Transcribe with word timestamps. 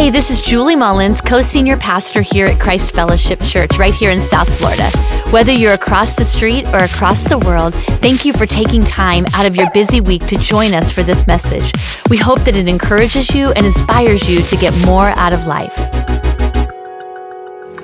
Hey, 0.00 0.08
this 0.08 0.30
is 0.30 0.40
Julie 0.40 0.76
Mullins, 0.76 1.20
co 1.20 1.42
senior 1.42 1.76
pastor 1.76 2.22
here 2.22 2.46
at 2.46 2.58
Christ 2.58 2.94
Fellowship 2.94 3.38
Church, 3.42 3.76
right 3.76 3.92
here 3.92 4.10
in 4.10 4.18
South 4.18 4.48
Florida. 4.56 4.88
Whether 5.30 5.52
you're 5.52 5.74
across 5.74 6.16
the 6.16 6.24
street 6.24 6.66
or 6.68 6.78
across 6.78 7.22
the 7.24 7.38
world, 7.38 7.74
thank 8.00 8.24
you 8.24 8.32
for 8.32 8.46
taking 8.46 8.82
time 8.82 9.26
out 9.34 9.44
of 9.44 9.56
your 9.56 9.70
busy 9.72 10.00
week 10.00 10.26
to 10.28 10.38
join 10.38 10.72
us 10.72 10.90
for 10.90 11.02
this 11.02 11.26
message. 11.26 11.74
We 12.08 12.16
hope 12.16 12.40
that 12.44 12.56
it 12.56 12.66
encourages 12.66 13.34
you 13.34 13.52
and 13.52 13.66
inspires 13.66 14.26
you 14.26 14.40
to 14.40 14.56
get 14.56 14.74
more 14.86 15.08
out 15.18 15.34
of 15.34 15.46
life. 15.46 15.78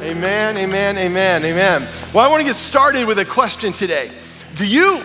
Amen, 0.00 0.56
amen, 0.56 0.96
amen, 0.96 1.44
amen. 1.44 1.86
Well, 2.14 2.26
I 2.26 2.30
want 2.30 2.40
to 2.40 2.46
get 2.46 2.56
started 2.56 3.06
with 3.06 3.18
a 3.18 3.26
question 3.26 3.74
today. 3.74 4.10
Do 4.54 4.66
you, 4.66 5.04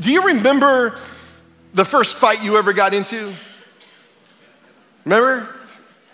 do 0.00 0.10
you 0.10 0.26
remember 0.26 0.98
the 1.74 1.84
first 1.84 2.16
fight 2.16 2.42
you 2.42 2.56
ever 2.56 2.72
got 2.72 2.94
into? 2.94 3.32
Remember? 5.04 5.54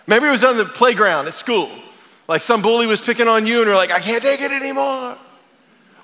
Maybe 0.07 0.27
it 0.27 0.31
was 0.31 0.43
on 0.43 0.57
the 0.57 0.65
playground 0.65 1.27
at 1.27 1.33
school. 1.33 1.69
Like 2.27 2.41
some 2.41 2.61
bully 2.61 2.87
was 2.87 3.01
picking 3.01 3.27
on 3.27 3.45
you 3.45 3.59
and 3.59 3.67
you're 3.67 3.75
like, 3.75 3.91
I 3.91 3.99
can't 3.99 4.21
take 4.21 4.41
it 4.41 4.51
anymore. 4.51 5.17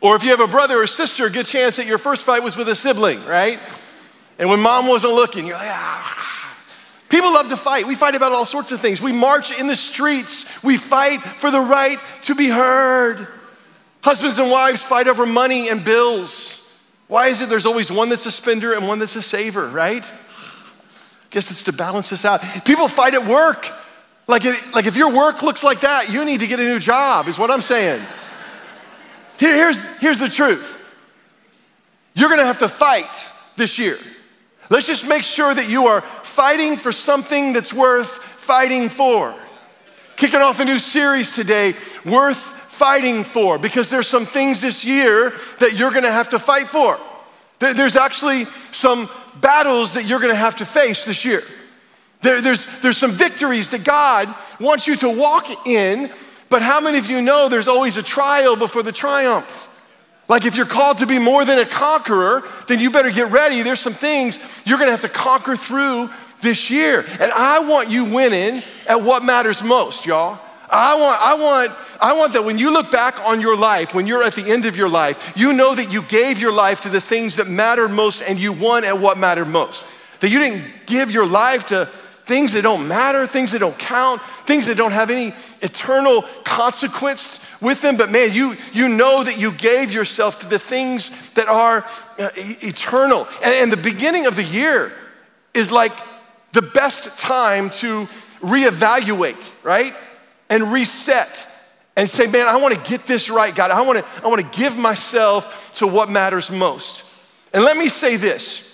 Or 0.01 0.15
if 0.15 0.23
you 0.23 0.31
have 0.31 0.39
a 0.39 0.47
brother 0.47 0.81
or 0.81 0.87
sister, 0.87 1.29
good 1.29 1.45
chance 1.45 1.75
that 1.75 1.85
your 1.85 1.99
first 1.99 2.25
fight 2.25 2.43
was 2.43 2.55
with 2.55 2.67
a 2.69 2.75
sibling, 2.75 3.23
right? 3.25 3.59
And 4.39 4.49
when 4.49 4.59
mom 4.59 4.87
wasn't 4.87 5.13
looking, 5.13 5.45
you're 5.45 5.57
like, 5.57 5.69
ah. 5.69 6.57
People 7.09 7.33
love 7.33 7.49
to 7.49 7.57
fight. 7.57 7.85
We 7.85 7.93
fight 7.93 8.15
about 8.15 8.31
all 8.31 8.45
sorts 8.45 8.71
of 8.71 8.79
things. 8.79 9.01
We 9.01 9.11
march 9.11 9.51
in 9.51 9.67
the 9.67 9.75
streets. 9.75 10.63
We 10.63 10.77
fight 10.77 11.19
for 11.19 11.51
the 11.51 11.59
right 11.59 11.99
to 12.23 12.35
be 12.35 12.47
heard. 12.47 13.27
Husbands 14.01 14.39
and 14.39 14.49
wives 14.49 14.81
fight 14.81 15.07
over 15.07 15.25
money 15.25 15.69
and 15.69 15.83
bills. 15.83 16.57
Why 17.07 17.27
is 17.27 17.41
it 17.41 17.49
there's 17.49 17.65
always 17.65 17.91
one 17.91 18.09
that's 18.09 18.25
a 18.25 18.31
spender 18.31 18.73
and 18.73 18.87
one 18.87 18.97
that's 18.99 19.15
a 19.17 19.21
saver, 19.21 19.67
right? 19.67 20.09
Guess 21.29 21.51
it's 21.51 21.63
to 21.63 21.73
balance 21.73 22.09
this 22.09 22.25
out. 22.25 22.41
People 22.65 22.87
fight 22.87 23.13
at 23.13 23.25
work. 23.25 23.69
Like, 24.27 24.43
like 24.73 24.85
if 24.85 24.95
your 24.95 25.11
work 25.11 25.41
looks 25.41 25.63
like 25.63 25.81
that, 25.81 26.09
you 26.11 26.23
need 26.25 26.39
to 26.39 26.47
get 26.47 26.59
a 26.59 26.63
new 26.63 26.79
job, 26.79 27.27
is 27.27 27.37
what 27.37 27.51
I'm 27.51 27.61
saying. 27.61 28.01
Here, 29.37 29.55
here's, 29.55 29.83
here's 29.99 30.19
the 30.19 30.29
truth 30.29 30.77
you're 32.13 32.29
gonna 32.29 32.45
have 32.45 32.59
to 32.59 32.69
fight 32.69 33.29
this 33.55 33.79
year. 33.79 33.97
Let's 34.69 34.87
just 34.87 35.07
make 35.07 35.23
sure 35.23 35.53
that 35.53 35.69
you 35.69 35.87
are 35.87 36.01
fighting 36.01 36.77
for 36.77 36.91
something 36.91 37.53
that's 37.53 37.73
worth 37.73 38.09
fighting 38.09 38.89
for. 38.89 39.33
Kicking 40.15 40.41
off 40.41 40.59
a 40.59 40.65
new 40.65 40.79
series 40.79 41.33
today, 41.33 41.73
worth 42.05 42.37
fighting 42.37 43.23
for, 43.23 43.57
because 43.57 43.89
there's 43.89 44.07
some 44.07 44.25
things 44.25 44.61
this 44.61 44.85
year 44.85 45.33
that 45.59 45.73
you're 45.73 45.91
gonna 45.91 46.11
have 46.11 46.29
to 46.29 46.39
fight 46.39 46.67
for. 46.67 46.99
There's 47.59 47.95
actually 47.95 48.45
some 48.71 49.09
battles 49.39 49.93
that 49.93 50.05
you're 50.05 50.19
gonna 50.19 50.35
have 50.35 50.55
to 50.57 50.65
face 50.65 51.05
this 51.05 51.25
year. 51.25 51.43
There, 52.21 52.41
there's, 52.41 52.65
there's 52.81 52.97
some 52.97 53.11
victories 53.11 53.71
that 53.71 53.83
God 53.83 54.33
wants 54.59 54.87
you 54.87 54.95
to 54.97 55.09
walk 55.09 55.67
in, 55.67 56.09
but 56.49 56.61
how 56.61 56.79
many 56.79 56.97
of 56.97 57.09
you 57.09 57.21
know 57.21 57.49
there's 57.49 57.67
always 57.67 57.97
a 57.97 58.03
trial 58.03 58.55
before 58.55 58.83
the 58.83 58.91
triumph? 58.91 59.67
Like 60.27 60.45
if 60.45 60.55
you're 60.55 60.65
called 60.65 60.99
to 60.99 61.07
be 61.07 61.19
more 61.19 61.43
than 61.43 61.59
a 61.59 61.65
conqueror, 61.65 62.47
then 62.67 62.79
you 62.79 62.89
better 62.89 63.11
get 63.11 63.31
ready. 63.31 63.63
There's 63.63 63.79
some 63.79 63.93
things 63.93 64.39
you're 64.65 64.77
gonna 64.77 64.91
have 64.91 65.01
to 65.01 65.09
conquer 65.09 65.55
through 65.55 66.09
this 66.39 66.69
year. 66.69 67.05
And 67.19 67.31
I 67.31 67.59
want 67.59 67.89
you 67.89 68.05
winning 68.05 68.63
at 68.87 69.01
what 69.01 69.23
matters 69.23 69.61
most, 69.63 70.05
y'all. 70.05 70.39
I 70.69 70.95
want, 70.95 71.21
I 71.21 71.33
want, 71.33 71.71
I 71.99 72.13
want 72.13 72.33
that 72.33 72.45
when 72.45 72.57
you 72.57 72.71
look 72.71 72.91
back 72.91 73.19
on 73.27 73.41
your 73.41 73.57
life, 73.57 73.93
when 73.93 74.07
you're 74.07 74.23
at 74.23 74.35
the 74.35 74.49
end 74.49 74.65
of 74.65 74.77
your 74.77 74.87
life, 74.87 75.33
you 75.35 75.51
know 75.51 75.75
that 75.75 75.91
you 75.91 76.01
gave 76.03 76.39
your 76.39 76.53
life 76.53 76.81
to 76.81 76.89
the 76.89 77.01
things 77.01 77.35
that 77.35 77.47
mattered 77.49 77.89
most 77.89 78.21
and 78.21 78.39
you 78.39 78.53
won 78.53 78.85
at 78.85 78.97
what 78.97 79.17
mattered 79.17 79.49
most. 79.49 79.85
That 80.21 80.29
you 80.29 80.39
didn't 80.39 80.63
give 80.85 81.11
your 81.11 81.25
life 81.25 81.67
to 81.67 81.89
things 82.31 82.53
that 82.53 82.61
don't 82.61 82.87
matter, 82.87 83.27
things 83.27 83.51
that 83.51 83.59
don't 83.59 83.77
count, 83.77 84.21
things 84.47 84.65
that 84.67 84.77
don't 84.77 84.93
have 84.93 85.11
any 85.11 85.33
eternal 85.61 86.21
consequence 86.45 87.45
with 87.59 87.81
them. 87.81 87.97
But 87.97 88.09
man, 88.09 88.31
you, 88.31 88.55
you 88.71 88.87
know 88.87 89.21
that 89.21 89.37
you 89.37 89.51
gave 89.51 89.91
yourself 89.91 90.39
to 90.39 90.47
the 90.47 90.57
things 90.57 91.29
that 91.31 91.49
are 91.49 91.83
uh, 92.17 92.29
eternal. 92.37 93.27
And, 93.43 93.53
and 93.53 93.71
the 93.71 93.75
beginning 93.75 94.27
of 94.27 94.37
the 94.37 94.45
year 94.45 94.93
is 95.53 95.73
like 95.73 95.91
the 96.53 96.61
best 96.61 97.19
time 97.19 97.69
to 97.81 98.05
reevaluate, 98.39 99.51
right? 99.65 99.93
And 100.49 100.71
reset 100.71 101.45
and 101.97 102.09
say, 102.09 102.27
man, 102.27 102.47
I 102.47 102.55
want 102.55 102.73
to 102.73 102.89
get 102.89 103.05
this 103.07 103.29
right, 103.29 103.53
God. 103.53 103.71
I 103.71 103.81
want 103.81 103.99
to 103.99 104.05
I 104.23 104.29
want 104.29 104.39
to 104.39 104.57
give 104.57 104.77
myself 104.77 105.75
to 105.79 105.85
what 105.85 106.09
matters 106.09 106.49
most. 106.49 107.03
And 107.53 107.61
let 107.65 107.75
me 107.75 107.89
say 107.89 108.15
this 108.15 108.70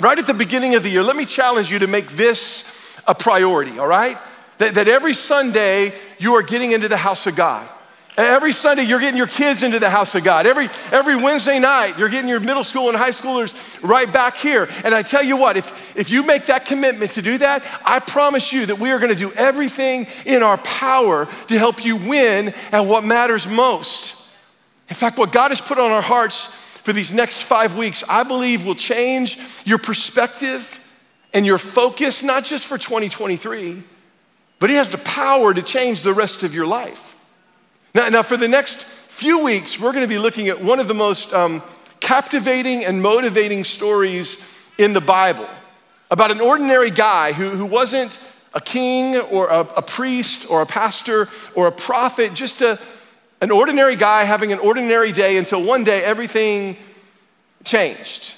right 0.00 0.18
at 0.18 0.26
the 0.26 0.34
beginning 0.34 0.74
of 0.74 0.82
the 0.82 0.90
year, 0.90 1.02
let 1.02 1.16
me 1.16 1.24
challenge 1.24 1.70
you 1.70 1.78
to 1.80 1.86
make 1.86 2.08
this 2.08 3.00
a 3.06 3.14
priority, 3.14 3.78
all 3.78 3.86
right? 3.86 4.18
That, 4.58 4.74
that 4.74 4.88
every 4.88 5.14
Sunday 5.14 5.92
you 6.18 6.34
are 6.34 6.42
getting 6.42 6.72
into 6.72 6.88
the 6.88 6.96
house 6.96 7.26
of 7.26 7.36
God. 7.36 7.68
Every 8.16 8.52
Sunday, 8.52 8.82
you're 8.82 9.00
getting 9.00 9.16
your 9.16 9.26
kids 9.26 9.62
into 9.62 9.78
the 9.78 9.88
house 9.88 10.14
of 10.14 10.24
God. 10.24 10.44
Every, 10.44 10.68
every 10.92 11.16
Wednesday 11.16 11.58
night, 11.58 11.96
you're 11.96 12.10
getting 12.10 12.28
your 12.28 12.40
middle 12.40 12.64
school 12.64 12.88
and 12.88 12.96
high 12.96 13.10
schoolers 13.10 13.82
right 13.82 14.12
back 14.12 14.36
here. 14.36 14.68
And 14.84 14.94
I 14.94 15.02
tell 15.02 15.22
you 15.22 15.38
what, 15.38 15.56
if, 15.56 15.96
if 15.96 16.10
you 16.10 16.24
make 16.24 16.46
that 16.46 16.66
commitment 16.66 17.12
to 17.12 17.22
do 17.22 17.38
that, 17.38 17.62
I 17.84 18.00
promise 18.00 18.52
you 18.52 18.66
that 18.66 18.78
we 18.78 18.90
are 18.90 18.98
going 18.98 19.12
to 19.12 19.18
do 19.18 19.32
everything 19.32 20.06
in 20.26 20.42
our 20.42 20.58
power 20.58 21.28
to 21.48 21.58
help 21.58 21.82
you 21.82 21.96
win 21.96 22.52
at 22.72 22.80
what 22.80 23.04
matters 23.04 23.46
most. 23.46 24.16
In 24.90 24.96
fact, 24.96 25.16
what 25.16 25.32
God 25.32 25.50
has 25.52 25.60
put 25.60 25.78
on 25.78 25.90
our 25.90 26.02
hearts 26.02 26.69
for 26.82 26.92
these 26.92 27.12
next 27.12 27.42
five 27.42 27.76
weeks, 27.76 28.02
I 28.08 28.22
believe 28.22 28.64
will 28.64 28.74
change 28.74 29.38
your 29.64 29.78
perspective 29.78 30.78
and 31.32 31.44
your 31.44 31.58
focus, 31.58 32.22
not 32.22 32.44
just 32.44 32.66
for 32.66 32.78
2023, 32.78 33.82
but 34.58 34.70
it 34.70 34.74
has 34.74 34.90
the 34.90 34.98
power 34.98 35.52
to 35.54 35.62
change 35.62 36.02
the 36.02 36.14
rest 36.14 36.42
of 36.42 36.54
your 36.54 36.66
life. 36.66 37.16
Now, 37.94 38.08
now 38.08 38.22
for 38.22 38.36
the 38.36 38.48
next 38.48 38.82
few 38.82 39.44
weeks, 39.44 39.78
we're 39.78 39.92
going 39.92 40.04
to 40.04 40.08
be 40.08 40.18
looking 40.18 40.48
at 40.48 40.62
one 40.62 40.80
of 40.80 40.88
the 40.88 40.94
most 40.94 41.32
um, 41.32 41.62
captivating 42.00 42.84
and 42.84 43.02
motivating 43.02 43.64
stories 43.64 44.38
in 44.78 44.92
the 44.92 45.00
Bible 45.00 45.48
about 46.10 46.30
an 46.30 46.40
ordinary 46.40 46.90
guy 46.90 47.32
who, 47.32 47.50
who 47.50 47.66
wasn't 47.66 48.18
a 48.54 48.60
king 48.60 49.16
or 49.16 49.48
a, 49.48 49.60
a 49.60 49.82
priest 49.82 50.50
or 50.50 50.62
a 50.62 50.66
pastor 50.66 51.28
or 51.54 51.68
a 51.68 51.72
prophet, 51.72 52.34
just 52.34 52.62
a 52.62 52.78
an 53.40 53.50
ordinary 53.50 53.96
guy 53.96 54.24
having 54.24 54.52
an 54.52 54.58
ordinary 54.58 55.12
day 55.12 55.36
until 55.36 55.62
one 55.62 55.84
day 55.84 56.02
everything 56.02 56.76
changed. 57.64 58.34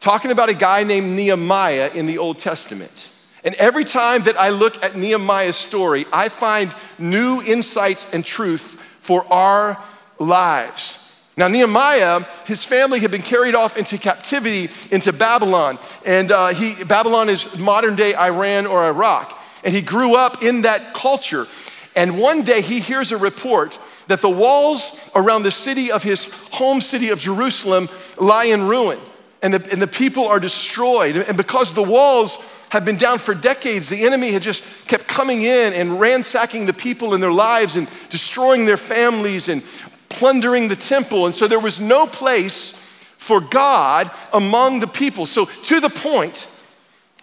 Talking 0.00 0.30
about 0.30 0.48
a 0.48 0.54
guy 0.54 0.82
named 0.82 1.16
Nehemiah 1.16 1.90
in 1.94 2.06
the 2.06 2.18
Old 2.18 2.38
Testament. 2.38 3.10
And 3.44 3.54
every 3.54 3.84
time 3.84 4.24
that 4.24 4.38
I 4.38 4.50
look 4.50 4.82
at 4.82 4.96
Nehemiah's 4.96 5.56
story, 5.56 6.04
I 6.12 6.28
find 6.28 6.74
new 6.98 7.42
insights 7.42 8.06
and 8.12 8.24
truth 8.24 8.82
for 9.00 9.24
our 9.32 9.82
lives. 10.18 11.02
Now, 11.36 11.48
Nehemiah, 11.48 12.24
his 12.46 12.64
family 12.64 12.98
had 12.98 13.10
been 13.10 13.22
carried 13.22 13.54
off 13.54 13.76
into 13.76 13.98
captivity 13.98 14.70
into 14.90 15.12
Babylon. 15.12 15.78
And 16.04 16.32
uh, 16.32 16.48
he, 16.48 16.82
Babylon 16.84 17.28
is 17.28 17.56
modern 17.58 17.94
day 17.94 18.14
Iran 18.16 18.66
or 18.66 18.86
Iraq. 18.86 19.38
And 19.62 19.74
he 19.74 19.82
grew 19.82 20.16
up 20.16 20.42
in 20.42 20.62
that 20.62 20.94
culture. 20.94 21.46
And 21.96 22.18
one 22.18 22.42
day 22.42 22.60
he 22.60 22.78
hears 22.78 23.10
a 23.10 23.16
report 23.16 23.78
that 24.06 24.20
the 24.20 24.28
walls 24.28 25.10
around 25.16 25.42
the 25.42 25.50
city 25.50 25.90
of 25.90 26.02
his 26.02 26.24
home 26.52 26.80
city 26.80 27.08
of 27.08 27.18
Jerusalem 27.18 27.88
lie 28.18 28.44
in 28.44 28.68
ruin 28.68 29.00
and 29.42 29.54
the, 29.54 29.72
and 29.72 29.80
the 29.80 29.86
people 29.86 30.26
are 30.26 30.40
destroyed. 30.40 31.16
And 31.16 31.36
because 31.36 31.72
the 31.72 31.82
walls 31.82 32.66
have 32.70 32.84
been 32.84 32.96
down 32.96 33.18
for 33.18 33.34
decades, 33.34 33.88
the 33.88 34.04
enemy 34.04 34.32
had 34.32 34.42
just 34.42 34.64
kept 34.86 35.06
coming 35.06 35.42
in 35.42 35.72
and 35.72 36.00
ransacking 36.00 36.66
the 36.66 36.72
people 36.72 37.14
in 37.14 37.20
their 37.20 37.32
lives 37.32 37.76
and 37.76 37.88
destroying 38.10 38.66
their 38.66 38.76
families 38.76 39.48
and 39.48 39.62
plundering 40.08 40.68
the 40.68 40.76
temple. 40.76 41.26
And 41.26 41.34
so 41.34 41.46
there 41.46 41.60
was 41.60 41.80
no 41.80 42.06
place 42.06 42.72
for 43.18 43.40
God 43.40 44.10
among 44.32 44.80
the 44.80 44.86
people. 44.86 45.26
So, 45.26 45.46
to 45.46 45.80
the 45.80 45.88
point 45.88 46.46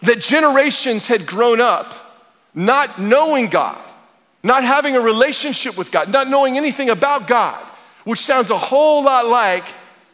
that 0.02 0.20
generations 0.20 1.08
had 1.08 1.26
grown 1.26 1.62
up 1.62 2.24
not 2.54 3.00
knowing 3.00 3.48
God 3.48 3.80
not 4.44 4.64
having 4.64 4.96
a 4.96 5.00
relationship 5.00 5.78
with 5.78 5.92
God, 5.92 6.10
not 6.10 6.28
knowing 6.28 6.58
anything 6.58 6.90
about 6.90 7.28
God, 7.28 7.64
which 8.04 8.20
sounds 8.20 8.50
a 8.50 8.58
whole 8.58 9.04
lot 9.04 9.26
like 9.26 9.64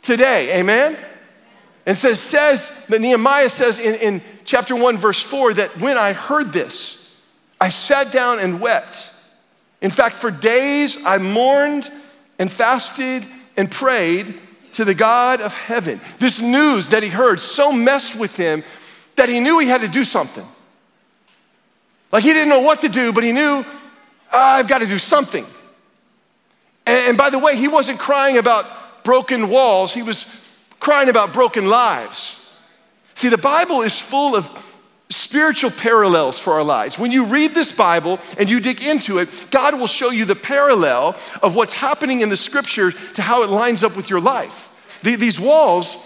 today. 0.01 0.59
Amen? 0.59 0.97
And 1.85 1.97
says, 1.97 2.19
says 2.19 2.85
that 2.87 3.01
Nehemiah 3.01 3.49
says 3.49 3.79
in, 3.79 3.95
in 3.95 4.21
chapter 4.45 4.75
1, 4.75 4.97
verse 4.97 5.21
4, 5.21 5.55
that 5.55 5.77
when 5.79 5.97
I 5.97 6.13
heard 6.13 6.53
this, 6.53 7.19
I 7.59 7.69
sat 7.69 8.11
down 8.11 8.39
and 8.39 8.61
wept. 8.61 9.11
In 9.81 9.91
fact, 9.91 10.15
for 10.15 10.29
days 10.29 11.03
I 11.03 11.17
mourned 11.17 11.89
and 12.37 12.51
fasted 12.51 13.25
and 13.57 13.71
prayed 13.71 14.35
to 14.73 14.85
the 14.85 14.93
God 14.93 15.41
of 15.41 15.53
heaven. 15.53 15.99
This 16.19 16.39
news 16.39 16.89
that 16.89 17.01
he 17.01 17.09
heard 17.09 17.39
so 17.39 17.71
messed 17.71 18.15
with 18.15 18.37
him 18.37 18.63
that 19.15 19.27
he 19.27 19.39
knew 19.39 19.59
he 19.59 19.67
had 19.67 19.81
to 19.81 19.87
do 19.87 20.03
something. 20.03 20.45
Like 22.11 22.23
he 22.23 22.33
didn't 22.33 22.49
know 22.49 22.61
what 22.61 22.81
to 22.81 22.89
do, 22.89 23.11
but 23.11 23.23
he 23.23 23.31
knew 23.31 23.65
I've 24.31 24.67
got 24.67 24.79
to 24.79 24.85
do 24.85 24.99
something. 24.99 25.45
And, 26.85 27.17
by 27.17 27.29
the 27.29 27.39
way, 27.39 27.55
he 27.55 27.67
wasn't 27.67 27.99
crying 27.99 28.37
about 28.37 28.65
broken 29.03 29.49
walls, 29.49 29.93
he 29.93 30.03
was 30.03 30.47
crying 30.79 31.09
about 31.09 31.33
broken 31.33 31.67
lives. 31.67 32.57
See, 33.15 33.29
the 33.29 33.37
Bible 33.37 33.81
is 33.81 33.99
full 33.99 34.35
of 34.35 34.49
spiritual 35.09 35.71
parallels 35.71 36.37
for 36.37 36.53
our 36.53 36.63
lives. 36.63 36.97
When 36.97 37.11
you 37.11 37.25
read 37.25 37.51
this 37.51 37.71
Bible 37.71 38.19
and 38.37 38.49
you 38.49 38.59
dig 38.59 38.83
into 38.83 39.17
it, 39.17 39.29
God 39.51 39.77
will 39.79 39.87
show 39.87 40.11
you 40.11 40.25
the 40.25 40.35
parallel 40.35 41.15
of 41.41 41.55
what's 41.55 41.73
happening 41.73 42.21
in 42.21 42.29
the 42.29 42.37
scripture 42.37 42.91
to 42.91 43.21
how 43.21 43.43
it 43.43 43.49
lines 43.49 43.83
up 43.83 43.95
with 43.95 44.09
your 44.09 44.21
life. 44.21 44.99
these 45.03 45.39
walls 45.39 45.97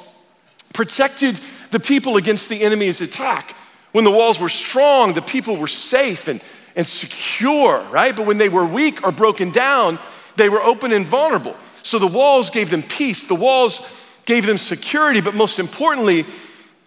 protected 0.73 1.39
the 1.71 1.79
people 1.79 2.17
against 2.17 2.49
the 2.49 2.61
enemy's 2.61 3.01
attack. 3.01 3.55
When 3.91 4.05
the 4.05 4.11
walls 4.11 4.39
were 4.39 4.49
strong, 4.49 5.13
the 5.13 5.21
people 5.21 5.57
were 5.57 5.67
safe 5.67 6.27
and, 6.27 6.41
and 6.75 6.85
secure, 6.85 7.81
right? 7.91 8.15
But 8.15 8.25
when 8.25 8.37
they 8.37 8.49
were 8.49 8.65
weak 8.65 9.05
or 9.05 9.11
broken 9.11 9.51
down, 9.51 9.99
they 10.35 10.49
were 10.49 10.61
open 10.61 10.91
and 10.91 11.05
vulnerable. 11.05 11.55
So 11.83 11.99
the 11.99 12.07
walls 12.07 12.49
gave 12.49 12.69
them 12.69 12.83
peace, 12.83 13.25
the 13.25 13.35
walls 13.35 13.81
gave 14.25 14.45
them 14.45 14.57
security, 14.57 15.21
but 15.21 15.35
most 15.35 15.59
importantly, 15.59 16.25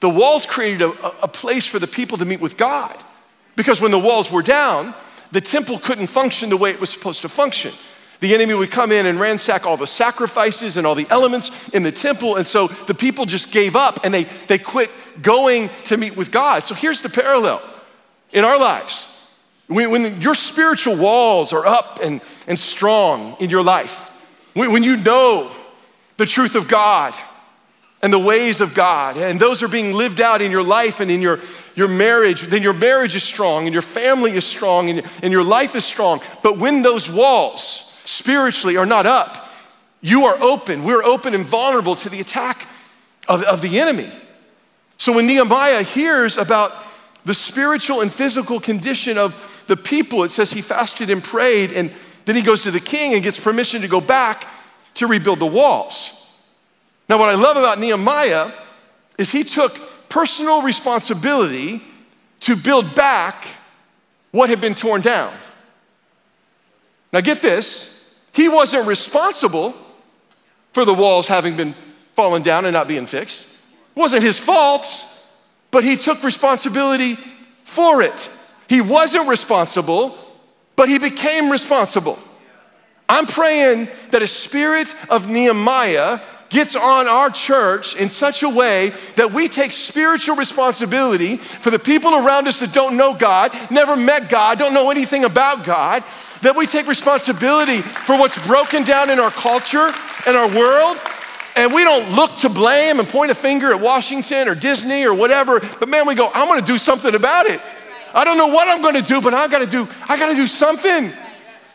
the 0.00 0.09
walls 0.09 0.47
created 0.47 0.83
a, 0.83 0.91
a, 1.23 1.29
place 1.29 1.67
for 1.67 1.79
the 1.79 1.87
people 1.87 2.19
to 2.19 2.25
meet 2.25 2.41
with 2.41 2.56
God. 2.56 2.97
Because 3.56 3.81
when 3.81 3.91
the 3.91 3.99
walls 3.99 4.31
were 4.31 4.43
down, 4.43 4.94
the 5.33 5.41
temple 5.41 5.79
couldn't 5.79 6.06
function 6.09 6.50
the 6.50 6.56
way 6.56 6.71
it 6.71 6.81
was 6.81 6.91
supposed 6.91 7.23
to 7.23 7.29
function. 7.29 7.73
The 8.21 8.35
enemy 8.35 8.55
would 8.55 8.71
come 8.71 8.93
in 8.93 9.06
and 9.06 9.21
ransack 9.21 9.67
all 9.67 9.77
the 9.77 9.87
sacrifices 9.87 10.77
and 10.77 10.87
all 10.87 10.94
the 10.94 11.06
elements 11.11 11.69
in 11.71 11.82
the 11.82 11.93
temple. 11.93 12.37
And 12.37 12.47
so 12.47 12.69
the 12.69 12.94
people 12.94 13.27
just 13.27 13.53
gave 13.53 13.77
up 13.77 14.05
and 14.05 14.12
they, 14.12 14.25
they 14.25 14.59
quit 14.59 14.91
going 15.23 15.69
to 15.85 15.97
meet 15.97 16.17
with 16.17 16.31
God. 16.31 16.65
So 16.65 16.75
here's 16.75 17.03
the 17.03 17.11
parallel 17.11 17.62
in 18.32 18.44
our 18.44 18.59
lives. 18.59 19.16
When, 19.69 19.91
when 19.91 20.21
your 20.21 20.35
spiritual 20.35 20.97
walls 20.97 21.53
are 21.53 21.67
up 21.67 21.99
and, 22.03 22.21
and 22.47 22.59
strong 22.59 23.37
in 23.41 23.51
your 23.51 23.63
life, 23.63 24.11
when, 24.55 24.73
when 24.73 24.85
you 24.85 24.97
know 24.97 25.51
the 26.17 26.27
truth 26.27 26.55
of 26.55 26.69
God 26.69 27.15
and 28.03 28.13
the 28.13 28.19
ways 28.19 28.61
of 28.61 28.75
God, 28.75 29.17
and 29.17 29.41
those 29.41 29.63
are 29.63 29.69
being 29.69 29.93
lived 29.93 30.21
out 30.21 30.41
in 30.41 30.51
your 30.51 30.63
life 30.63 31.01
and 31.01 31.11
in 31.11 31.21
your, 31.21 31.41
your 31.75 31.89
marriage, 31.89 32.43
then 32.43 32.63
your 32.63 32.75
marriage 32.75 33.17
is 33.17 33.25
strong 33.25 33.65
and 33.67 33.73
your 33.73 33.83
family 33.83 34.33
is 34.33 34.45
strong 34.45 34.89
and, 34.89 35.03
and 35.23 35.33
your 35.33 35.43
life 35.43 35.75
is 35.75 35.85
strong. 35.85 36.21
But 36.43 36.59
when 36.59 36.83
those 36.83 37.11
walls 37.11 38.01
spiritually 38.05 38.77
are 38.77 38.87
not 38.87 39.07
up, 39.07 39.51
you 40.01 40.27
are 40.27 40.41
open. 40.41 40.85
We're 40.85 41.03
open 41.03 41.35
and 41.35 41.45
vulnerable 41.45 41.97
to 41.97 42.09
the 42.09 42.21
attack 42.21 42.69
of, 43.29 43.43
of 43.43 43.63
the 43.63 43.81
enemy. 43.81 44.11
So 44.99 45.13
when 45.13 45.27
Nehemiah 45.27 45.83
hears 45.83 46.37
about 46.37 46.73
the 47.26 47.34
spiritual 47.34 48.02
and 48.02 48.12
physical 48.12 48.61
condition 48.61 49.19
of 49.19 49.64
the 49.67 49.76
people, 49.76 50.23
it 50.23 50.31
says 50.31 50.52
he 50.52 50.62
fasted 50.62 51.11
and 51.11 51.23
prayed, 51.23 51.73
and 51.73 51.90
then 52.25 52.37
he 52.37 52.40
goes 52.40 52.62
to 52.62 52.70
the 52.70 52.78
king 52.78 53.14
and 53.14 53.23
gets 53.25 53.38
permission 53.38 53.82
to 53.82 53.88
go 53.88 54.00
back 54.00 54.46
to 54.94 55.08
rebuild 55.08 55.40
the 55.40 55.46
walls. 55.46 56.32
Now, 57.08 57.19
what 57.19 57.28
I 57.28 57.34
love 57.34 57.56
about 57.56 57.81
Nehemiah 57.81 58.52
is 59.19 59.32
he 59.32 59.43
took 59.43 60.08
personal 60.08 60.62
responsibility 60.62 61.82
to 62.40 62.55
build 62.55 62.94
back 62.94 63.44
what 64.31 64.49
had 64.49 64.61
been 64.61 64.76
torn 64.76 65.00
down. 65.00 65.34
Now, 67.12 67.22
get 67.22 67.43
this 67.43 68.14
he 68.32 68.49
wasn't 68.49 68.87
responsible 68.87 69.75
for 70.72 70.84
the 70.84 70.94
walls 70.94 71.26
having 71.26 71.56
been 71.56 71.75
fallen 72.12 72.43
down 72.43 72.67
and 72.67 72.72
not 72.72 72.87
being 72.87 73.06
fixed. 73.06 73.43
It 73.96 73.99
wasn't 73.99 74.22
his 74.22 74.38
fault, 74.38 74.87
but 75.76 75.84
he 75.84 75.94
took 75.94 76.25
responsibility 76.25 77.17
for 77.64 78.00
it. 78.00 78.31
He 78.67 78.81
wasn't 78.81 79.28
responsible, 79.28 80.17
but 80.75 80.88
he 80.88 80.99
became 80.99 81.52
responsible. 81.52 82.19
I'm 83.11 83.26
praying 83.26 83.88
that 84.11 84.23
a 84.23 84.26
spirit 84.26 84.94
of 85.11 85.28
Nehemiah 85.28 86.20
gets 86.49 86.76
on 86.76 87.06
our 87.06 87.28
church 87.28 87.94
in 87.94 88.08
such 88.08 88.43
a 88.43 88.49
way 88.49 88.94
that 89.17 89.32
we 89.32 89.49
take 89.49 89.75
spiritual 89.75 90.37
responsibility 90.37 91.37
for 91.37 91.69
the 91.69 91.79
people 91.79 92.14
around 92.14 92.49
us 92.49 92.61
that 92.61 92.72
don't 92.72 92.96
know 92.96 93.12
God, 93.12 93.52
never 93.70 93.96
met 93.96 94.31
God, 94.31 94.58
don't 94.58 94.72
know 94.72 94.90
anything 94.90 95.25
about 95.25 95.67
God, 95.67 96.02
that 96.40 96.56
we 96.56 96.67
take 96.67 96.87
responsibility 96.87 97.82
for 97.82 98.19
what's 98.19 98.38
broken 98.46 98.82
down 98.82 99.11
in 99.11 99.20
our 99.20 99.31
culture 99.31 99.93
and 100.26 100.38
our 100.38 100.49
world. 100.49 100.96
And 101.56 101.73
we 101.73 101.85
don't 101.85 102.14
look 102.14 102.37
to 102.38 102.50
blame 102.50 103.00
and 103.00 103.08
point 103.08 103.31
a 103.31 103.35
finger 103.35 103.70
at 103.70 103.81
Washington 103.81 104.47
or 104.47 104.55
Disney 104.55 105.05
or 105.05 105.14
whatever, 105.14 105.58
but 105.81 105.88
man, 105.88 106.06
we 106.06 106.14
go, 106.14 106.31
I'm 106.35 106.49
gonna 106.49 106.61
do 106.61 106.76
something 106.76 107.14
about 107.14 107.47
it. 107.47 107.61
I 108.12 108.25
don't 108.25 108.37
know 108.37 108.49
what 108.49 108.69
I'm 108.69 108.82
gonna 108.82 109.00
do, 109.00 109.23
but 109.23 109.32
I 109.32 109.49
gotta 109.49 109.67
do, 109.67 109.88
I 110.06 110.19
gotta 110.19 110.35
do 110.35 110.47
something. 110.47 111.11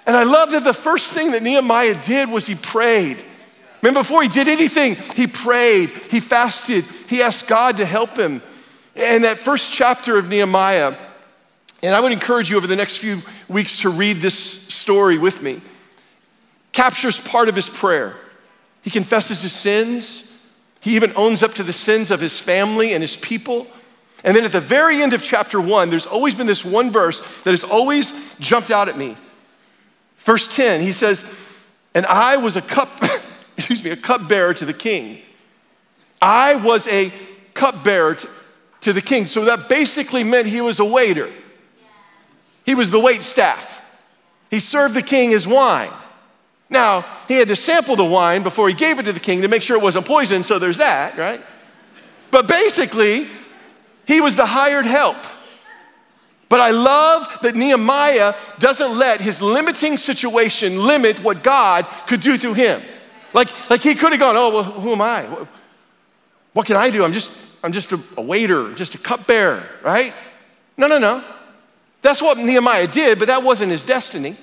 And 0.05 0.15
I 0.15 0.23
love 0.23 0.51
that 0.51 0.63
the 0.63 0.73
first 0.73 1.13
thing 1.13 1.31
that 1.31 1.41
Nehemiah 1.41 1.95
did 2.03 2.29
was 2.29 2.45
he 2.45 2.55
prayed. 2.55 3.23
Man, 3.81 3.95
before 3.95 4.21
he 4.21 4.29
did 4.29 4.47
anything, 4.47 4.95
he 5.15 5.25
prayed, 5.25 5.89
he 5.89 6.19
fasted, 6.19 6.85
he 7.07 7.23
asked 7.23 7.47
God 7.47 7.77
to 7.77 7.85
help 7.85 8.17
him. 8.17 8.43
And 8.95 9.23
that 9.23 9.39
first 9.39 9.73
chapter 9.73 10.17
of 10.17 10.29
Nehemiah, 10.29 10.95
and 11.81 11.95
I 11.95 11.99
would 11.99 12.11
encourage 12.11 12.51
you 12.51 12.57
over 12.57 12.67
the 12.67 12.75
next 12.75 12.97
few 12.97 13.21
weeks 13.47 13.81
to 13.81 13.89
read 13.89 14.17
this 14.17 14.35
story 14.35 15.17
with 15.17 15.41
me, 15.41 15.61
captures 16.71 17.19
part 17.19 17.49
of 17.49 17.55
his 17.55 17.67
prayer. 17.67 18.15
He 18.81 18.89
confesses 18.89 19.41
his 19.41 19.53
sins. 19.53 20.43
He 20.79 20.95
even 20.95 21.13
owns 21.15 21.43
up 21.43 21.53
to 21.55 21.63
the 21.63 21.73
sins 21.73 22.11
of 22.11 22.19
his 22.19 22.39
family 22.39 22.93
and 22.93 23.01
his 23.01 23.15
people. 23.15 23.67
And 24.23 24.35
then 24.35 24.45
at 24.45 24.51
the 24.51 24.59
very 24.59 25.01
end 25.01 25.13
of 25.13 25.23
chapter 25.23 25.59
one, 25.59 25.89
there's 25.89 26.05
always 26.05 26.35
been 26.35 26.47
this 26.47 26.65
one 26.65 26.91
verse 26.91 27.41
that 27.41 27.51
has 27.51 27.63
always 27.63 28.35
jumped 28.39 28.71
out 28.71 28.89
at 28.89 28.97
me. 28.97 29.15
Verse 30.19 30.47
10, 30.47 30.81
he 30.81 30.91
says, 30.91 31.23
And 31.95 32.05
I 32.05 32.37
was 32.37 32.55
a 32.55 32.61
cup. 32.61 32.89
excuse 33.57 33.83
me, 33.83 33.91
a 33.91 33.95
cupbearer 33.95 34.53
to 34.55 34.65
the 34.65 34.73
king. 34.73 35.19
I 36.21 36.55
was 36.55 36.87
a 36.87 37.11
cupbearer 37.53 38.15
to, 38.15 38.29
to 38.81 38.93
the 38.93 39.01
king. 39.01 39.25
So 39.25 39.45
that 39.45 39.69
basically 39.69 40.23
meant 40.23 40.47
he 40.47 40.61
was 40.61 40.79
a 40.79 40.85
waiter. 40.85 41.29
He 42.65 42.75
was 42.75 42.91
the 42.91 42.99
wait 42.99 43.23
staff. 43.23 43.79
He 44.49 44.59
served 44.59 44.93
the 44.93 45.01
king 45.01 45.31
his 45.31 45.47
wine. 45.47 45.91
Now, 46.71 47.05
he 47.27 47.35
had 47.35 47.49
to 47.49 47.55
sample 47.57 47.97
the 47.97 48.05
wine 48.05 48.43
before 48.43 48.69
he 48.69 48.73
gave 48.73 48.97
it 48.97 49.03
to 49.03 49.13
the 49.13 49.19
king 49.19 49.41
to 49.41 49.49
make 49.49 49.61
sure 49.61 49.75
it 49.75 49.83
wasn't 49.83 50.05
poison, 50.05 50.41
so 50.41 50.57
there's 50.57 50.77
that, 50.77 51.17
right? 51.17 51.41
But 52.31 52.47
basically, 52.47 53.27
he 54.07 54.21
was 54.21 54.37
the 54.37 54.45
hired 54.45 54.85
help. 54.85 55.17
But 56.47 56.61
I 56.61 56.71
love 56.71 57.27
that 57.43 57.55
Nehemiah 57.55 58.33
doesn't 58.59 58.97
let 58.97 59.19
his 59.19 59.41
limiting 59.41 59.97
situation 59.97 60.85
limit 60.85 61.21
what 61.21 61.43
God 61.43 61.85
could 62.07 62.21
do 62.21 62.37
through 62.37 62.53
him. 62.53 62.81
Like, 63.33 63.69
like 63.69 63.81
he 63.81 63.93
could 63.93 64.11
have 64.11 64.19
gone, 64.19 64.37
oh, 64.37 64.49
well, 64.49 64.63
who 64.63 64.93
am 64.93 65.01
I? 65.01 65.23
What 66.53 66.65
can 66.65 66.77
I 66.77 66.89
do? 66.89 67.03
I'm 67.03 67.13
just, 67.13 67.31
I'm 67.63 67.73
just 67.73 67.91
a, 67.91 67.99
a 68.17 68.21
waiter, 68.21 68.73
just 68.73 68.95
a 68.95 68.97
cupbearer, 68.97 69.63
right? 69.83 70.13
No, 70.77 70.87
no, 70.87 70.97
no. 70.97 71.21
That's 72.01 72.21
what 72.21 72.37
Nehemiah 72.37 72.87
did, 72.87 73.19
but 73.19 73.27
that 73.27 73.43
wasn't 73.43 73.71
his 73.71 73.83
destiny. 73.83 74.37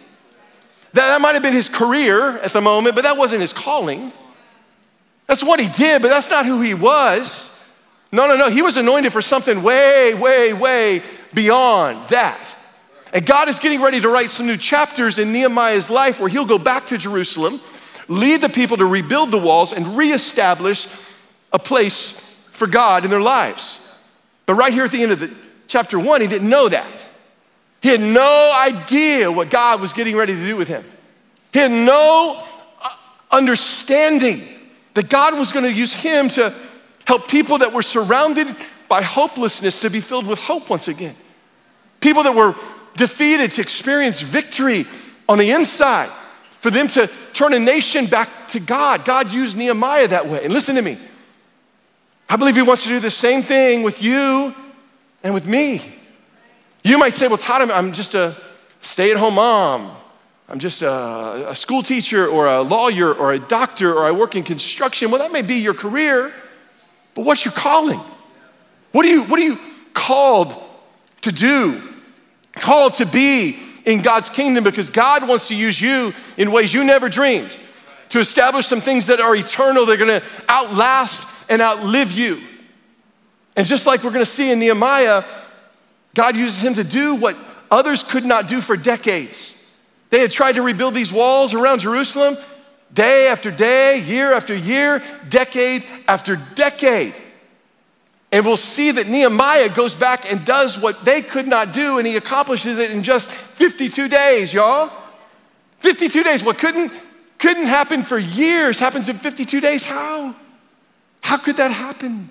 That, 0.92 1.08
that 1.08 1.20
might 1.20 1.32
have 1.32 1.42
been 1.42 1.52
his 1.52 1.68
career 1.68 2.38
at 2.38 2.52
the 2.52 2.60
moment, 2.60 2.94
but 2.94 3.04
that 3.04 3.16
wasn't 3.16 3.42
his 3.42 3.52
calling. 3.52 4.12
That's 5.26 5.44
what 5.44 5.60
he 5.60 5.68
did, 5.68 6.02
but 6.02 6.08
that's 6.08 6.30
not 6.30 6.46
who 6.46 6.60
he 6.60 6.74
was. 6.74 7.50
No, 8.10 8.26
no, 8.26 8.36
no. 8.36 8.48
He 8.48 8.62
was 8.62 8.76
anointed 8.76 9.12
for 9.12 9.20
something 9.20 9.62
way, 9.62 10.14
way, 10.14 10.52
way 10.52 11.02
beyond 11.34 12.08
that. 12.08 12.54
And 13.12 13.26
God 13.26 13.48
is 13.48 13.58
getting 13.58 13.82
ready 13.82 14.00
to 14.00 14.08
write 14.08 14.30
some 14.30 14.46
new 14.46 14.56
chapters 14.56 15.18
in 15.18 15.32
Nehemiah's 15.32 15.90
life 15.90 16.20
where 16.20 16.28
he'll 16.28 16.46
go 16.46 16.58
back 16.58 16.86
to 16.86 16.98
Jerusalem 16.98 17.60
lead 18.08 18.40
the 18.40 18.48
people 18.48 18.76
to 18.78 18.86
rebuild 18.86 19.30
the 19.30 19.38
walls 19.38 19.72
and 19.72 19.96
reestablish 19.96 20.88
a 21.52 21.58
place 21.58 22.12
for 22.52 22.66
God 22.66 23.04
in 23.04 23.10
their 23.10 23.20
lives. 23.20 23.84
But 24.46 24.54
right 24.54 24.72
here 24.72 24.84
at 24.84 24.90
the 24.90 25.02
end 25.02 25.12
of 25.12 25.20
the 25.20 25.30
chapter 25.68 25.98
one, 25.98 26.20
he 26.20 26.26
didn't 26.26 26.48
know 26.48 26.68
that. 26.68 26.86
He 27.82 27.88
had 27.88 28.00
no 28.00 28.56
idea 28.60 29.30
what 29.30 29.50
God 29.50 29.80
was 29.80 29.92
getting 29.92 30.16
ready 30.16 30.34
to 30.34 30.42
do 30.42 30.56
with 30.56 30.68
him. 30.68 30.84
He 31.52 31.60
had 31.60 31.70
no 31.70 32.42
uh, 32.82 32.88
understanding 33.30 34.42
that 34.94 35.08
God 35.08 35.38
was 35.38 35.52
going 35.52 35.64
to 35.64 35.72
use 35.72 35.92
him 35.92 36.28
to 36.30 36.52
help 37.06 37.28
people 37.28 37.58
that 37.58 37.72
were 37.72 37.82
surrounded 37.82 38.48
by 38.88 39.02
hopelessness 39.02 39.80
to 39.80 39.90
be 39.90 40.00
filled 40.00 40.26
with 40.26 40.38
hope 40.38 40.68
once 40.70 40.88
again. 40.88 41.14
People 42.00 42.22
that 42.24 42.34
were 42.34 42.54
defeated 42.96 43.52
to 43.52 43.60
experience 43.60 44.20
victory 44.20 44.86
on 45.28 45.38
the 45.38 45.50
inside 45.52 46.10
for 46.60 46.70
them 46.70 46.88
to 46.88 47.08
turn 47.32 47.54
a 47.54 47.58
nation 47.58 48.06
back 48.06 48.28
to 48.48 48.60
God. 48.60 49.04
God 49.04 49.32
used 49.32 49.56
Nehemiah 49.56 50.08
that 50.08 50.26
way. 50.26 50.44
And 50.44 50.52
listen 50.52 50.74
to 50.74 50.82
me. 50.82 50.98
I 52.28 52.36
believe 52.36 52.56
he 52.56 52.62
wants 52.62 52.82
to 52.82 52.88
do 52.88 53.00
the 53.00 53.10
same 53.10 53.42
thing 53.42 53.82
with 53.82 54.02
you 54.02 54.54
and 55.22 55.32
with 55.32 55.46
me. 55.46 55.80
You 56.88 56.96
might 56.96 57.12
say, 57.12 57.28
well, 57.28 57.36
Todd, 57.36 57.70
I'm 57.70 57.92
just 57.92 58.14
a 58.14 58.34
stay 58.80 59.10
at 59.10 59.18
home 59.18 59.34
mom. 59.34 59.94
I'm 60.48 60.58
just 60.58 60.80
a, 60.80 61.50
a, 61.50 61.54
school 61.54 61.82
teacher 61.82 62.26
or 62.26 62.46
a 62.46 62.62
lawyer 62.62 63.12
or 63.12 63.32
a 63.32 63.38
doctor 63.38 63.92
or 63.92 64.04
I 64.06 64.12
work 64.12 64.34
in 64.34 64.42
construction. 64.42 65.10
Well, 65.10 65.20
that 65.20 65.30
may 65.30 65.42
be 65.42 65.56
your 65.56 65.74
career, 65.74 66.32
but 67.14 67.26
what's 67.26 67.44
your 67.44 67.52
calling? 67.52 68.00
What 68.92 69.04
are 69.04 69.10
you, 69.10 69.24
what 69.24 69.38
are 69.38 69.42
you 69.44 69.58
called 69.92 70.54
to 71.20 71.30
do? 71.30 71.82
Called 72.52 72.94
to 72.94 73.06
be? 73.06 73.58
in 73.84 74.02
God's 74.02 74.28
kingdom 74.28 74.64
because 74.64 74.90
God 74.90 75.26
wants 75.26 75.48
to 75.48 75.54
use 75.54 75.80
you 75.80 76.12
in 76.36 76.52
ways 76.52 76.74
you 76.74 76.84
never 76.84 77.08
dreamed 77.08 77.56
to 78.10 78.20
establish 78.20 78.66
some 78.66 78.82
things 78.82 79.06
that 79.06 79.18
are 79.18 79.34
eternal, 79.34 79.86
they're 79.86 79.96
gonna 79.96 80.22
outlast 80.46 81.22
and 81.48 81.62
outlive 81.62 82.12
you. 82.12 82.38
And 83.56 83.66
just 83.66 83.86
like 83.86 84.04
we're 84.04 84.10
gonna 84.10 84.26
see 84.26 84.50
in 84.50 84.58
Nehemiah, 84.58 85.24
God 86.18 86.34
uses 86.34 86.64
him 86.64 86.74
to 86.74 86.82
do 86.82 87.14
what 87.14 87.36
others 87.70 88.02
could 88.02 88.24
not 88.24 88.48
do 88.48 88.60
for 88.60 88.76
decades. 88.76 89.54
They 90.10 90.18
had 90.18 90.32
tried 90.32 90.56
to 90.56 90.62
rebuild 90.62 90.94
these 90.94 91.12
walls 91.12 91.54
around 91.54 91.78
Jerusalem 91.78 92.36
day 92.92 93.28
after 93.28 93.52
day, 93.52 94.00
year 94.00 94.32
after 94.32 94.52
year, 94.52 95.00
decade 95.28 95.84
after 96.08 96.34
decade. 96.56 97.14
And 98.32 98.44
we'll 98.44 98.56
see 98.56 98.90
that 98.90 99.06
Nehemiah 99.06 99.68
goes 99.68 99.94
back 99.94 100.28
and 100.28 100.44
does 100.44 100.76
what 100.76 101.04
they 101.04 101.22
could 101.22 101.46
not 101.46 101.72
do, 101.72 101.98
and 101.98 102.06
he 102.06 102.16
accomplishes 102.16 102.80
it 102.80 102.90
in 102.90 103.04
just 103.04 103.30
52 103.30 104.08
days, 104.08 104.52
y'all. 104.52 104.90
52 105.78 106.24
days. 106.24 106.42
What 106.42 106.58
couldn't, 106.58 106.90
couldn't 107.38 107.68
happen 107.68 108.02
for 108.02 108.18
years 108.18 108.80
happens 108.80 109.08
in 109.08 109.18
52 109.18 109.60
days. 109.60 109.84
How? 109.84 110.34
How 111.20 111.38
could 111.38 111.58
that 111.58 111.70
happen? 111.70 112.30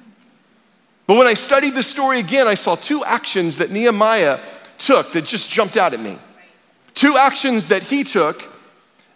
But 1.08 1.18
when 1.18 1.28
I 1.28 1.34
studied 1.34 1.74
the 1.74 1.84
story 1.84 2.20
again, 2.20 2.48
I 2.48 2.54
saw 2.56 2.76
two 2.76 3.04
actions 3.04 3.58
that 3.60 3.72
Nehemiah 3.72 4.40
took 4.78 5.14
that 5.14 5.26
just 5.26 5.50
jumped 5.50 5.78
out 5.78 5.94
at 5.94 6.00
me. 6.00 6.18
Two 6.94 7.18
actions 7.18 7.68
that 7.68 7.84
he 7.84 8.04
took 8.04 8.44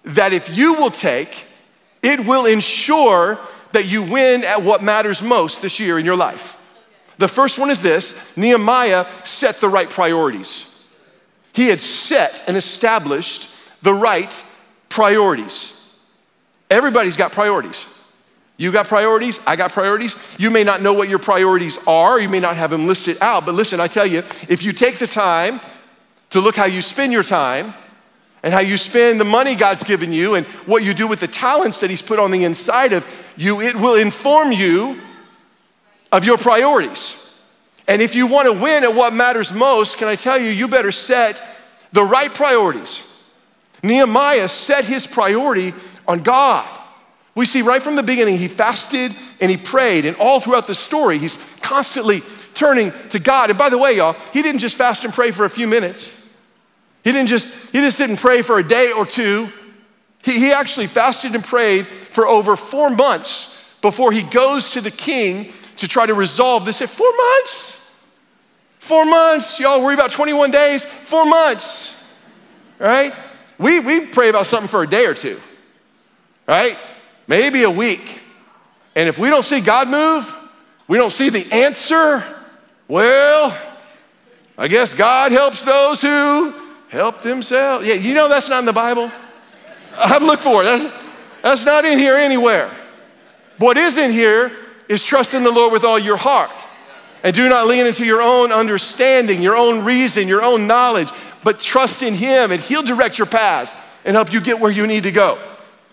that 0.04 0.34
if 0.34 0.56
you 0.58 0.74
will 0.74 0.90
take, 0.90 1.46
it 2.02 2.26
will 2.26 2.46
ensure 2.46 3.38
that 3.74 3.86
you 3.86 4.04
win 4.04 4.44
at 4.44 4.64
what 4.64 4.82
matters 4.82 5.22
most 5.22 5.62
this 5.62 5.80
year 5.80 6.00
in 6.00 6.06
your 6.06 6.16
life. 6.16 6.58
The 7.18 7.28
first 7.28 7.60
one 7.60 7.70
is 7.70 7.82
this 7.82 8.36
Nehemiah 8.38 9.06
set 9.26 9.58
the 9.58 9.70
right 9.70 9.90
priorities. 9.90 10.88
He 11.54 11.68
had 11.68 11.82
set 11.82 12.44
and 12.48 12.56
established 12.56 13.50
the 13.82 13.94
right 13.94 14.44
priorities. 14.90 15.78
Everybody's 16.70 17.18
got 17.18 17.32
priorities. 17.32 17.86
You 18.62 18.72
got 18.72 18.86
priorities, 18.86 19.40
I 19.48 19.56
got 19.56 19.72
priorities. 19.72 20.16
You 20.38 20.52
may 20.52 20.64
not 20.64 20.84
know 20.84 20.94
what 20.94 21.10
your 21.10 21.18
priorities 21.18 21.80
are, 21.88 22.20
you 22.20 22.30
may 22.30 22.40
not 22.40 22.58
have 22.58 22.70
them 22.70 22.86
listed 22.86 23.18
out, 23.20 23.44
but 23.44 23.56
listen, 23.56 23.80
I 23.80 23.88
tell 23.88 24.06
you, 24.06 24.20
if 24.20 24.62
you 24.62 24.72
take 24.72 25.00
the 25.00 25.08
time 25.08 25.60
to 26.30 26.40
look 26.40 26.56
how 26.56 26.66
you 26.66 26.84
spend 26.84 27.12
your 27.12 27.24
time 27.24 27.74
and 28.44 28.54
how 28.54 28.60
you 28.60 28.78
spend 28.78 29.20
the 29.20 29.26
money 29.26 29.56
God's 29.56 29.84
given 29.84 30.14
you 30.14 30.36
and 30.36 30.46
what 30.68 30.84
you 30.84 30.94
do 30.94 31.08
with 31.08 31.22
the 31.22 31.28
talents 31.28 31.80
that 31.80 31.90
He's 31.90 32.04
put 32.04 32.20
on 32.20 32.30
the 32.30 32.44
inside 32.44 32.94
of 32.94 33.12
you, 33.36 33.62
it 33.62 33.76
will 33.76 33.96
inform 33.96 34.52
you 34.52 35.02
of 36.12 36.24
your 36.24 36.38
priorities. 36.38 37.36
And 37.88 38.00
if 38.00 38.14
you 38.14 38.28
want 38.28 38.46
to 38.46 38.54
win 38.54 38.84
at 38.84 38.94
what 38.94 39.12
matters 39.12 39.52
most, 39.52 39.98
can 39.98 40.08
I 40.08 40.16
tell 40.16 40.40
you, 40.40 40.52
you 40.52 40.68
better 40.68 40.92
set 40.92 41.42
the 41.94 42.04
right 42.04 42.32
priorities. 42.32 43.04
Nehemiah 43.82 44.50
set 44.50 44.86
his 44.86 45.08
priority 45.08 45.74
on 46.08 46.20
God. 46.20 46.81
We 47.34 47.46
see 47.46 47.62
right 47.62 47.82
from 47.82 47.96
the 47.96 48.04
beginning, 48.04 48.38
he 48.38 48.48
fasted 48.48 49.16
and 49.40 49.50
he 49.50 49.58
prayed, 49.58 50.06
and 50.06 50.18
all 50.18 50.40
throughout 50.40 50.68
the 50.68 50.76
story, 50.76 51.18
he's 51.18 51.38
constantly 51.62 52.22
turning 52.54 52.92
to 53.10 53.20
God. 53.20 53.50
And 53.50 53.58
by 53.58 53.70
the 53.70 53.78
way, 53.78 53.98
y'all, 53.98 54.16
he 54.34 54.42
didn't 54.42 54.60
just 54.60 54.76
fast 54.76 55.06
and 55.06 55.14
pray 55.14 55.32
for 55.32 55.46
a 55.46 55.50
few 55.50 55.68
minutes. 55.68 56.18
He 57.04 57.12
didn't 57.12 57.30
just, 57.30 57.72
he 57.72 57.80
just 57.80 57.98
didn't 57.98 58.18
pray 58.18 58.42
for 58.42 58.60
a 58.60 58.64
day 58.64 58.92
or 58.92 59.06
two. 59.06 59.50
He, 60.24 60.40
he 60.40 60.52
actually 60.52 60.88
fasted 60.88 61.34
and 61.34 61.44
prayed 61.44 61.88
for 61.88 62.28
over 62.28 62.56
four 62.56 62.90
months 62.90 63.76
before 63.82 64.12
he 64.12 64.24
goes 64.24 64.72
to 64.72 64.82
the 64.82 64.92
king 64.92 65.52
to 65.78 65.88
try 65.88 66.06
to 66.06 66.14
resolve 66.14 66.66
this. 66.66 66.82
Four 66.82 67.12
months? 67.16 68.00
Four 68.80 69.06
months. 69.06 69.60
Y'all 69.60 69.82
worry 69.82 69.96
about 69.96 70.12
21 70.12 70.52
days? 70.52 70.86
Four 70.86 71.26
months. 71.26 71.98
Right? 72.78 73.14
We, 73.58 73.80
we 73.80 74.06
pray 74.06 74.30
about 74.30 74.46
something 74.46 74.68
for 74.68 74.84
a 74.84 74.88
day 74.88 75.06
or 75.06 75.14
two. 75.14 75.40
Right? 76.48 76.78
Maybe 77.28 77.64
a 77.64 77.72
week. 77.72 78.20
And 78.96 79.08
if 79.08 79.18
we 79.18 79.30
don't 79.30 79.44
see 79.44 79.62
God 79.62 79.88
move, 79.88 80.36
we 80.88 80.98
don't 80.98 81.12
see 81.12 81.30
the 81.30 81.52
answer, 81.52 82.24
well, 82.88 83.58
I 84.58 84.68
guess 84.68 84.94
God 84.94 85.32
helps 85.32 85.64
those 85.64 86.02
who 86.02 86.54
help 86.90 87.22
themselves. 87.22 87.88
Yeah, 87.88 87.94
you 87.94 88.14
know 88.14 88.28
that's 88.28 88.50
not 88.50 88.60
in 88.60 88.66
the 88.66 88.74
Bible. 88.74 89.12
I've 89.98 90.24
looked 90.24 90.44
for 90.44 90.62
it. 90.62 90.66
That's, 90.66 91.06
that's 91.42 91.66
not 91.66 91.86
in 91.86 91.98
here 91.98 92.16
anywhere. 92.16 92.70
What 93.58 93.78
is 93.78 93.98
in 93.98 94.12
here 94.12 94.52
is 94.90 95.04
trust 95.04 95.34
in 95.34 95.44
the 95.44 95.52
Lord 95.52 95.72
with 95.72 95.84
all 95.84 95.98
your 95.98 96.18
heart. 96.18 96.52
And 97.24 97.36
do 97.36 97.48
not 97.48 97.68
lean 97.68 97.86
into 97.86 98.04
your 98.04 98.22
own 98.22 98.52
understanding, 98.52 99.42
your 99.42 99.56
own 99.56 99.86
reason, 99.86 100.28
your 100.28 100.44
own 100.44 100.68
knowledge, 100.68 101.08
but 101.44 101.60
trust 101.60 102.04
in 102.04 102.14
Him 102.14 102.52
and 102.52 102.60
He'll 102.60 102.84
direct 102.84 103.18
your 103.18 103.28
paths 103.28 103.76
and 104.04 104.16
help 104.16 104.34
you 104.34 104.42
get 104.42 104.60
where 104.60 104.72
you 104.72 104.88
need 104.88 105.04
to 105.04 105.12
go. 105.12 105.38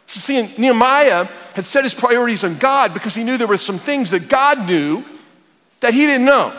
So, 0.09 0.21
see, 0.21 0.55
Nehemiah 0.57 1.27
had 1.55 1.67
set 1.67 1.85
his 1.85 1.93
priorities 1.93 2.43
on 2.43 2.57
God 2.57 2.95
because 2.95 3.15
he 3.15 3.25
knew 3.25 3.37
there 3.37 3.47
were 3.47 3.59
some 3.59 3.79
things 3.79 4.11
that 4.13 4.31
God 4.31 4.67
knew 4.67 5.05
that 5.81 5.93
he 5.93 6.07
didn't 6.07 6.25
know. 6.25 6.59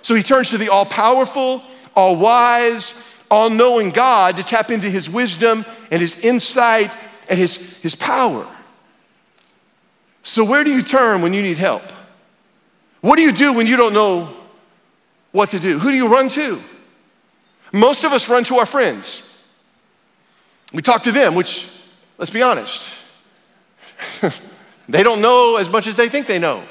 So 0.00 0.14
he 0.14 0.22
turns 0.22 0.50
to 0.50 0.58
the 0.58 0.70
all 0.70 0.86
powerful, 0.86 1.62
all 1.94 2.16
wise, 2.16 3.20
all 3.30 3.50
knowing 3.50 3.90
God 3.90 4.38
to 4.38 4.42
tap 4.42 4.70
into 4.70 4.88
his 4.88 5.10
wisdom 5.10 5.66
and 5.90 6.00
his 6.00 6.18
insight 6.24 6.96
and 7.28 7.38
his, 7.38 7.56
his 7.80 7.94
power. 7.94 8.46
So, 10.22 10.42
where 10.42 10.64
do 10.64 10.72
you 10.72 10.82
turn 10.82 11.20
when 11.20 11.34
you 11.34 11.42
need 11.42 11.58
help? 11.58 11.82
What 13.02 13.16
do 13.16 13.22
you 13.22 13.32
do 13.32 13.52
when 13.52 13.66
you 13.66 13.76
don't 13.76 13.92
know 13.92 14.34
what 15.32 15.50
to 15.50 15.58
do? 15.58 15.78
Who 15.78 15.90
do 15.90 15.96
you 15.96 16.08
run 16.08 16.28
to? 16.28 16.58
Most 17.70 18.04
of 18.04 18.12
us 18.12 18.30
run 18.30 18.44
to 18.44 18.56
our 18.56 18.66
friends. 18.66 19.28
We 20.72 20.80
talk 20.80 21.02
to 21.02 21.12
them, 21.12 21.34
which 21.34 21.68
Let's 22.18 22.30
be 22.30 22.42
honest. 22.42 22.92
they 24.88 25.02
don't 25.02 25.20
know 25.20 25.56
as 25.56 25.68
much 25.68 25.86
as 25.86 25.96
they 25.96 26.08
think 26.08 26.26
they 26.26 26.38
know. 26.38 26.62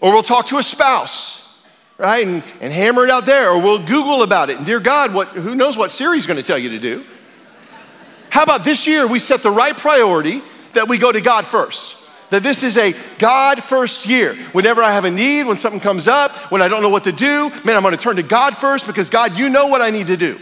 Or 0.00 0.12
we'll 0.12 0.22
talk 0.22 0.46
to 0.48 0.58
a 0.58 0.62
spouse, 0.62 1.62
right, 1.96 2.26
and, 2.26 2.42
and 2.60 2.72
hammer 2.72 3.04
it 3.04 3.10
out 3.10 3.26
there. 3.26 3.50
Or 3.50 3.60
we'll 3.60 3.84
Google 3.84 4.22
about 4.22 4.50
it. 4.50 4.56
And 4.58 4.66
dear 4.66 4.80
God, 4.80 5.14
what, 5.14 5.28
who 5.28 5.54
knows 5.54 5.76
what 5.76 5.90
Siri's 5.90 6.26
going 6.26 6.38
to 6.38 6.42
tell 6.42 6.58
you 6.58 6.70
to 6.70 6.78
do? 6.78 7.04
How 8.30 8.42
about 8.42 8.64
this 8.64 8.86
year 8.86 9.06
we 9.06 9.18
set 9.18 9.42
the 9.42 9.50
right 9.50 9.76
priority 9.76 10.42
that 10.74 10.88
we 10.88 10.98
go 10.98 11.10
to 11.10 11.20
God 11.20 11.46
first? 11.46 11.96
That 12.30 12.42
this 12.42 12.62
is 12.62 12.76
a 12.76 12.92
God 13.18 13.62
first 13.62 14.06
year. 14.06 14.34
Whenever 14.52 14.82
I 14.82 14.92
have 14.92 15.04
a 15.04 15.10
need, 15.10 15.44
when 15.44 15.56
something 15.56 15.80
comes 15.80 16.08
up, 16.08 16.32
when 16.50 16.60
I 16.60 16.68
don't 16.68 16.82
know 16.82 16.88
what 16.90 17.04
to 17.04 17.12
do, 17.12 17.50
man, 17.64 17.76
I'm 17.76 17.82
going 17.82 17.96
to 17.96 18.02
turn 18.02 18.16
to 18.16 18.22
God 18.22 18.56
first 18.56 18.86
because 18.86 19.08
God, 19.08 19.38
you 19.38 19.48
know 19.48 19.68
what 19.68 19.80
I 19.80 19.90
need 19.90 20.08
to 20.08 20.16
do. 20.16 20.38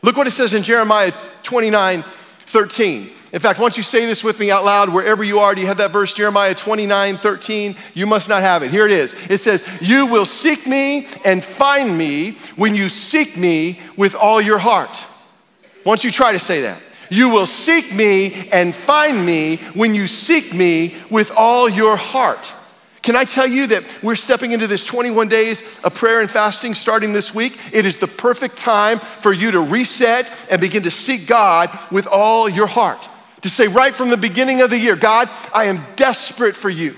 Look 0.00 0.16
what 0.16 0.26
it 0.28 0.30
says 0.30 0.54
in 0.54 0.62
Jeremiah 0.62 1.12
29 1.42 2.04
13. 2.48 3.10
In 3.30 3.40
fact, 3.40 3.58
once 3.58 3.76
you 3.76 3.82
say 3.82 4.06
this 4.06 4.24
with 4.24 4.40
me 4.40 4.50
out 4.50 4.64
loud, 4.64 4.88
wherever 4.88 5.22
you 5.22 5.38
are, 5.38 5.54
do 5.54 5.60
you 5.60 5.66
have 5.66 5.76
that 5.76 5.90
verse, 5.90 6.14
Jeremiah 6.14 6.54
29 6.54 7.18
13? 7.18 7.76
You 7.92 8.06
must 8.06 8.26
not 8.28 8.40
have 8.40 8.62
it. 8.62 8.70
Here 8.70 8.86
it 8.86 8.90
is. 8.90 9.12
It 9.30 9.38
says, 9.38 9.66
You 9.82 10.06
will 10.06 10.24
seek 10.24 10.66
me 10.66 11.06
and 11.26 11.44
find 11.44 11.96
me 11.96 12.32
when 12.56 12.74
you 12.74 12.88
seek 12.88 13.36
me 13.36 13.80
with 13.98 14.14
all 14.14 14.40
your 14.40 14.56
heart. 14.56 15.04
Once 15.84 16.04
you 16.04 16.10
try 16.10 16.32
to 16.32 16.38
say 16.38 16.62
that, 16.62 16.80
you 17.10 17.28
will 17.28 17.46
seek 17.46 17.94
me 17.94 18.48
and 18.50 18.74
find 18.74 19.24
me 19.24 19.56
when 19.74 19.94
you 19.94 20.06
seek 20.06 20.54
me 20.54 20.96
with 21.10 21.30
all 21.36 21.68
your 21.68 21.96
heart. 21.96 22.54
Can 23.08 23.16
I 23.16 23.24
tell 23.24 23.46
you 23.46 23.68
that 23.68 23.84
we're 24.02 24.16
stepping 24.16 24.52
into 24.52 24.66
this 24.66 24.84
21 24.84 25.28
days 25.28 25.62
of 25.82 25.94
prayer 25.94 26.20
and 26.20 26.30
fasting 26.30 26.74
starting 26.74 27.14
this 27.14 27.34
week? 27.34 27.58
It 27.72 27.86
is 27.86 27.98
the 27.98 28.06
perfect 28.06 28.58
time 28.58 28.98
for 28.98 29.32
you 29.32 29.50
to 29.50 29.60
reset 29.60 30.30
and 30.50 30.60
begin 30.60 30.82
to 30.82 30.90
seek 30.90 31.26
God 31.26 31.70
with 31.90 32.06
all 32.06 32.50
your 32.50 32.66
heart. 32.66 33.08
To 33.40 33.48
say 33.48 33.66
right 33.66 33.94
from 33.94 34.10
the 34.10 34.18
beginning 34.18 34.60
of 34.60 34.68
the 34.68 34.76
year, 34.76 34.94
God, 34.94 35.30
I 35.54 35.64
am 35.64 35.80
desperate 35.96 36.54
for 36.54 36.68
you. 36.68 36.94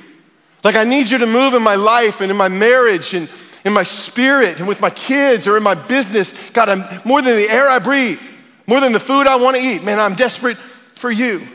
Like, 0.65 0.75
I 0.75 0.83
need 0.83 1.11
you 1.11 1.19
to 1.19 1.29
move 1.29 1.55
in 1.55 1.63
my 1.63 1.77
life 1.77 2.21
and 2.21 2.29
in 2.29 2.37
my 2.37 2.49
marriage 2.49 3.15
and 3.15 3.31
in 3.65 3.73
my 3.73 3.85
spirit 3.85 4.59
and 4.59 4.67
with 4.67 4.81
my 4.81 4.91
kids 4.91 5.47
or 5.47 5.57
in 5.57 5.63
my 5.63 5.77
business. 5.77 6.35
God, 6.51 6.69
I'm 6.69 6.85
more 7.05 7.23
than 7.23 7.37
the 7.37 7.49
air 7.49 7.69
I 7.69 7.79
breathe, 7.79 8.21
more 8.67 8.81
than 8.81 8.91
the 8.91 8.99
food 8.99 9.29
I 9.29 9.37
want 9.37 9.59
to 9.59 9.63
eat. 9.63 9.85
Man, 9.85 10.01
I'm 10.01 10.17
desperate 10.17 10.57
for 10.57 11.13
you. 11.13 11.47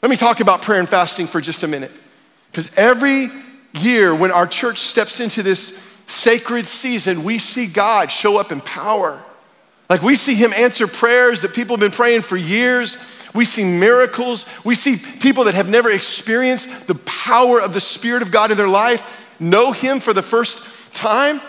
Let 0.00 0.08
me 0.08 0.16
talk 0.16 0.40
about 0.40 0.62
prayer 0.62 0.80
and 0.80 0.88
fasting 0.88 1.26
for 1.26 1.42
just 1.42 1.64
a 1.64 1.68
minute. 1.68 1.92
Because 2.50 2.74
every 2.74 3.28
year, 3.74 4.14
when 4.14 4.32
our 4.32 4.46
church 4.46 4.78
steps 4.78 5.20
into 5.20 5.42
this 5.42 5.98
sacred 6.06 6.66
season, 6.66 7.24
we 7.24 7.38
see 7.38 7.66
God 7.66 8.10
show 8.10 8.38
up 8.38 8.50
in 8.50 8.60
power. 8.60 9.22
Like 9.88 10.02
we 10.02 10.16
see 10.16 10.34
Him 10.34 10.52
answer 10.52 10.86
prayers 10.86 11.42
that 11.42 11.54
people 11.54 11.76
have 11.76 11.80
been 11.80 11.90
praying 11.90 12.22
for 12.22 12.36
years. 12.36 12.98
We 13.34 13.44
see 13.44 13.64
miracles. 13.64 14.46
We 14.64 14.74
see 14.74 14.96
people 14.96 15.44
that 15.44 15.54
have 15.54 15.68
never 15.68 15.90
experienced 15.90 16.86
the 16.86 16.94
power 16.96 17.60
of 17.60 17.74
the 17.74 17.80
Spirit 17.80 18.22
of 18.22 18.30
God 18.30 18.50
in 18.50 18.56
their 18.56 18.68
life 18.68 19.26
know 19.40 19.72
Him 19.72 20.00
for 20.00 20.12
the 20.12 20.22
first 20.22 20.94
time. 20.94 21.40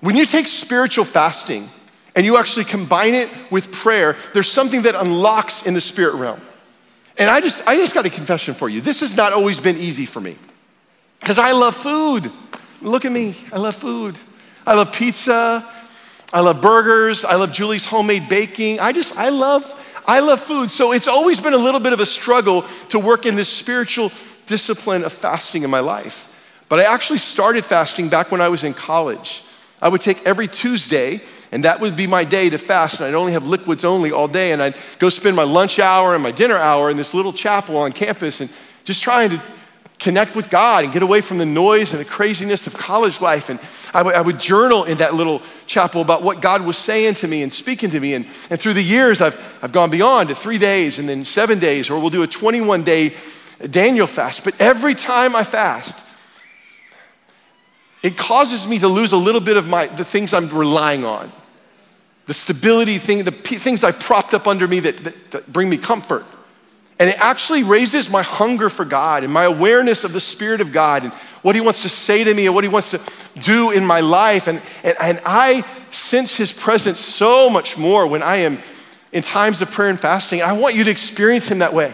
When 0.00 0.16
you 0.16 0.26
take 0.26 0.48
spiritual 0.48 1.04
fasting 1.04 1.68
and 2.14 2.26
you 2.26 2.36
actually 2.36 2.64
combine 2.64 3.14
it 3.14 3.28
with 3.50 3.72
prayer, 3.72 4.16
there's 4.34 4.50
something 4.50 4.82
that 4.82 4.94
unlocks 4.94 5.64
in 5.64 5.74
the 5.74 5.80
spirit 5.80 6.16
realm. 6.16 6.40
And 7.18 7.30
I 7.30 7.40
just, 7.40 7.66
I 7.68 7.76
just 7.76 7.94
got 7.94 8.04
a 8.06 8.10
confession 8.10 8.54
for 8.54 8.68
you. 8.68 8.80
This 8.80 9.00
has 9.00 9.16
not 9.16 9.32
always 9.32 9.60
been 9.60 9.76
easy 9.76 10.06
for 10.06 10.20
me. 10.20 10.36
Because 11.22 11.38
I 11.38 11.52
love 11.52 11.76
food. 11.76 12.32
Look 12.80 13.04
at 13.04 13.12
me, 13.12 13.36
I 13.52 13.58
love 13.58 13.76
food. 13.76 14.18
I 14.66 14.74
love 14.74 14.92
pizza. 14.92 15.64
I 16.32 16.40
love 16.40 16.60
burgers. 16.60 17.24
I 17.24 17.36
love 17.36 17.52
Julie's 17.52 17.86
homemade 17.86 18.28
baking. 18.28 18.80
I 18.80 18.92
just, 18.92 19.16
I 19.16 19.28
love, 19.28 20.02
I 20.04 20.18
love 20.18 20.40
food. 20.40 20.68
So 20.68 20.90
it's 20.90 21.06
always 21.06 21.38
been 21.38 21.52
a 21.52 21.58
little 21.58 21.78
bit 21.78 21.92
of 21.92 22.00
a 22.00 22.06
struggle 22.06 22.62
to 22.88 22.98
work 22.98 23.24
in 23.24 23.36
this 23.36 23.48
spiritual 23.48 24.10
discipline 24.46 25.04
of 25.04 25.12
fasting 25.12 25.62
in 25.62 25.70
my 25.70 25.78
life. 25.78 26.28
But 26.68 26.80
I 26.80 26.92
actually 26.92 27.18
started 27.18 27.64
fasting 27.64 28.08
back 28.08 28.32
when 28.32 28.40
I 28.40 28.48
was 28.48 28.64
in 28.64 28.74
college. 28.74 29.44
I 29.80 29.88
would 29.88 30.00
take 30.00 30.26
every 30.26 30.48
Tuesday, 30.48 31.20
and 31.52 31.64
that 31.64 31.80
would 31.80 31.96
be 31.96 32.08
my 32.08 32.24
day 32.24 32.50
to 32.50 32.58
fast, 32.58 32.98
and 32.98 33.08
I'd 33.08 33.14
only 33.14 33.32
have 33.32 33.46
liquids 33.46 33.84
only 33.84 34.10
all 34.10 34.26
day, 34.26 34.52
and 34.52 34.62
I'd 34.62 34.76
go 34.98 35.08
spend 35.08 35.36
my 35.36 35.44
lunch 35.44 35.78
hour 35.78 36.14
and 36.14 36.22
my 36.22 36.32
dinner 36.32 36.56
hour 36.56 36.90
in 36.90 36.96
this 36.96 37.14
little 37.14 37.32
chapel 37.32 37.76
on 37.76 37.92
campus 37.92 38.40
and 38.40 38.50
just 38.84 39.02
trying 39.02 39.30
to 39.30 39.42
connect 40.02 40.34
with 40.34 40.50
God 40.50 40.84
and 40.84 40.92
get 40.92 41.02
away 41.02 41.20
from 41.20 41.38
the 41.38 41.46
noise 41.46 41.92
and 41.92 42.00
the 42.00 42.04
craziness 42.04 42.66
of 42.66 42.74
college 42.74 43.20
life. 43.20 43.48
And 43.48 43.60
I, 43.94 43.98
w- 43.98 44.16
I 44.16 44.20
would 44.20 44.38
journal 44.40 44.84
in 44.84 44.98
that 44.98 45.14
little 45.14 45.40
chapel 45.66 46.02
about 46.02 46.22
what 46.22 46.42
God 46.42 46.66
was 46.66 46.76
saying 46.76 47.14
to 47.14 47.28
me 47.28 47.42
and 47.42 47.52
speaking 47.52 47.90
to 47.90 48.00
me. 48.00 48.14
And, 48.14 48.26
and 48.50 48.60
through 48.60 48.74
the 48.74 48.82
years, 48.82 49.22
I've, 49.22 49.58
I've 49.62 49.72
gone 49.72 49.90
beyond 49.90 50.28
to 50.28 50.34
three 50.34 50.58
days 50.58 50.98
and 50.98 51.08
then 51.08 51.24
seven 51.24 51.60
days, 51.60 51.88
or 51.88 51.98
we'll 52.00 52.10
do 52.10 52.22
a 52.22 52.26
21 52.26 52.82
day 52.82 53.14
Daniel 53.70 54.08
fast. 54.08 54.44
But 54.44 54.60
every 54.60 54.94
time 54.94 55.36
I 55.36 55.44
fast, 55.44 56.04
it 58.02 58.18
causes 58.18 58.66
me 58.66 58.80
to 58.80 58.88
lose 58.88 59.12
a 59.12 59.16
little 59.16 59.40
bit 59.40 59.56
of 59.56 59.68
my, 59.68 59.86
the 59.86 60.04
things 60.04 60.34
I'm 60.34 60.48
relying 60.48 61.04
on. 61.04 61.30
The 62.24 62.34
stability 62.34 62.98
thing, 62.98 63.22
the 63.22 63.32
p- 63.32 63.56
things 63.56 63.84
I've 63.84 64.00
propped 64.00 64.34
up 64.34 64.48
under 64.48 64.66
me 64.66 64.80
that, 64.80 64.96
that, 64.98 65.30
that 65.30 65.52
bring 65.52 65.68
me 65.68 65.76
comfort. 65.76 66.24
And 67.02 67.10
it 67.10 67.16
actually 67.18 67.64
raises 67.64 68.08
my 68.08 68.22
hunger 68.22 68.68
for 68.68 68.84
God 68.84 69.24
and 69.24 69.32
my 69.32 69.42
awareness 69.42 70.04
of 70.04 70.12
the 70.12 70.20
Spirit 70.20 70.60
of 70.60 70.70
God 70.70 71.02
and 71.02 71.12
what 71.42 71.56
He 71.56 71.60
wants 71.60 71.82
to 71.82 71.88
say 71.88 72.22
to 72.22 72.32
me 72.32 72.46
and 72.46 72.54
what 72.54 72.62
He 72.62 72.70
wants 72.70 72.92
to 72.92 73.00
do 73.40 73.72
in 73.72 73.84
my 73.84 73.98
life. 73.98 74.46
And, 74.46 74.62
and, 74.84 74.96
and 75.00 75.20
I 75.26 75.62
sense 75.90 76.36
His 76.36 76.52
presence 76.52 77.00
so 77.00 77.50
much 77.50 77.76
more 77.76 78.06
when 78.06 78.22
I 78.22 78.36
am 78.36 78.58
in 79.10 79.20
times 79.24 79.60
of 79.62 79.72
prayer 79.72 79.90
and 79.90 79.98
fasting. 79.98 80.42
I 80.42 80.52
want 80.52 80.76
you 80.76 80.84
to 80.84 80.92
experience 80.92 81.48
Him 81.48 81.58
that 81.58 81.74
way. 81.74 81.92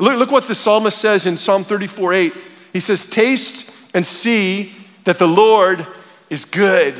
Look, 0.00 0.18
look 0.18 0.30
what 0.30 0.48
the 0.48 0.54
psalmist 0.54 0.96
says 0.96 1.26
in 1.26 1.36
Psalm 1.36 1.62
34 1.62 2.14
8. 2.14 2.32
He 2.72 2.80
says, 2.80 3.04
Taste 3.04 3.90
and 3.94 4.06
see 4.06 4.72
that 5.04 5.18
the 5.18 5.28
Lord 5.28 5.86
is 6.30 6.46
good. 6.46 6.94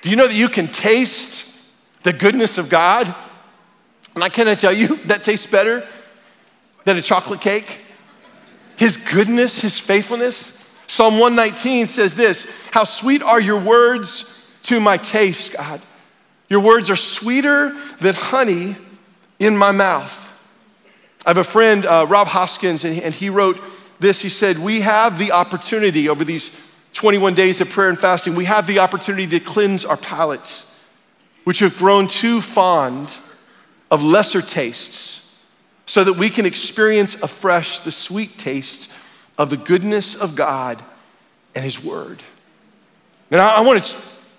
Do 0.00 0.10
you 0.10 0.16
know 0.16 0.26
that 0.26 0.34
you 0.34 0.48
can 0.48 0.66
taste 0.66 1.48
the 2.02 2.12
goodness 2.12 2.58
of 2.58 2.70
God? 2.70 3.14
And 4.16 4.24
I 4.24 4.30
cannot 4.30 4.58
tell 4.58 4.72
you 4.72 4.96
that 5.04 5.22
tastes 5.22 5.46
better 5.46 5.86
than 6.84 6.96
a 6.96 7.02
chocolate 7.02 7.40
cake. 7.40 7.80
His 8.76 8.96
goodness, 8.96 9.60
his 9.60 9.78
faithfulness. 9.78 10.60
Psalm 10.86 11.18
119 11.18 11.86
says 11.86 12.16
this 12.16 12.68
How 12.68 12.84
sweet 12.84 13.22
are 13.22 13.40
your 13.40 13.60
words 13.60 14.48
to 14.64 14.80
my 14.80 14.96
taste, 14.96 15.54
God. 15.54 15.80
Your 16.48 16.60
words 16.60 16.90
are 16.90 16.96
sweeter 16.96 17.74
than 18.00 18.14
honey 18.14 18.76
in 19.38 19.56
my 19.56 19.72
mouth. 19.72 20.30
I 21.26 21.30
have 21.30 21.38
a 21.38 21.44
friend, 21.44 21.86
uh, 21.86 22.06
Rob 22.08 22.28
Hoskins, 22.28 22.84
and 22.84 23.00
and 23.00 23.14
he 23.14 23.30
wrote 23.30 23.60
this. 23.98 24.20
He 24.20 24.28
said, 24.28 24.58
We 24.58 24.80
have 24.80 25.18
the 25.18 25.32
opportunity 25.32 26.08
over 26.08 26.24
these 26.24 26.74
21 26.94 27.34
days 27.34 27.60
of 27.60 27.68
prayer 27.68 27.88
and 27.88 27.98
fasting, 27.98 28.34
we 28.34 28.44
have 28.44 28.66
the 28.66 28.78
opportunity 28.78 29.26
to 29.26 29.40
cleanse 29.40 29.84
our 29.84 29.96
palates, 29.96 30.72
which 31.42 31.58
have 31.58 31.76
grown 31.76 32.06
too 32.06 32.40
fond 32.40 33.14
of 33.90 34.02
lesser 34.02 34.40
tastes, 34.40 35.23
so 35.86 36.04
that 36.04 36.14
we 36.14 36.30
can 36.30 36.46
experience 36.46 37.14
afresh 37.22 37.80
the 37.80 37.92
sweet 37.92 38.38
taste 38.38 38.92
of 39.38 39.50
the 39.50 39.56
goodness 39.56 40.14
of 40.14 40.36
God 40.36 40.82
and 41.54 41.64
His 41.64 41.82
Word. 41.82 42.22
And 43.30 43.40
I, 43.40 43.56
I 43.56 43.60
want 43.60 43.82
to. 43.82 43.96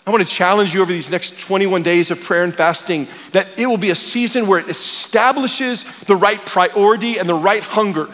I 0.07 0.11
want 0.11 0.23
to 0.23 0.31
challenge 0.31 0.71
you 0.71 0.83
over 0.83 0.91
these 0.91 1.09
next 1.09 1.39
21 1.39 1.81
days 1.81 2.11
of 2.11 2.21
prayer 2.21 2.43
and 2.43 2.53
fasting 2.53 3.07
that 3.31 3.47
it 3.59 3.65
will 3.65 3.77
be 3.77 3.89
a 3.89 3.95
season 3.95 4.45
where 4.45 4.59
it 4.59 4.69
establishes 4.69 5.83
the 6.01 6.15
right 6.15 6.43
priority 6.45 7.17
and 7.17 7.27
the 7.27 7.33
right 7.33 7.63
hunger 7.63 8.13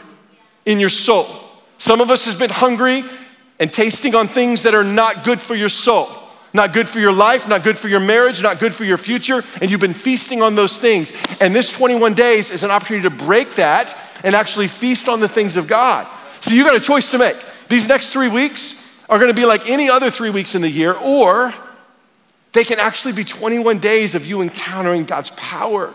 in 0.65 0.79
your 0.79 0.89
soul. 0.89 1.27
Some 1.77 1.99
of 1.99 2.09
us 2.09 2.23
has 2.25 2.35
been 2.35 2.49
hungry 2.49 3.03
and 3.59 3.73
tasting 3.73 4.15
on 4.15 4.27
things 4.27 4.63
that 4.63 4.73
are 4.73 4.85
not 4.85 5.25
good 5.25 5.41
for 5.41 5.53
your 5.53 5.67
soul, 5.67 6.07
not 6.53 6.73
good 6.73 6.87
for 6.87 6.99
your 6.99 7.13
life, 7.13 7.47
not 7.47 7.63
good 7.63 7.77
for 7.77 7.87
your 7.87 7.99
marriage, 7.99 8.41
not 8.41 8.59
good 8.59 8.73
for 8.73 8.83
your 8.83 8.97
future, 8.97 9.43
and 9.61 9.71
you've 9.71 9.79
been 9.79 9.93
feasting 9.93 10.41
on 10.41 10.55
those 10.55 10.77
things. 10.77 11.13
And 11.39 11.55
this 11.55 11.71
21 11.71 12.13
days 12.13 12.51
is 12.51 12.63
an 12.63 12.71
opportunity 12.71 13.07
to 13.07 13.15
break 13.15 13.55
that 13.55 13.97
and 14.23 14.35
actually 14.35 14.67
feast 14.67 15.07
on 15.07 15.19
the 15.19 15.27
things 15.27 15.55
of 15.55 15.67
God. 15.67 16.07
So 16.41 16.53
you've 16.53 16.67
got 16.67 16.75
a 16.75 16.81
choice 16.81 17.09
to 17.11 17.17
make. 17.17 17.37
These 17.69 17.87
next 17.87 18.11
three 18.11 18.27
weeks 18.27 19.03
are 19.09 19.19
gonna 19.19 19.33
be 19.33 19.45
like 19.45 19.69
any 19.69 19.89
other 19.89 20.09
three 20.09 20.29
weeks 20.29 20.55
in 20.55 20.61
the 20.61 20.69
year, 20.69 20.93
or 20.93 21.53
they 22.53 22.63
can 22.63 22.79
actually 22.79 23.13
be 23.13 23.23
21 23.23 23.79
days 23.79 24.15
of 24.15 24.25
you 24.25 24.41
encountering 24.41 25.05
God's 25.05 25.29
power, 25.31 25.93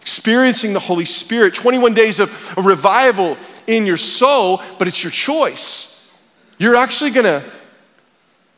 experiencing 0.00 0.74
the 0.74 0.80
Holy 0.80 1.06
Spirit, 1.06 1.54
21 1.54 1.94
days 1.94 2.20
of 2.20 2.54
revival 2.58 3.38
in 3.66 3.86
your 3.86 3.96
soul, 3.96 4.62
but 4.78 4.86
it's 4.86 5.02
your 5.02 5.10
choice. 5.10 6.12
You're 6.58 6.76
actually 6.76 7.10
going 7.10 7.24
to 7.24 7.42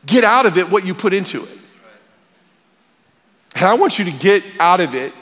get 0.07 0.25
out 0.25 0.47
of 0.47 0.57
it 0.57 0.71
what 0.71 0.87
you 0.87 0.95
put 0.95 1.13
into 1.13 1.43
it. 1.45 1.59
And 3.57 3.65
I 3.65 3.75
want 3.75 3.99
you 3.99 4.05
to 4.07 4.13
get 4.13 4.45
out 4.59 4.81
of 4.81 4.95
it 4.95 5.13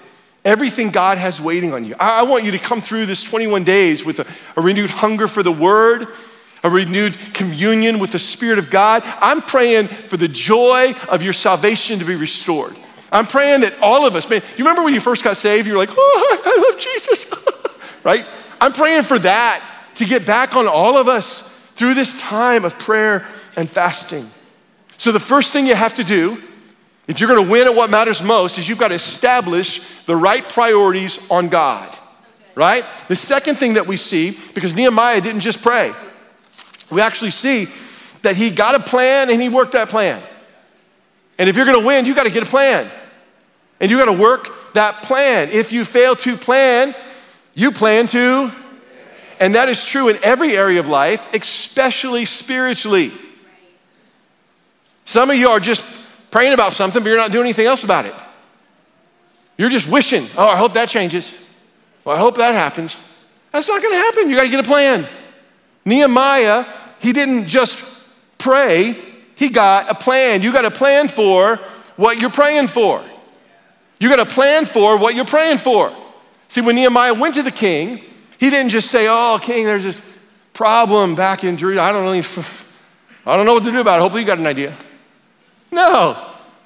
everything 0.44 0.90
God 0.90 1.18
has 1.18 1.40
waiting 1.40 1.72
on 1.72 1.84
you. 1.84 1.94
I 1.98 2.22
want 2.22 2.44
you 2.44 2.50
to 2.50 2.58
come 2.58 2.80
through 2.80 3.06
this 3.06 3.24
21 3.24 3.64
days 3.64 4.04
with 4.04 4.20
a, 4.20 4.26
a, 4.56 4.62
renewed 4.62 4.90
hunger 4.90 5.26
for 5.26 5.42
the 5.42 5.52
Word, 5.52 6.08
a 6.62 6.70
renewed 6.70 7.16
communion 7.32 7.98
with 7.98 8.12
the 8.12 8.18
Spirit 8.18 8.58
of 8.58 8.70
God. 8.70 9.02
I'm 9.04 9.40
praying 9.40 9.86
for 9.86 10.16
the 10.16 10.28
joy 10.28 10.94
of 11.08 11.22
your 11.22 11.32
salvation 11.32 11.98
to 11.98 12.04
be 12.04 12.14
restored. 12.14 12.76
I'm 13.10 13.26
praying 13.26 13.60
that 13.62 13.74
all 13.80 14.06
of 14.06 14.16
us, 14.16 14.28
man, 14.28 14.42
you 14.56 14.64
remember 14.64 14.82
when 14.82 14.92
you 14.92 15.00
first 15.00 15.24
got 15.24 15.36
saved, 15.36 15.66
you 15.66 15.74
were 15.74 15.78
like, 15.78 15.90
oh, 15.92 16.42
I 16.44 16.68
love 16.68 16.80
Jesus, 16.80 17.32
right? 18.04 18.26
I'm 18.60 18.72
praying 18.72 19.04
for 19.04 19.18
that 19.20 19.64
to 19.96 20.04
get 20.04 20.26
back 20.26 20.56
on 20.56 20.66
all 20.66 20.98
of 20.98 21.08
us 21.08 21.58
through 21.74 21.94
this 21.94 22.18
time 22.20 22.64
of 22.64 22.78
prayer 22.78 23.26
and 23.56 23.70
fasting. 23.70 24.28
So, 24.96 25.12
the 25.12 25.20
first 25.20 25.52
thing 25.52 25.66
you 25.66 25.74
have 25.74 25.94
to 25.94 26.04
do, 26.04 26.42
if 27.06 27.20
you're 27.20 27.28
gonna 27.28 27.50
win 27.50 27.66
at 27.66 27.74
what 27.74 27.90
matters 27.90 28.22
most, 28.22 28.58
is 28.58 28.68
you've 28.68 28.78
got 28.78 28.88
to 28.88 28.94
establish 28.94 29.80
the 30.06 30.16
right 30.16 30.48
priorities 30.48 31.18
on 31.30 31.48
God, 31.48 31.96
right? 32.54 32.84
The 33.08 33.16
second 33.16 33.56
thing 33.56 33.74
that 33.74 33.86
we 33.86 33.96
see, 33.96 34.38
because 34.54 34.74
Nehemiah 34.74 35.20
didn't 35.20 35.40
just 35.40 35.62
pray, 35.62 35.92
we 36.90 37.00
actually 37.00 37.30
see 37.30 37.68
that 38.22 38.36
he 38.36 38.50
got 38.50 38.74
a 38.74 38.80
plan 38.80 39.30
and 39.30 39.42
he 39.42 39.48
worked 39.48 39.72
that 39.72 39.88
plan. 39.88 40.22
And 41.38 41.48
if 41.48 41.56
you're 41.56 41.66
gonna 41.66 41.84
win, 41.84 42.04
you 42.04 42.14
gotta 42.14 42.30
get 42.30 42.42
a 42.42 42.46
plan. 42.46 42.90
And 43.80 43.90
you 43.90 43.98
gotta 43.98 44.12
work 44.12 44.72
that 44.74 45.02
plan. 45.02 45.50
If 45.50 45.72
you 45.72 45.84
fail 45.84 46.16
to 46.16 46.36
plan, 46.36 46.94
you 47.54 47.70
plan 47.70 48.06
to 48.08 48.50
and 49.40 49.54
that 49.54 49.68
is 49.68 49.84
true 49.84 50.08
in 50.08 50.18
every 50.22 50.56
area 50.56 50.80
of 50.80 50.88
life, 50.88 51.34
especially 51.34 52.24
spiritually. 52.24 53.12
Some 55.04 55.30
of 55.30 55.36
you 55.36 55.48
are 55.48 55.60
just 55.60 55.84
praying 56.30 56.52
about 56.52 56.72
something, 56.72 57.02
but 57.02 57.08
you're 57.08 57.18
not 57.18 57.32
doing 57.32 57.44
anything 57.44 57.66
else 57.66 57.84
about 57.84 58.06
it. 58.06 58.14
You're 59.56 59.70
just 59.70 59.88
wishing, 59.88 60.26
oh, 60.36 60.48
I 60.48 60.56
hope 60.56 60.74
that 60.74 60.88
changes. 60.88 61.34
Well, 62.04 62.16
I 62.16 62.18
hope 62.18 62.36
that 62.36 62.54
happens. 62.54 63.00
That's 63.52 63.68
not 63.68 63.80
going 63.80 63.94
to 63.94 63.98
happen. 63.98 64.28
You 64.28 64.36
got 64.36 64.42
to 64.42 64.48
get 64.48 64.60
a 64.60 64.68
plan. 64.68 65.06
Nehemiah, 65.84 66.64
he 66.98 67.12
didn't 67.12 67.46
just 67.46 67.82
pray, 68.38 68.96
he 69.36 69.48
got 69.48 69.90
a 69.90 69.94
plan. 69.94 70.42
You 70.42 70.52
got 70.52 70.64
a 70.64 70.70
plan 70.70 71.08
for 71.08 71.56
what 71.96 72.18
you're 72.18 72.30
praying 72.30 72.68
for. 72.68 73.02
You 74.00 74.08
got 74.08 74.20
a 74.20 74.26
plan 74.26 74.66
for 74.66 74.98
what 74.98 75.14
you're 75.14 75.24
praying 75.24 75.58
for. 75.58 75.94
See, 76.48 76.60
when 76.60 76.76
Nehemiah 76.76 77.14
went 77.14 77.34
to 77.36 77.42
the 77.42 77.50
king, 77.50 78.00
he 78.38 78.50
didn't 78.50 78.70
just 78.70 78.90
say, 78.90 79.06
Oh, 79.08 79.38
king, 79.40 79.64
there's 79.64 79.84
this 79.84 80.02
problem 80.52 81.14
back 81.14 81.44
in 81.44 81.56
Jerusalem. 81.56 81.84
I 81.84 81.92
don't 81.92 82.04
really, 82.04 82.20
I 83.26 83.36
don't 83.36 83.46
know 83.46 83.54
what 83.54 83.64
to 83.64 83.72
do 83.72 83.80
about 83.80 83.98
it. 83.98 84.02
Hopefully 84.02 84.22
you 84.22 84.26
got 84.26 84.38
an 84.38 84.46
idea. 84.46 84.76
No. 85.74 86.16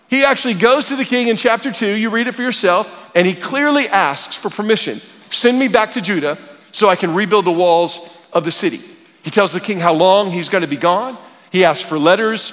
He 0.09 0.23
actually 0.23 0.55
goes 0.55 0.89
to 0.89 0.97
the 0.97 1.05
king 1.05 1.29
in 1.29 1.37
chapter 1.37 1.73
2, 1.73 1.87
you 1.87 2.11
read 2.11 2.29
it 2.29 2.33
for 2.33 2.43
yourself, 2.43 3.11
and 3.15 3.27
he 3.27 3.35
clearly 3.35 3.89
asks 3.89 4.37
for 4.37 4.51
permission. 4.51 5.01
Send 5.31 5.59
me 5.59 5.69
back 5.69 5.93
to 5.93 6.01
Judah 6.01 6.39
so 6.73 6.89
I 6.89 6.97
can 6.97 7.15
rebuild 7.15 7.45
the 7.45 7.53
walls 7.53 8.27
of 8.33 8.45
the 8.45 8.53
city. 8.53 8.81
He 9.23 9.31
tells 9.31 9.53
the 9.53 9.61
king 9.61 9.79
how 9.79 9.93
long 9.93 10.31
he's 10.31 10.49
going 10.49 10.63
to 10.63 10.69
be 10.69 10.77
gone. 10.77 11.19
He 11.51 11.65
asks 11.65 11.87
for 11.87 11.99
letters 11.99 12.53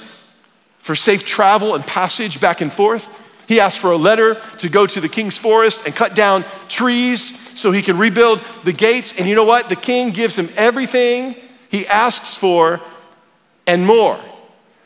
for 0.79 0.95
safe 0.95 1.25
travel 1.25 1.75
and 1.75 1.85
passage 1.85 2.39
back 2.39 2.61
and 2.61 2.71
forth. 2.71 3.23
He 3.47 3.59
asks 3.59 3.79
for 3.79 3.91
a 3.91 3.97
letter 3.97 4.35
to 4.59 4.69
go 4.69 4.85
to 4.87 5.01
the 5.01 5.09
king's 5.09 5.37
forest 5.37 5.85
and 5.85 5.95
cut 5.95 6.15
down 6.15 6.43
trees 6.67 7.59
so 7.59 7.71
he 7.71 7.81
can 7.81 7.97
rebuild 7.97 8.41
the 8.63 8.73
gates. 8.73 9.17
And 9.17 9.27
you 9.27 9.35
know 9.35 9.43
what? 9.43 9.69
The 9.69 9.75
king 9.75 10.11
gives 10.11 10.37
him 10.37 10.49
everything 10.55 11.35
he 11.69 11.85
asks 11.87 12.35
for 12.35 12.81
and 13.67 13.85
more. 13.85 14.19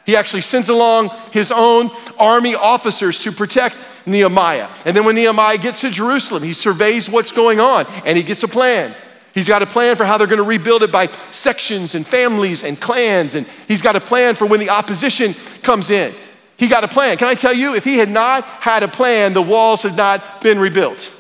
He 0.10 0.16
actually 0.16 0.42
sends 0.42 0.70
along 0.70 1.12
his 1.32 1.52
own 1.52 1.92
army 2.18 2.56
officers 2.56 3.20
to 3.20 3.32
protect 3.32 3.78
Nehemiah. 4.08 4.68
And 4.84 4.98
then 4.98 5.06
when 5.06 5.14
Nehemiah 5.14 5.60
gets 5.60 5.82
to 5.82 5.92
Jerusalem, 5.92 6.42
he 6.42 6.52
surveys 6.52 7.08
what's 7.08 7.32
going 7.32 7.60
on 7.60 7.86
and 8.08 8.18
he 8.18 8.24
gets 8.24 8.42
a 8.42 8.48
plan. 8.48 8.96
He's 9.36 9.48
got 9.48 9.62
a 9.62 9.68
plan 9.68 9.98
for 9.98 10.06
how 10.06 10.18
they're 10.18 10.26
going 10.26 10.40
to 10.40 10.44
rebuild 10.44 10.82
it 10.82 10.92
by 10.92 11.06
sections 11.30 11.94
and 11.94 12.08
families 12.08 12.64
and 12.64 12.82
clans. 12.82 13.36
And 13.36 13.46
he's 13.68 13.84
got 13.84 13.96
a 13.96 14.00
plan 14.00 14.34
for 14.34 14.48
when 14.48 14.60
the 14.60 14.72
opposition 14.72 15.36
comes 15.62 15.92
in. 15.92 16.12
He 16.58 16.68
got 16.68 16.84
a 16.84 16.88
plan. 16.88 17.18
Can 17.18 17.28
I 17.28 17.36
tell 17.36 17.54
you, 17.54 17.76
if 17.76 17.84
he 17.84 18.00
had 18.00 18.10
not 18.10 18.44
had 18.46 18.82
a 18.82 18.88
plan, 18.88 19.34
the 19.34 19.44
walls 19.44 19.84
had 19.84 19.96
not 19.96 20.42
been 20.42 20.58
rebuilt. 20.58 21.14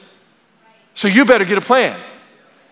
So 0.96 1.08
you 1.08 1.26
better 1.26 1.46
get 1.46 1.60
a 1.60 1.62
plan. 1.62 1.96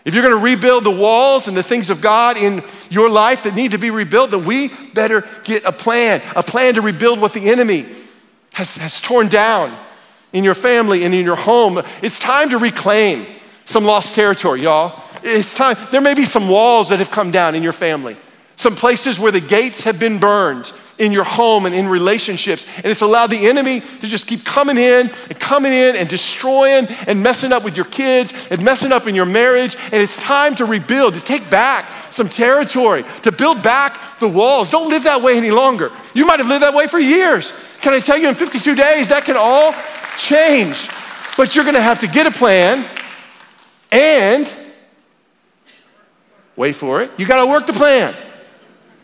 If 0.08 0.14
you're 0.14 0.24
going 0.24 0.38
to 0.38 0.42
rebuild 0.42 0.86
the 0.86 0.90
walls 0.90 1.50
and 1.50 1.58
the 1.58 1.62
things 1.62 1.90
of 1.90 2.00
God 2.00 2.38
in 2.38 2.64
your 2.90 3.10
life 3.10 3.44
that 3.44 3.56
need 3.56 3.72
to 3.72 3.78
be 3.78 3.92
rebuilt, 3.92 4.32
then 4.32 4.46
we 4.46 4.70
better 4.94 5.28
get 5.44 5.66
a 5.66 5.72
plan, 5.74 6.22
a 6.34 6.42
plan 6.42 6.76
to 6.76 6.82
rebuild 6.82 7.20
what 7.20 7.34
the 7.34 7.50
enemy 7.50 7.86
has, 8.54 8.78
has 8.78 9.02
torn 9.02 9.28
down 9.28 9.78
in 10.32 10.46
your 10.46 10.56
family 10.56 11.04
and 11.04 11.14
in 11.14 11.26
your 11.26 11.36
home. 11.36 11.82
It's 12.02 12.20
time 12.20 12.52
to 12.52 12.58
reclaim 12.58 13.26
some 13.66 13.84
lost 13.84 14.16
territory, 14.16 14.62
y'all. 14.62 15.04
It's 15.24 15.54
time. 15.54 15.76
There 15.92 16.00
may 16.00 16.14
be 16.14 16.24
some 16.24 16.48
walls 16.48 16.88
that 16.88 17.00
have 17.00 17.12
come 17.12 17.30
down 17.30 17.54
in 17.54 17.62
your 17.62 17.74
family, 17.74 18.16
some 18.56 18.78
places 18.78 19.20
where 19.20 19.34
the 19.34 19.42
gates 19.42 19.84
have 19.84 20.00
been 20.00 20.20
burned 20.20 20.72
in 21.00 21.12
your 21.12 21.24
home 21.24 21.66
and 21.66 21.76
in 21.76 21.88
relationships. 21.88 22.66
And 22.78 22.86
it's 22.86 23.02
allowed 23.02 23.28
the 23.28 23.48
enemy 23.48 23.80
to 23.80 24.08
just 24.08 24.28
keep 24.28 24.44
coming 24.44 24.78
in 24.78 25.08
and 25.10 25.40
coming 25.40 25.74
in 25.74 25.96
and 25.96 26.10
destroying 26.10 26.88
and 27.08 27.22
messing 27.22 27.52
up 27.52 27.64
with 27.64 27.76
your 27.76 27.86
kids 27.86 28.34
and 28.50 28.64
messing 28.64 28.92
up 28.92 29.08
in 29.08 29.16
your 29.16 29.26
marriage. 29.26 29.76
And 29.92 30.02
it's 30.02 30.18
time 30.18 30.56
to 30.56 30.66
rebuild, 30.66 31.14
to 31.16 31.24
take 31.24 31.50
back 31.50 31.86
some 32.12 32.30
territory, 32.30 33.04
to 33.24 33.32
build 33.32 33.62
back 33.62 34.20
the 34.20 34.28
walls. 34.28 34.70
Don't 34.70 34.90
live 34.90 35.04
that 35.04 35.22
way 35.22 35.38
any 35.38 35.52
longer. 35.52 35.92
You 36.14 36.26
might 36.26 36.40
have 36.40 36.48
lived 36.48 36.64
that 36.64 36.74
way 36.74 36.88
for 36.88 37.00
years. 37.00 37.54
Can 37.82 37.94
I 37.94 38.00
tell 38.00 38.18
you, 38.18 38.28
in 38.28 38.36
52 38.36 38.76
days, 38.76 39.10
that 39.10 39.24
can 39.24 39.36
all 39.38 39.74
change. 40.18 40.90
But 41.38 41.56
you're 41.56 41.66
gonna 41.66 41.80
have 41.80 42.00
to 42.00 42.08
get 42.08 42.26
a 42.26 42.32
plan 42.32 42.84
and 43.92 44.52
wait 46.56 46.76
for 46.76 47.02
it. 47.02 47.12
You 47.18 47.28
gotta 47.28 47.46
work 47.46 47.68
the 47.68 47.74
plan. 47.74 48.16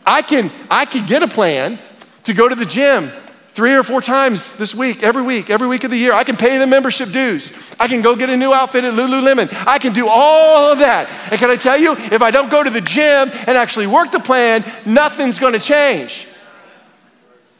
I 0.06 0.22
can, 0.22 0.50
I 0.70 0.84
can 0.84 1.06
get 1.06 1.22
a 1.22 1.28
plan 1.28 1.78
to 2.24 2.34
go 2.34 2.48
to 2.48 2.54
the 2.54 2.66
gym 2.66 3.10
three 3.54 3.74
or 3.74 3.84
four 3.84 4.00
times 4.00 4.54
this 4.56 4.74
week, 4.74 5.02
every 5.02 5.22
week, 5.22 5.48
every 5.48 5.68
week 5.68 5.84
of 5.84 5.90
the 5.90 5.96
year. 5.96 6.12
I 6.12 6.24
can 6.24 6.36
pay 6.36 6.58
the 6.58 6.66
membership 6.66 7.12
dues. 7.12 7.74
I 7.78 7.86
can 7.86 8.02
go 8.02 8.16
get 8.16 8.28
a 8.28 8.36
new 8.36 8.52
outfit 8.52 8.84
at 8.84 8.94
Lululemon. 8.94 9.48
I 9.66 9.78
can 9.78 9.92
do 9.92 10.08
all 10.08 10.72
of 10.72 10.80
that. 10.80 11.08
And 11.30 11.38
can 11.38 11.50
I 11.50 11.56
tell 11.56 11.80
you, 11.80 11.92
if 11.92 12.20
I 12.20 12.30
don't 12.30 12.50
go 12.50 12.64
to 12.64 12.70
the 12.70 12.80
gym 12.80 13.30
and 13.46 13.56
actually 13.56 13.86
work 13.86 14.10
the 14.10 14.20
plan, 14.20 14.64
nothing's 14.84 15.38
gonna 15.38 15.60
change. 15.60 16.26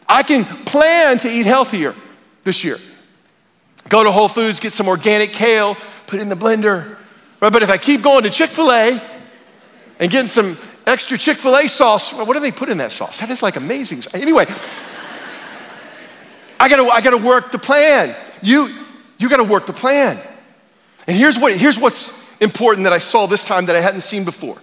I 0.08 0.22
can 0.22 0.44
plan 0.44 1.18
to 1.18 1.30
eat 1.30 1.46
healthier 1.46 1.94
this 2.42 2.64
year. 2.64 2.78
Go 3.88 4.02
to 4.02 4.10
Whole 4.10 4.28
Foods, 4.28 4.58
get 4.58 4.72
some 4.72 4.88
organic 4.88 5.32
kale, 5.32 5.76
put 6.06 6.18
it 6.18 6.22
in 6.22 6.28
the 6.28 6.36
blender. 6.36 6.96
Right? 7.40 7.52
But 7.52 7.62
if 7.62 7.70
I 7.70 7.78
keep 7.78 8.02
going 8.02 8.24
to 8.24 8.30
Chick 8.30 8.50
fil 8.50 8.70
A 8.70 9.00
and 10.00 10.10
getting 10.10 10.28
some 10.28 10.56
extra 10.86 11.18
Chick 11.18 11.38
fil 11.38 11.56
A 11.56 11.68
sauce, 11.68 12.12
what 12.12 12.32
do 12.32 12.40
they 12.40 12.52
put 12.52 12.68
in 12.68 12.78
that 12.78 12.92
sauce? 12.92 13.20
That 13.20 13.30
is 13.30 13.42
like 13.42 13.56
amazing. 13.56 14.02
Anyway, 14.12 14.46
I 16.60 16.68
gotta, 16.68 16.84
I 16.84 17.00
gotta 17.00 17.18
work 17.18 17.52
the 17.52 17.58
plan. 17.58 18.14
You, 18.42 18.70
you 19.18 19.28
gotta 19.28 19.44
work 19.44 19.66
the 19.66 19.72
plan. 19.72 20.18
And 21.06 21.16
here's, 21.16 21.38
what, 21.38 21.54
here's 21.54 21.78
what's 21.78 22.40
important 22.40 22.84
that 22.84 22.92
I 22.92 22.98
saw 22.98 23.26
this 23.26 23.44
time 23.44 23.66
that 23.66 23.76
I 23.76 23.80
hadn't 23.80 24.00
seen 24.00 24.24
before. 24.24 24.58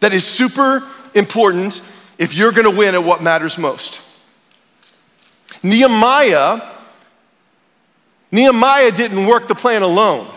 That 0.00 0.12
is 0.12 0.24
super 0.24 0.86
important 1.14 1.80
if 2.18 2.34
you're 2.34 2.52
gonna 2.52 2.70
win 2.70 2.94
at 2.94 3.02
what 3.02 3.22
matters 3.22 3.58
most. 3.58 4.00
Nehemiah, 5.62 6.60
Nehemiah 8.30 8.90
didn't 8.90 9.26
work 9.26 9.48
the 9.48 9.54
plan 9.54 9.82
alone. 9.82 10.28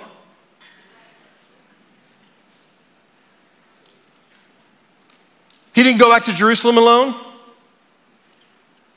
He 5.73 5.83
didn't 5.83 5.99
go 5.99 6.09
back 6.09 6.25
to 6.25 6.33
Jerusalem 6.33 6.77
alone. 6.77 7.15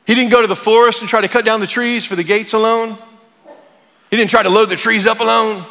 He 0.06 0.14
didn't 0.14 0.30
go 0.30 0.42
to 0.42 0.48
the 0.48 0.56
forest 0.56 1.00
and 1.00 1.08
try 1.08 1.20
to 1.20 1.28
cut 1.28 1.44
down 1.44 1.60
the 1.60 1.66
trees 1.66 2.04
for 2.04 2.16
the 2.16 2.24
gates 2.24 2.52
alone. 2.52 2.96
He 4.10 4.16
didn't 4.16 4.30
try 4.30 4.42
to 4.42 4.50
load 4.50 4.68
the 4.68 4.76
trees 4.76 5.06
up 5.06 5.20
alone. 5.20 5.62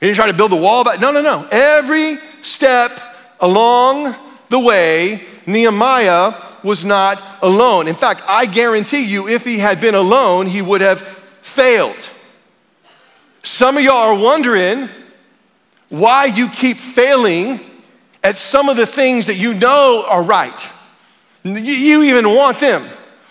He 0.00 0.06
didn't 0.06 0.16
try 0.16 0.26
to 0.26 0.32
build 0.32 0.50
the 0.50 0.56
wall 0.56 0.82
back. 0.84 1.00
No, 1.00 1.12
no, 1.12 1.20
no. 1.20 1.46
Every 1.50 2.16
step 2.40 2.98
along 3.40 4.14
the 4.48 4.58
way, 4.58 5.22
Nehemiah 5.46 6.34
was 6.64 6.84
not 6.84 7.22
alone. 7.42 7.86
In 7.88 7.94
fact, 7.94 8.22
I 8.26 8.46
guarantee 8.46 9.04
you, 9.04 9.28
if 9.28 9.44
he 9.44 9.58
had 9.58 9.80
been 9.80 9.94
alone, 9.94 10.46
he 10.46 10.62
would 10.62 10.80
have 10.80 11.00
failed. 11.00 12.08
Some 13.42 13.76
of 13.76 13.82
y'all 13.82 13.94
are 13.94 14.14
wondering 14.14 14.88
why 15.88 16.26
you 16.26 16.48
keep 16.48 16.76
failing 16.76 17.60
at 18.22 18.36
some 18.36 18.68
of 18.68 18.76
the 18.76 18.86
things 18.86 19.26
that 19.26 19.34
you 19.34 19.54
know 19.54 20.04
are 20.08 20.22
right. 20.22 20.70
You 21.44 22.02
even 22.02 22.28
want 22.28 22.60
them. 22.60 22.84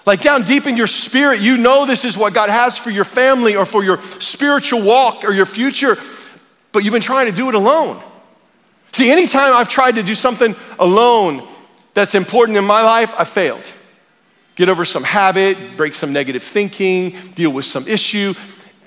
Like 0.05 0.21
down 0.21 0.43
deep 0.43 0.65
in 0.65 0.75
your 0.75 0.87
spirit, 0.87 1.41
you 1.41 1.57
know 1.57 1.85
this 1.85 2.05
is 2.05 2.17
what 2.17 2.33
God 2.33 2.49
has 2.49 2.77
for 2.77 2.89
your 2.89 3.03
family 3.03 3.55
or 3.55 3.65
for 3.65 3.83
your 3.83 4.01
spiritual 4.01 4.81
walk 4.81 5.23
or 5.23 5.31
your 5.31 5.45
future, 5.45 5.97
but 6.71 6.83
you've 6.83 6.91
been 6.91 7.01
trying 7.01 7.27
to 7.27 7.35
do 7.35 7.49
it 7.49 7.55
alone. 7.55 8.01
See, 8.93 9.11
anytime 9.11 9.53
I've 9.53 9.69
tried 9.69 9.95
to 9.95 10.03
do 10.03 10.15
something 10.15 10.55
alone 10.79 11.47
that's 11.93 12.15
important 12.15 12.57
in 12.57 12.65
my 12.65 12.83
life, 12.83 13.13
I 13.17 13.23
failed. 13.23 13.63
Get 14.55 14.69
over 14.69 14.83
some 14.83 15.03
habit, 15.03 15.57
break 15.77 15.93
some 15.93 16.11
negative 16.11 16.43
thinking, 16.43 17.11
deal 17.35 17.51
with 17.51 17.65
some 17.65 17.87
issue. 17.87 18.33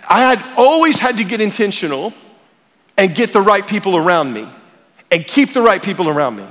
I 0.08 0.20
had 0.20 0.58
always 0.58 0.98
had 0.98 1.16
to 1.18 1.24
get 1.24 1.40
intentional 1.40 2.12
and 2.98 3.14
get 3.14 3.32
the 3.32 3.40
right 3.40 3.66
people 3.66 3.96
around 3.96 4.32
me 4.32 4.46
and 5.14 5.24
keep 5.24 5.52
the 5.52 5.62
right 5.62 5.80
people 5.80 6.08
around 6.08 6.34
me. 6.34 6.44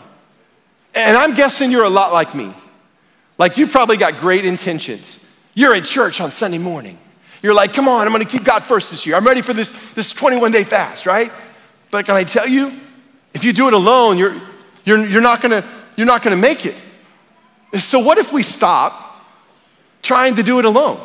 And 0.95 1.17
I'm 1.17 1.35
guessing 1.35 1.69
you're 1.69 1.83
a 1.83 1.89
lot 1.89 2.13
like 2.13 2.33
me. 2.33 2.53
Like 3.37 3.57
you 3.57 3.67
probably 3.67 3.97
got 3.97 4.15
great 4.21 4.45
intentions. 4.45 5.19
You're 5.53 5.75
at 5.75 5.83
church 5.83 6.21
on 6.21 6.31
Sunday 6.31 6.59
morning. 6.59 6.97
You're 7.41 7.53
like, 7.53 7.73
come 7.73 7.89
on, 7.89 8.07
I'm 8.07 8.13
gonna 8.13 8.23
keep 8.23 8.45
God 8.45 8.63
first 8.63 8.89
this 8.91 9.05
year. 9.05 9.17
I'm 9.17 9.25
ready 9.25 9.41
for 9.41 9.51
this, 9.51 9.91
this 9.91 10.13
21 10.13 10.53
day 10.53 10.63
fast, 10.63 11.05
right? 11.05 11.29
But 11.91 12.05
can 12.05 12.15
I 12.15 12.23
tell 12.23 12.47
you, 12.47 12.71
if 13.33 13.43
you 13.43 13.51
do 13.51 13.67
it 13.67 13.73
alone, 13.73 14.17
you're, 14.17 14.33
you're, 14.85 15.05
you're, 15.07 15.21
not, 15.21 15.41
gonna, 15.41 15.65
you're 15.97 16.07
not 16.07 16.23
gonna 16.23 16.37
make 16.37 16.65
it. 16.65 16.81
So, 17.73 17.99
what 17.99 18.17
if 18.17 18.31
we 18.31 18.43
stop 18.43 19.25
trying 20.03 20.35
to 20.35 20.43
do 20.43 20.59
it 20.59 20.65
alone? 20.65 21.01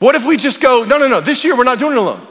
What 0.00 0.16
if 0.16 0.26
we 0.26 0.36
just 0.36 0.60
go, 0.60 0.82
no, 0.82 0.98
no, 0.98 1.06
no, 1.06 1.20
this 1.20 1.44
year 1.44 1.56
we're 1.56 1.62
not 1.62 1.78
doing 1.78 1.92
it 1.92 1.98
alone. 1.98 2.26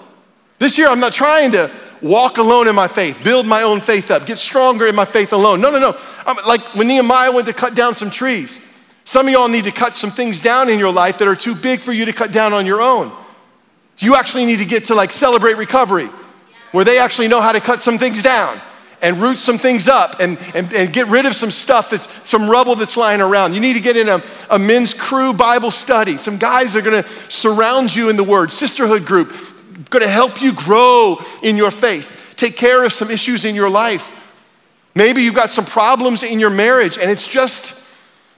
This 0.59 0.77
year 0.77 0.89
I'm 0.89 0.99
not 0.99 1.13
trying 1.13 1.51
to 1.51 1.71
walk 2.03 2.37
alone 2.37 2.67
in 2.67 2.75
my 2.75 2.87
faith, 2.87 3.23
build 3.23 3.47
my 3.47 3.63
own 3.63 3.79
faith 3.79 4.11
up, 4.11 4.25
get 4.25 4.37
stronger 4.37 4.85
in 4.85 4.93
my 4.93 5.05
faith 5.05 5.33
alone. 5.33 5.61
No, 5.61 5.71
no, 5.71 5.79
no. 5.79 5.97
I'm, 6.25 6.35
like 6.45 6.61
when 6.75 6.87
Nehemiah 6.87 7.31
went 7.31 7.47
to 7.47 7.53
cut 7.53 7.73
down 7.73 7.95
some 7.95 8.11
trees, 8.11 8.61
some 9.05 9.27
of 9.27 9.33
y'all 9.33 9.47
need 9.47 9.63
to 9.63 9.71
cut 9.71 9.95
some 9.95 10.11
things 10.11 10.41
down 10.41 10.69
in 10.69 10.79
your 10.79 10.91
life 10.91 11.17
that 11.19 11.27
are 11.27 11.35
too 11.35 11.55
big 11.55 11.79
for 11.79 11.91
you 11.93 12.05
to 12.05 12.13
cut 12.13 12.31
down 12.31 12.53
on 12.53 12.65
your 12.65 12.81
own. 12.81 13.11
You 13.97 14.15
actually 14.15 14.45
need 14.45 14.59
to 14.59 14.65
get 14.65 14.85
to 14.85 14.95
like 14.95 15.11
celebrate 15.11 15.55
recovery, 15.55 16.09
where 16.71 16.83
they 16.83 16.99
actually 16.99 17.27
know 17.27 17.41
how 17.41 17.51
to 17.51 17.61
cut 17.61 17.81
some 17.81 17.97
things 17.97 18.21
down 18.21 18.59
and 19.01 19.21
root 19.21 19.37
some 19.37 19.57
things 19.57 19.87
up 19.87 20.19
and, 20.19 20.37
and, 20.55 20.73
and 20.73 20.93
get 20.93 21.07
rid 21.07 21.25
of 21.25 21.35
some 21.35 21.51
stuff 21.51 21.89
that's 21.89 22.07
some 22.27 22.49
rubble 22.49 22.75
that's 22.75 22.95
lying 22.95 23.21
around. 23.21 23.53
You 23.53 23.59
need 23.59 23.73
to 23.73 23.81
get 23.81 23.97
in 23.97 24.07
a, 24.07 24.21
a 24.49 24.57
men's 24.57 24.93
crew 24.93 25.33
Bible 25.33 25.71
study. 25.71 26.17
Some 26.17 26.37
guys 26.37 26.75
are 26.75 26.81
gonna 26.81 27.05
surround 27.29 27.93
you 27.93 28.09
in 28.09 28.15
the 28.15 28.23
word, 28.23 28.51
sisterhood 28.51 29.05
group, 29.05 29.33
gonna 29.89 30.07
help 30.07 30.41
you 30.41 30.53
grow 30.53 31.19
in 31.41 31.55
your 31.55 31.71
faith, 31.71 32.33
take 32.37 32.55
care 32.55 32.83
of 32.83 32.93
some 32.93 33.09
issues 33.11 33.45
in 33.45 33.55
your 33.55 33.69
life. 33.69 34.19
Maybe 34.95 35.23
you've 35.23 35.35
got 35.35 35.49
some 35.49 35.65
problems 35.65 36.23
in 36.23 36.39
your 36.39 36.49
marriage 36.49 36.97
and 36.97 37.09
it's 37.09 37.27
just, 37.27 37.79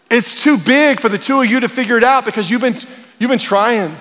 it's 0.09 0.41
too 0.41 0.57
big 0.57 0.99
for 0.99 1.09
the 1.09 1.17
two 1.17 1.41
of 1.41 1.47
you 1.47 1.59
to 1.59 1.67
figure 1.67 1.97
it 1.97 2.03
out 2.03 2.25
because 2.25 2.49
you've 2.49 2.61
been, 2.61 2.77
you've 3.19 3.29
been 3.29 3.39
trying. 3.39 3.93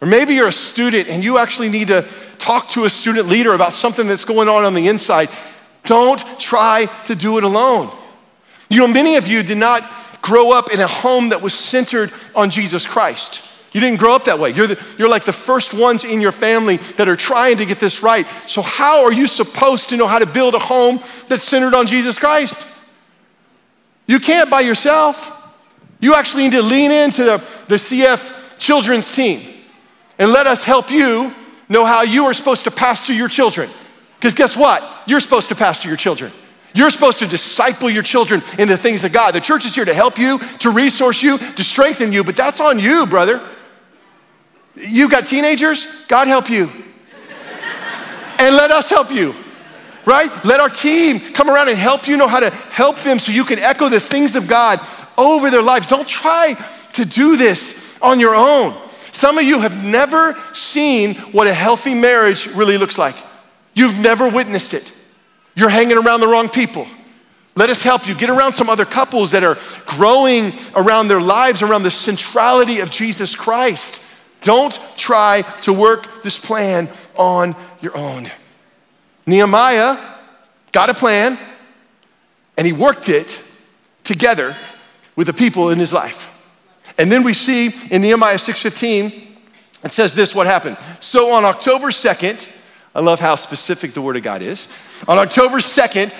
Or 0.00 0.08
maybe 0.08 0.34
you're 0.34 0.48
a 0.48 0.52
student 0.52 1.08
and 1.08 1.24
you 1.24 1.38
actually 1.38 1.70
need 1.70 1.88
to 1.88 2.06
talk 2.38 2.68
to 2.70 2.84
a 2.84 2.90
student 2.90 3.28
leader 3.28 3.54
about 3.54 3.72
something 3.72 4.06
that's 4.06 4.24
going 4.24 4.48
on 4.48 4.64
on 4.64 4.74
the 4.74 4.88
inside. 4.88 5.30
Don't 5.84 6.22
try 6.38 6.86
to 7.06 7.14
do 7.14 7.38
it 7.38 7.44
alone. 7.44 7.90
You 8.68 8.78
know, 8.78 8.86
many 8.86 9.16
of 9.16 9.26
you 9.26 9.42
did 9.42 9.58
not 9.58 9.82
grow 10.20 10.52
up 10.52 10.72
in 10.72 10.80
a 10.80 10.86
home 10.86 11.30
that 11.30 11.40
was 11.40 11.54
centered 11.54 12.12
on 12.34 12.50
Jesus 12.50 12.86
Christ. 12.86 13.42
You 13.74 13.80
didn't 13.80 13.98
grow 13.98 14.14
up 14.14 14.24
that 14.26 14.38
way. 14.38 14.50
You're, 14.50 14.68
the, 14.68 14.96
you're 14.98 15.08
like 15.08 15.24
the 15.24 15.32
first 15.32 15.74
ones 15.74 16.04
in 16.04 16.20
your 16.20 16.30
family 16.30 16.76
that 16.96 17.08
are 17.08 17.16
trying 17.16 17.58
to 17.58 17.66
get 17.66 17.78
this 17.78 18.04
right. 18.04 18.24
So, 18.46 18.62
how 18.62 19.02
are 19.02 19.12
you 19.12 19.26
supposed 19.26 19.88
to 19.88 19.96
know 19.96 20.06
how 20.06 20.20
to 20.20 20.26
build 20.26 20.54
a 20.54 20.60
home 20.60 20.98
that's 21.28 21.42
centered 21.42 21.74
on 21.74 21.88
Jesus 21.88 22.16
Christ? 22.16 22.64
You 24.06 24.20
can't 24.20 24.48
by 24.48 24.60
yourself. 24.60 25.32
You 25.98 26.14
actually 26.14 26.44
need 26.44 26.52
to 26.52 26.62
lean 26.62 26.92
into 26.92 27.24
the, 27.24 27.38
the 27.66 27.74
CF 27.74 28.58
children's 28.58 29.10
team 29.10 29.42
and 30.20 30.30
let 30.30 30.46
us 30.46 30.62
help 30.62 30.90
you 30.90 31.32
know 31.68 31.84
how 31.84 32.02
you 32.02 32.26
are 32.26 32.34
supposed 32.34 32.64
to 32.64 32.70
pastor 32.70 33.12
your 33.12 33.28
children. 33.28 33.68
Because 34.16 34.34
guess 34.34 34.56
what? 34.56 34.84
You're 35.06 35.20
supposed 35.20 35.48
to 35.48 35.56
pastor 35.56 35.88
your 35.88 35.96
children. 35.96 36.30
You're 36.74 36.90
supposed 36.90 37.18
to 37.20 37.26
disciple 37.26 37.90
your 37.90 38.02
children 38.04 38.42
in 38.56 38.68
the 38.68 38.76
things 38.76 39.04
of 39.04 39.12
God. 39.12 39.34
The 39.34 39.40
church 39.40 39.64
is 39.64 39.74
here 39.74 39.84
to 39.84 39.94
help 39.94 40.16
you, 40.16 40.38
to 40.60 40.70
resource 40.70 41.22
you, 41.22 41.38
to 41.38 41.64
strengthen 41.64 42.12
you, 42.12 42.22
but 42.22 42.36
that's 42.36 42.60
on 42.60 42.78
you, 42.78 43.06
brother. 43.06 43.40
You 44.76 45.08
got 45.08 45.26
teenagers? 45.26 45.86
God 46.08 46.28
help 46.28 46.50
you. 46.50 46.70
and 48.38 48.56
let 48.56 48.70
us 48.70 48.90
help 48.90 49.10
you 49.10 49.34
right? 50.06 50.30
Let 50.44 50.60
our 50.60 50.68
team 50.68 51.20
come 51.32 51.48
around 51.48 51.68
and 51.68 51.78
help 51.78 52.06
you 52.06 52.16
know 52.16 52.28
how 52.28 52.40
to 52.40 52.50
help 52.50 52.98
them 53.00 53.18
so 53.18 53.32
you 53.32 53.44
can 53.44 53.58
echo 53.58 53.88
the 53.88 54.00
things 54.00 54.36
of 54.36 54.46
God 54.46 54.80
over 55.16 55.50
their 55.50 55.62
lives. 55.62 55.88
Don't 55.88 56.08
try 56.08 56.54
to 56.94 57.04
do 57.04 57.36
this 57.36 57.98
on 58.02 58.20
your 58.20 58.34
own. 58.34 58.76
Some 59.12 59.38
of 59.38 59.44
you 59.44 59.60
have 59.60 59.84
never 59.84 60.36
seen 60.52 61.14
what 61.32 61.46
a 61.46 61.54
healthy 61.54 61.94
marriage 61.94 62.46
really 62.48 62.78
looks 62.78 62.98
like. 62.98 63.14
You've 63.74 63.98
never 63.98 64.28
witnessed 64.28 64.74
it. 64.74 64.90
You're 65.54 65.68
hanging 65.68 65.96
around 65.96 66.20
the 66.20 66.28
wrong 66.28 66.48
people. 66.48 66.86
Let 67.56 67.70
us 67.70 67.82
help 67.82 68.08
you. 68.08 68.14
Get 68.16 68.30
around 68.30 68.52
some 68.52 68.68
other 68.68 68.84
couples 68.84 69.30
that 69.30 69.44
are 69.44 69.56
growing 69.86 70.52
around 70.74 71.06
their 71.06 71.20
lives, 71.20 71.62
around 71.62 71.84
the 71.84 71.90
centrality 71.90 72.80
of 72.80 72.90
Jesus 72.90 73.36
Christ. 73.36 74.03
Don't 74.44 74.78
try 74.96 75.42
to 75.62 75.72
work 75.72 76.22
this 76.22 76.38
plan 76.38 76.88
on 77.16 77.56
your 77.80 77.96
own. 77.96 78.30
Nehemiah 79.26 79.96
got 80.70 80.90
a 80.90 80.94
plan 80.94 81.38
and 82.58 82.66
he 82.66 82.72
worked 82.72 83.08
it 83.08 83.42
together 84.04 84.54
with 85.16 85.28
the 85.28 85.32
people 85.32 85.70
in 85.70 85.78
his 85.78 85.94
life. 85.94 86.30
And 86.98 87.10
then 87.10 87.22
we 87.24 87.32
see 87.32 87.74
in 87.90 88.02
Nehemiah 88.02 88.36
6:15 88.38 89.12
it 89.82 89.90
says 89.90 90.14
this 90.14 90.34
what 90.34 90.46
happened. 90.46 90.76
So 91.00 91.32
on 91.32 91.44
October 91.44 91.88
2nd, 91.88 92.50
I 92.94 93.00
love 93.00 93.20
how 93.20 93.34
specific 93.36 93.94
the 93.94 94.02
word 94.02 94.16
of 94.16 94.22
God 94.22 94.42
is. 94.42 94.68
On 95.08 95.18
October 95.18 95.58
2nd, 95.58 96.12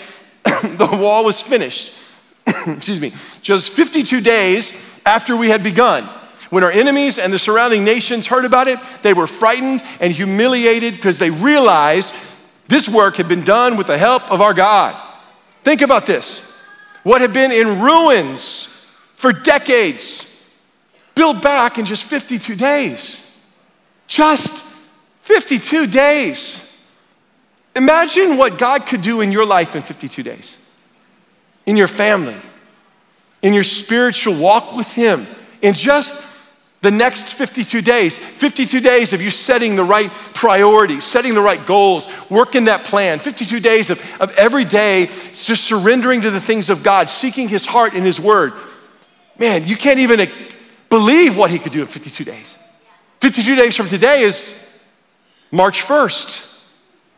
the 0.78 0.96
wall 0.96 1.24
was 1.24 1.40
finished. 1.42 1.92
Excuse 2.46 3.00
me. 3.00 3.12
Just 3.42 3.72
52 3.72 4.20
days 4.22 4.72
after 5.04 5.36
we 5.36 5.48
had 5.48 5.62
begun. 5.62 6.08
When 6.54 6.62
our 6.62 6.70
enemies 6.70 7.18
and 7.18 7.32
the 7.32 7.38
surrounding 7.40 7.82
nations 7.82 8.28
heard 8.28 8.44
about 8.44 8.68
it, 8.68 8.78
they 9.02 9.12
were 9.12 9.26
frightened 9.26 9.82
and 9.98 10.12
humiliated 10.12 10.94
because 10.94 11.18
they 11.18 11.28
realized 11.28 12.14
this 12.68 12.88
work 12.88 13.16
had 13.16 13.26
been 13.26 13.42
done 13.42 13.76
with 13.76 13.88
the 13.88 13.98
help 13.98 14.30
of 14.30 14.40
our 14.40 14.54
God. 14.54 14.94
Think 15.62 15.82
about 15.82 16.06
this. 16.06 16.56
What 17.02 17.22
had 17.22 17.32
been 17.32 17.50
in 17.50 17.80
ruins 17.80 18.88
for 19.14 19.32
decades, 19.32 20.46
built 21.16 21.42
back 21.42 21.78
in 21.78 21.86
just 21.86 22.04
52 22.04 22.54
days. 22.54 23.42
Just 24.06 24.64
52 25.22 25.88
days. 25.88 26.84
Imagine 27.74 28.36
what 28.36 28.60
God 28.60 28.86
could 28.86 29.02
do 29.02 29.22
in 29.22 29.32
your 29.32 29.44
life 29.44 29.74
in 29.74 29.82
52 29.82 30.22
days, 30.22 30.64
in 31.66 31.76
your 31.76 31.88
family, 31.88 32.36
in 33.42 33.54
your 33.54 33.64
spiritual 33.64 34.36
walk 34.36 34.76
with 34.76 34.94
Him, 34.94 35.26
in 35.60 35.74
just 35.74 36.30
the 36.84 36.90
next 36.90 37.32
52 37.32 37.82
days. 37.82 38.16
52 38.16 38.80
days 38.80 39.12
of 39.12 39.22
you 39.22 39.30
setting 39.30 39.74
the 39.74 39.82
right 39.82 40.10
priorities, 40.34 41.02
setting 41.02 41.34
the 41.34 41.40
right 41.40 41.64
goals, 41.66 42.08
working 42.30 42.66
that 42.66 42.84
plan. 42.84 43.18
52 43.18 43.58
days 43.58 43.90
of, 43.90 44.20
of 44.20 44.36
every 44.36 44.64
day 44.64 45.06
just 45.06 45.64
surrendering 45.64 46.20
to 46.20 46.30
the 46.30 46.40
things 46.40 46.70
of 46.70 46.82
God, 46.82 47.10
seeking 47.10 47.48
His 47.48 47.64
heart 47.64 47.94
and 47.94 48.04
His 48.04 48.20
Word. 48.20 48.52
Man, 49.38 49.66
you 49.66 49.76
can't 49.76 49.98
even 49.98 50.20
uh, 50.20 50.26
believe 50.90 51.36
what 51.36 51.50
He 51.50 51.58
could 51.58 51.72
do 51.72 51.80
in 51.80 51.86
52 51.86 52.22
days. 52.22 52.56
52 53.20 53.56
days 53.56 53.74
from 53.74 53.88
today 53.88 54.20
is 54.20 54.78
March 55.50 55.82
1st. 55.82 56.62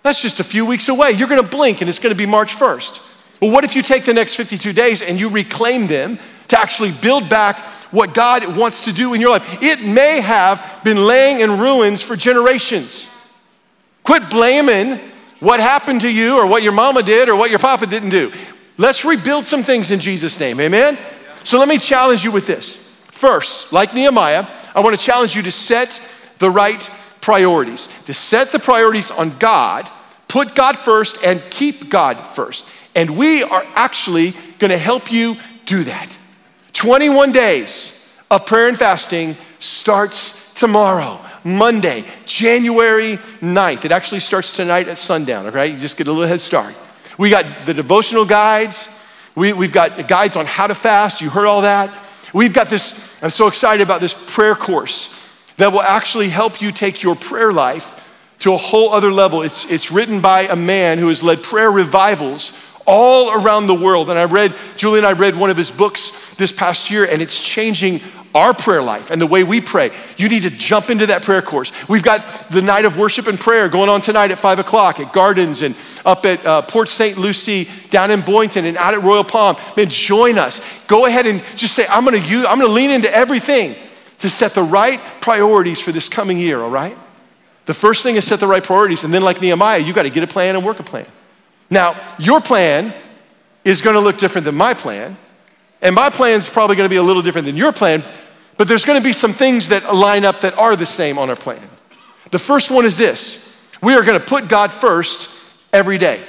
That's 0.05 0.22
just 0.22 0.38
a 0.38 0.44
few 0.44 0.64
weeks 0.64 0.88
away. 0.88 1.11
You're 1.11 1.29
going 1.29 1.42
to 1.42 1.48
blink 1.48 1.81
and 1.81 1.90
it's 1.90 1.98
going 1.98 2.14
to 2.14 2.18
be 2.18 2.26
March 2.26 2.55
1st. 2.55 3.40
Well, 3.42 3.50
what 3.50 3.64
if 3.64 3.74
you 3.74 3.83
take 3.83 4.05
the 4.05 4.14
next 4.14 4.37
52 4.37 4.72
days 4.72 5.02
and 5.02 5.18
you 5.18 5.29
reclaim 5.29 5.88
them 5.88 6.20
to 6.48 6.59
actually 6.59 6.92
build 6.92 7.28
back 7.28 7.56
what 7.90 8.14
God 8.14 8.56
wants 8.56 8.82
to 8.82 8.92
do 8.92 9.14
in 9.14 9.20
your 9.20 9.30
life? 9.30 9.62
It 9.62 9.82
may 9.82 10.20
have 10.20 10.80
been 10.85 11.06
laying 11.06 11.40
in 11.40 11.59
ruins 11.59 12.02
for 12.02 12.16
generations. 12.16 13.09
Quit 14.02 14.28
blaming 14.30 14.98
what 15.40 15.61
happened 15.61 16.02
to 16.02 16.12
you 16.12 16.38
or 16.38 16.46
what 16.46 16.62
your 16.62 16.72
mama 16.72 17.02
did 17.02 17.28
or 17.28 17.37
what 17.37 17.50
your 17.50 17.59
papa 17.59 17.87
didn't 17.87 18.11
do. 18.11 18.32
Let's 18.78 19.04
rebuild 19.04 19.44
some 19.44 19.62
things 19.62 19.90
in 19.90 20.00
Jesus' 20.00 20.38
name. 20.38 20.61
Amen? 20.61 20.98
So 21.44 21.59
let 21.59 21.68
me 21.68 21.78
challenge 21.78 22.24
you 22.24 22.32
with 22.32 22.46
this. 22.46 22.76
First, 23.11 23.72
like 23.72 23.94
Nehemiah, 23.94 24.46
I 24.74 24.80
want 24.80 24.98
to 24.98 25.02
challenge 25.02 25.35
you 25.35 25.42
to 25.42 25.52
set 25.52 26.00
the 26.38 26.50
right 26.50 26.90
priorities, 27.20 27.87
to 28.04 28.14
set 28.14 28.52
the 28.52 28.59
priorities 28.59 29.11
on 29.11 29.37
God, 29.38 29.90
put 30.28 30.54
God 30.54 30.78
first, 30.78 31.24
and 31.24 31.42
keep 31.50 31.88
God 31.88 32.18
first. 32.18 32.68
And 32.94 33.16
we 33.16 33.42
are 33.42 33.64
actually 33.74 34.32
going 34.59 34.70
to 34.70 34.78
help 34.78 35.11
you 35.11 35.37
do 35.64 35.85
that. 35.85 36.15
21 36.76 37.32
days 37.32 38.14
of 38.30 38.44
prayer 38.44 38.68
and 38.68 38.76
fasting 38.76 39.34
starts 39.58 40.52
tomorrow. 40.52 41.18
Monday, 41.42 42.04
January 42.26 43.16
9th. 43.40 43.86
It 43.86 43.92
actually 43.92 44.20
starts 44.20 44.54
tonight 44.54 44.86
at 44.86 44.98
sundown, 44.98 45.46
okay? 45.46 45.68
You 45.68 45.78
just 45.78 45.96
get 45.96 46.06
a 46.06 46.12
little 46.12 46.28
head 46.28 46.42
start. 46.42 46.74
We 47.16 47.30
got 47.30 47.46
the 47.64 47.72
devotional 47.72 48.26
guides. 48.26 48.90
We, 49.34 49.48
have 49.48 49.72
got 49.72 50.06
guides 50.06 50.36
on 50.36 50.44
how 50.44 50.66
to 50.66 50.74
fast. 50.74 51.22
You 51.22 51.30
heard 51.30 51.46
all 51.46 51.62
that. 51.62 51.90
We've 52.34 52.52
got 52.52 52.68
this, 52.68 53.22
I'm 53.22 53.30
so 53.30 53.46
excited 53.46 53.82
about 53.82 54.02
this 54.02 54.14
prayer 54.26 54.54
course 54.54 55.14
that 55.56 55.72
will 55.72 55.80
actually 55.80 56.28
help 56.28 56.60
you 56.60 56.72
take 56.72 57.02
your 57.02 57.16
prayer 57.16 57.54
life 57.54 58.02
to 58.40 58.52
a 58.52 58.58
whole 58.58 58.90
other 58.90 59.10
level. 59.10 59.40
It's, 59.40 59.64
it's 59.70 59.90
written 59.90 60.20
by 60.20 60.42
a 60.42 60.56
man 60.56 60.98
who 60.98 61.08
has 61.08 61.22
led 61.22 61.42
prayer 61.42 61.70
revivals 61.70 62.52
all 62.87 63.33
around 63.33 63.66
the 63.66 63.75
world. 63.75 64.11
And 64.11 64.18
I 64.18 64.25
read, 64.25 64.55
Julie 64.77 64.99
and 64.99 65.07
I 65.07 65.12
read 65.12 65.37
one 65.37 65.51
of 65.51 65.57
his 65.57 65.70
books 65.70 66.35
this 66.35 66.53
past 66.53 66.90
year, 66.90 67.05
and 67.05 67.20
it's 67.20 67.40
changing 67.40 68.01
our 68.35 68.53
prayer 68.53 68.83
life 68.83 69.11
and 69.11 69.20
the 69.20 69.27
way 69.27 69.42
we 69.42 69.62
pray. 69.62 69.90
You 70.18 70.29
need 70.29 70.42
to 70.42 70.51
jump 70.51 70.90
into 70.90 71.07
that 71.07 71.22
prayer 71.22 71.40
course. 71.40 71.72
We've 71.88 72.03
got 72.03 72.20
the 72.51 72.61
night 72.61 72.85
of 72.85 72.99
worship 72.99 73.29
and 73.29 73.40
prayer 73.40 73.68
going 73.68 73.88
on 73.88 74.03
tonight 74.03 74.31
at 74.31 74.38
5 74.38 74.59
o'clock 74.59 75.01
at 75.01 75.12
Gardens 75.12 75.62
and 75.62 75.75
up 76.05 76.27
at 76.27 76.44
uh, 76.44 76.62
Port 76.62 76.88
St. 76.88 77.16
Lucie, 77.16 77.66
down 77.88 78.11
in 78.11 78.20
Boynton, 78.20 78.66
and 78.66 78.77
out 78.77 78.92
at 78.92 79.03
Royal 79.03 79.25
Palm. 79.25 79.57
Man, 79.77 79.88
join 79.88 80.37
us. 80.37 80.61
Go 80.87 81.07
ahead 81.07 81.27
and 81.27 81.42
just 81.57 81.75
say, 81.75 81.87
I'm 81.88 82.05
gonna 82.05 82.18
use, 82.18 82.44
I'm 82.46 82.61
gonna 82.61 82.72
lean 82.72 82.90
into 82.90 83.11
everything 83.11 83.75
to 84.18 84.31
set 84.31 84.53
the 84.53 84.62
right 84.62 85.01
priorities 85.20 85.81
for 85.81 85.92
this 85.92 86.09
coming 86.09 86.38
year, 86.38 86.61
all 86.61 86.70
right? 86.70 86.96
The 87.66 87.75
first 87.75 88.03
thing 88.03 88.16
is 88.16 88.25
set 88.27 88.40
the 88.40 88.46
right 88.46 88.62
priorities, 88.62 89.05
and 89.05 89.12
then, 89.12 89.22
like 89.22 89.40
Nehemiah, 89.40 89.79
you 89.79 89.92
got 89.92 90.05
to 90.05 90.11
get 90.11 90.22
a 90.22 90.27
plan 90.27 90.57
and 90.57 90.64
work 90.64 90.79
a 90.79 90.83
plan. 90.83 91.07
Now, 91.70 91.96
your 92.18 92.40
plan 92.40 92.92
is 93.64 93.81
going 93.81 93.94
to 93.94 94.00
look 94.00 94.18
different 94.18 94.44
than 94.44 94.55
my 94.55 94.74
plan, 94.74 95.16
and 95.83 95.94
my 95.94 96.11
plan 96.11 96.38
is 96.38 96.48
probably 96.48 96.76
going 96.76 96.88
to 96.88 96.92
be 96.92 96.96
a 96.96 97.02
little 97.02 97.22
different 97.22 97.46
than 97.46 97.57
your 97.57 97.72
plan, 97.72 98.02
but 98.57 98.68
there's 98.68 98.85
going 98.85 99.00
to 99.00 99.05
be 99.05 99.12
some 99.12 99.33
things 99.33 99.68
that 99.68 99.94
line 99.94 100.24
up 100.24 100.40
that 100.40 100.57
are 100.59 100.76
the 100.76 100.87
same 100.87 101.18
on 101.18 101.29
our 101.29 101.37
plan. 101.37 101.61
The 102.31 102.38
first 102.38 102.70
one 102.70 102.85
is 102.85 102.96
this 102.96 103.59
we 103.83 103.94
are 103.94 104.02
going 104.02 104.18
to 104.18 104.24
put 104.24 104.48
God 104.48 104.72
first 104.72 105.31
every 105.72 105.98
day. 105.98 106.22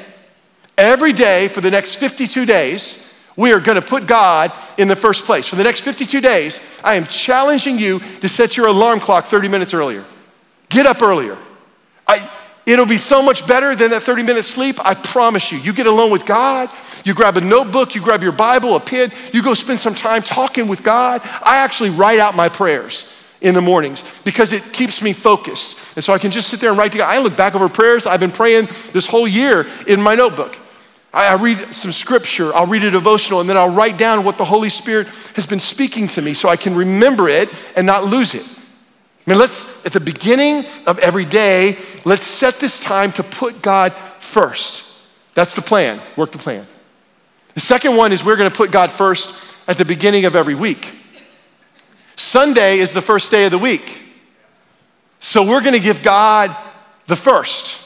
Every 0.77 1.13
day 1.13 1.47
for 1.47 1.61
the 1.61 1.71
next 1.71 1.95
52 1.95 2.45
days, 2.45 3.03
we 3.35 3.51
are 3.51 3.59
going 3.59 3.81
to 3.81 3.87
put 3.87 4.05
God 4.05 4.51
in 4.77 4.87
the 4.87 4.95
first 4.95 5.25
place. 5.25 5.47
For 5.47 5.55
the 5.55 5.63
next 5.63 5.81
52 5.81 6.21
days, 6.21 6.61
I 6.83 6.95
am 6.95 7.05
challenging 7.05 7.79
you 7.79 7.99
to 7.99 8.29
set 8.29 8.57
your 8.57 8.67
alarm 8.67 8.99
clock 8.99 9.25
30 9.25 9.47
minutes 9.47 9.73
earlier. 9.73 10.03
Get 10.69 10.85
up 10.85 11.01
earlier. 11.01 11.37
I, 12.07 12.29
it'll 12.67 12.85
be 12.85 12.97
so 12.97 13.21
much 13.23 13.47
better 13.47 13.75
than 13.75 13.91
that 13.91 14.03
30 14.03 14.23
minute 14.23 14.43
sleep. 14.43 14.75
I 14.85 14.93
promise 14.93 15.51
you. 15.51 15.57
You 15.57 15.73
get 15.73 15.87
alone 15.87 16.11
with 16.11 16.25
God, 16.25 16.69
you 17.03 17.13
grab 17.13 17.37
a 17.37 17.41
notebook, 17.41 17.95
you 17.95 18.01
grab 18.01 18.21
your 18.21 18.33
Bible, 18.33 18.75
a 18.75 18.79
pen, 18.79 19.11
you 19.33 19.41
go 19.41 19.53
spend 19.53 19.79
some 19.79 19.95
time 19.95 20.21
talking 20.21 20.67
with 20.67 20.83
God. 20.83 21.21
I 21.23 21.57
actually 21.57 21.89
write 21.89 22.19
out 22.19 22.35
my 22.35 22.49
prayers 22.49 23.11
in 23.39 23.53
the 23.53 23.61
mornings 23.61 24.21
because 24.23 24.51
it 24.51 24.73
keeps 24.73 25.01
me 25.01 25.13
focused. 25.13 25.95
And 25.95 26.03
so 26.03 26.13
I 26.13 26.17
can 26.17 26.31
just 26.31 26.49
sit 26.49 26.59
there 26.59 26.69
and 26.69 26.77
write 26.77 26.91
to 26.91 26.97
God. 26.99 27.13
I 27.13 27.19
look 27.19 27.37
back 27.37 27.55
over 27.55 27.69
prayers 27.69 28.05
I've 28.05 28.19
been 28.19 28.31
praying 28.31 28.65
this 28.93 29.07
whole 29.07 29.27
year 29.27 29.65
in 29.87 30.01
my 30.01 30.15
notebook. 30.15 30.57
I, 31.13 31.33
read 31.35 31.73
some 31.73 31.91
scripture, 31.91 32.53
I'll 32.53 32.67
read 32.67 32.83
a 32.83 32.91
devotional, 32.91 33.39
and 33.39 33.49
then 33.49 33.57
I'll 33.57 33.73
write 33.73 33.97
down 33.97 34.23
what 34.23 34.37
the 34.37 34.45
Holy 34.45 34.69
Spirit 34.69 35.07
has 35.35 35.45
been 35.45 35.59
speaking 35.59 36.07
to 36.09 36.21
me 36.21 36.33
so 36.33 36.47
I 36.47 36.57
can 36.57 36.75
remember 36.75 37.27
it 37.27 37.49
and 37.75 37.87
not 37.87 38.03
lose 38.03 38.35
it. 38.35 38.45
I 39.27 39.31
mean, 39.31 39.39
let's, 39.39 39.85
at 39.85 39.91
the 39.91 39.99
beginning 39.99 40.63
of 40.85 40.99
every 40.99 41.25
day, 41.25 41.77
let's 42.05 42.25
set 42.25 42.55
this 42.55 42.79
time 42.79 43.11
to 43.13 43.23
put 43.23 43.61
God 43.61 43.91
first. 44.19 45.05
That's 45.33 45.53
the 45.53 45.61
plan. 45.61 45.99
Work 46.15 46.31
the 46.31 46.37
plan. 46.37 46.65
The 47.53 47.59
second 47.59 47.97
one 47.97 48.13
is 48.13 48.23
we're 48.23 48.37
going 48.37 48.49
to 48.49 48.55
put 48.55 48.71
God 48.71 48.89
first 48.89 49.53
at 49.67 49.77
the 49.77 49.83
beginning 49.83 50.23
of 50.23 50.35
every 50.37 50.55
week. 50.55 50.93
Sunday 52.15 52.79
is 52.79 52.93
the 52.93 53.01
first 53.01 53.29
day 53.29 53.43
of 53.43 53.51
the 53.51 53.57
week. 53.57 54.01
So 55.19 55.45
we're 55.45 55.61
going 55.61 55.73
to 55.73 55.81
give 55.81 56.03
God 56.03 56.55
the 57.07 57.15
first. 57.17 57.83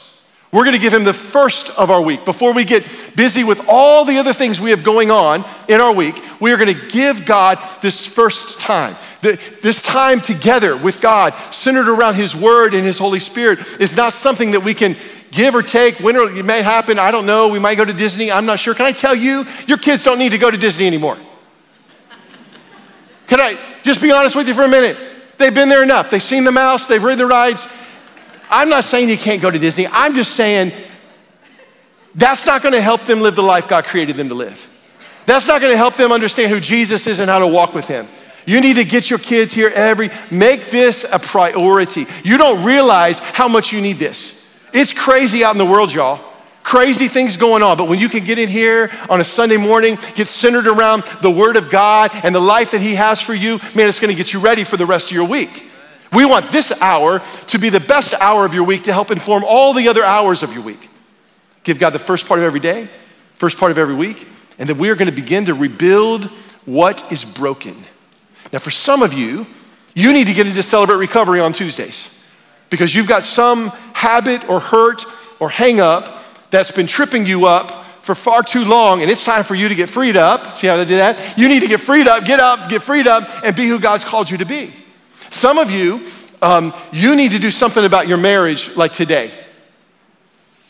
We're 0.52 0.64
going 0.64 0.76
to 0.76 0.82
give 0.82 0.94
him 0.94 1.04
the 1.04 1.12
first 1.12 1.70
of 1.78 1.90
our 1.90 2.02
week. 2.02 2.24
Before 2.24 2.52
we 2.52 2.64
get 2.64 2.86
busy 3.16 3.42
with 3.42 3.66
all 3.68 4.04
the 4.04 4.18
other 4.18 4.32
things 4.32 4.60
we 4.60 4.70
have 4.70 4.84
going 4.84 5.10
on 5.10 5.44
in 5.66 5.80
our 5.80 5.92
week, 5.92 6.22
we 6.40 6.52
are 6.52 6.56
going 6.56 6.72
to 6.72 6.88
give 6.88 7.26
God 7.26 7.58
this 7.80 8.06
first 8.06 8.60
time. 8.60 8.94
This 9.22 9.80
time 9.80 10.20
together 10.20 10.76
with 10.76 11.00
God, 11.00 11.32
centered 11.52 11.88
around 11.88 12.16
his 12.16 12.34
word 12.34 12.74
and 12.74 12.84
his 12.84 12.98
Holy 12.98 13.20
Spirit, 13.20 13.80
is 13.80 13.96
not 13.96 14.14
something 14.14 14.50
that 14.50 14.64
we 14.64 14.74
can 14.74 14.96
give 15.30 15.54
or 15.54 15.62
take. 15.62 16.00
When 16.00 16.16
it 16.16 16.44
may 16.44 16.60
happen, 16.60 16.98
I 16.98 17.12
don't 17.12 17.24
know. 17.24 17.48
We 17.48 17.60
might 17.60 17.76
go 17.76 17.84
to 17.84 17.92
Disney. 17.92 18.32
I'm 18.32 18.46
not 18.46 18.58
sure. 18.58 18.74
Can 18.74 18.84
I 18.84 18.90
tell 18.90 19.14
you, 19.14 19.46
your 19.68 19.78
kids 19.78 20.02
don't 20.02 20.18
need 20.18 20.32
to 20.32 20.38
go 20.38 20.50
to 20.50 20.56
Disney 20.56 20.88
anymore. 20.88 21.16
Can 23.28 23.40
I 23.40 23.56
just 23.84 24.02
be 24.02 24.10
honest 24.10 24.34
with 24.34 24.48
you 24.48 24.54
for 24.54 24.64
a 24.64 24.68
minute? 24.68 24.98
They've 25.38 25.54
been 25.54 25.68
there 25.68 25.84
enough. 25.84 26.10
They've 26.10 26.22
seen 26.22 26.42
the 26.42 26.52
mouse, 26.52 26.88
they've 26.88 27.02
ridden 27.02 27.18
the 27.18 27.26
rides. 27.26 27.68
I'm 28.50 28.68
not 28.68 28.82
saying 28.82 29.08
you 29.08 29.16
can't 29.16 29.40
go 29.40 29.50
to 29.50 29.58
Disney. 29.58 29.86
I'm 29.86 30.16
just 30.16 30.32
saying 30.32 30.72
that's 32.14 32.44
not 32.44 32.60
going 32.62 32.74
to 32.74 32.80
help 32.80 33.02
them 33.02 33.20
live 33.20 33.36
the 33.36 33.42
life 33.42 33.68
God 33.68 33.84
created 33.84 34.16
them 34.16 34.28
to 34.28 34.34
live. 34.34 34.68
That's 35.26 35.46
not 35.46 35.60
going 35.60 35.72
to 35.72 35.76
help 35.76 35.94
them 35.94 36.10
understand 36.10 36.52
who 36.52 36.58
Jesus 36.58 37.06
is 37.06 37.20
and 37.20 37.30
how 37.30 37.38
to 37.38 37.46
walk 37.46 37.72
with 37.72 37.86
him. 37.86 38.08
You 38.46 38.60
need 38.60 38.76
to 38.76 38.84
get 38.84 39.08
your 39.08 39.18
kids 39.18 39.52
here 39.52 39.70
every 39.74 40.10
make 40.30 40.66
this 40.66 41.04
a 41.10 41.18
priority. 41.18 42.06
You 42.24 42.38
don't 42.38 42.64
realize 42.64 43.18
how 43.18 43.48
much 43.48 43.72
you 43.72 43.80
need 43.80 43.98
this. 43.98 44.56
It's 44.72 44.92
crazy 44.92 45.44
out 45.44 45.54
in 45.54 45.58
the 45.58 45.66
world, 45.66 45.92
y'all. 45.92 46.20
crazy 46.62 47.08
things 47.08 47.36
going 47.36 47.62
on. 47.62 47.76
But 47.76 47.88
when 47.88 47.98
you 47.98 48.08
can 48.08 48.24
get 48.24 48.38
in 48.38 48.48
here 48.48 48.90
on 49.08 49.20
a 49.20 49.24
Sunday 49.24 49.56
morning, 49.56 49.96
get 50.14 50.28
centered 50.28 50.66
around 50.66 51.02
the 51.20 51.30
Word 51.30 51.56
of 51.56 51.70
God 51.70 52.10
and 52.24 52.34
the 52.34 52.40
life 52.40 52.70
that 52.72 52.80
He 52.80 52.94
has 52.94 53.20
for 53.20 53.34
you, 53.34 53.58
man, 53.74 53.88
it's 53.88 54.00
gonna 54.00 54.14
get 54.14 54.32
you 54.32 54.40
ready 54.40 54.64
for 54.64 54.76
the 54.76 54.86
rest 54.86 55.10
of 55.10 55.14
your 55.14 55.26
week. 55.26 55.68
We 56.12 56.24
want 56.24 56.50
this 56.50 56.72
hour 56.80 57.20
to 57.48 57.58
be 57.58 57.70
the 57.70 57.80
best 57.80 58.14
hour 58.14 58.44
of 58.44 58.54
your 58.54 58.64
week 58.64 58.84
to 58.84 58.92
help 58.92 59.10
inform 59.10 59.44
all 59.46 59.72
the 59.72 59.88
other 59.88 60.04
hours 60.04 60.42
of 60.42 60.52
your 60.52 60.62
week. 60.62 60.90
Give 61.64 61.78
God 61.78 61.90
the 61.90 61.98
first 61.98 62.26
part 62.26 62.38
of 62.38 62.44
every 62.44 62.60
day, 62.60 62.88
first 63.34 63.58
part 63.58 63.72
of 63.72 63.78
every 63.78 63.94
week, 63.94 64.28
and 64.58 64.68
then 64.68 64.78
we 64.78 64.90
are 64.90 64.94
gonna 64.94 65.12
begin 65.12 65.46
to 65.46 65.54
rebuild 65.54 66.24
what 66.64 67.10
is 67.10 67.24
broken. 67.24 67.76
Now, 68.52 68.58
for 68.58 68.70
some 68.70 69.02
of 69.02 69.12
you, 69.14 69.46
you 69.94 70.12
need 70.12 70.26
to 70.26 70.34
get 70.34 70.46
into 70.46 70.62
Celebrate 70.62 70.96
Recovery 70.96 71.40
on 71.40 71.52
Tuesdays 71.52 72.26
because 72.70 72.94
you've 72.94 73.08
got 73.08 73.24
some 73.24 73.68
habit 73.92 74.48
or 74.48 74.60
hurt 74.60 75.04
or 75.40 75.50
hang 75.50 75.80
up 75.80 76.24
that's 76.50 76.70
been 76.70 76.86
tripping 76.86 77.26
you 77.26 77.46
up 77.46 77.84
for 78.02 78.14
far 78.14 78.42
too 78.42 78.64
long, 78.64 79.00
and 79.00 79.10
it's 79.10 79.24
time 79.24 79.44
for 79.44 79.54
you 79.54 79.68
to 79.68 79.74
get 79.74 79.88
freed 79.88 80.16
up. 80.16 80.54
See 80.54 80.66
how 80.66 80.76
they 80.76 80.84
do 80.84 80.96
that? 80.96 81.38
You 81.38 81.48
need 81.48 81.60
to 81.60 81.68
get 81.68 81.80
freed 81.80 82.08
up, 82.08 82.24
get 82.24 82.40
up, 82.40 82.68
get 82.68 82.82
freed 82.82 83.06
up, 83.06 83.28
and 83.44 83.54
be 83.54 83.66
who 83.66 83.78
God's 83.78 84.04
called 84.04 84.28
you 84.28 84.38
to 84.38 84.44
be. 84.44 84.74
Some 85.30 85.56
of 85.56 85.70
you, 85.70 86.04
um, 86.42 86.74
you 86.92 87.14
need 87.14 87.30
to 87.30 87.38
do 87.38 87.50
something 87.50 87.84
about 87.84 88.08
your 88.08 88.18
marriage 88.18 88.76
like 88.76 88.92
today. 88.92 89.30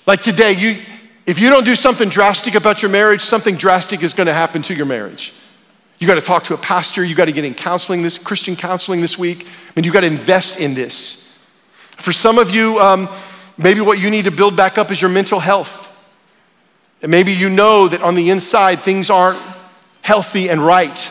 Like 0.07 0.21
today, 0.21 0.53
you, 0.53 0.79
if 1.27 1.39
you 1.39 1.49
don't 1.49 1.65
do 1.65 1.75
something 1.75 2.11
drastic 2.11 2.55
about 2.55 2.83
your 2.83 2.91
marriage, 2.91 3.23
something 3.23 3.57
drastic 3.57 4.03
is 4.03 4.13
going 4.13 4.27
to 4.27 4.35
happen 4.35 4.61
to 4.63 4.75
your 4.75 4.87
marriage. 4.87 5.33
You 6.03 6.09
got 6.09 6.17
to 6.17 6.21
talk 6.21 6.45
to 6.45 6.55
a 6.55 6.59
pastor. 6.59 7.03
You 7.03 7.15
got 7.15 7.27
to 7.27 7.33
get 7.33 7.47
in 7.47 7.55
counseling 7.55 8.03
this 8.03 8.19
Christian 8.19 8.57
counseling 8.57 9.01
this 9.01 9.17
week. 9.17 9.47
I 9.47 9.73
mean, 9.75 9.85
you 9.85 9.93
got 9.93 10.01
to 10.01 10.07
invest 10.07 10.59
in 10.59 10.75
this. 10.75 11.39
For 11.71 12.13
some 12.13 12.39
of 12.39 12.51
you, 12.51 12.79
um, 12.79 13.09
Maybe 13.59 13.81
what 13.81 14.01
you 14.01 14.11
need 14.11 14.25
to 14.25 14.31
build 14.31 14.57
back 14.57 14.79
up 14.79 14.91
is 14.91 15.01
your 15.01 15.11
mental 15.11 15.39
health. 15.39 15.89
And 17.03 17.11
maybe 17.11 17.33
you 17.33 17.51
know 17.51 17.89
that 17.89 18.03
on 18.03 18.15
the 18.15 18.31
inside 18.31 18.81
things 18.81 19.11
aren't 19.11 19.41
healthy 20.01 20.49
and 20.49 20.65
right. 20.65 21.11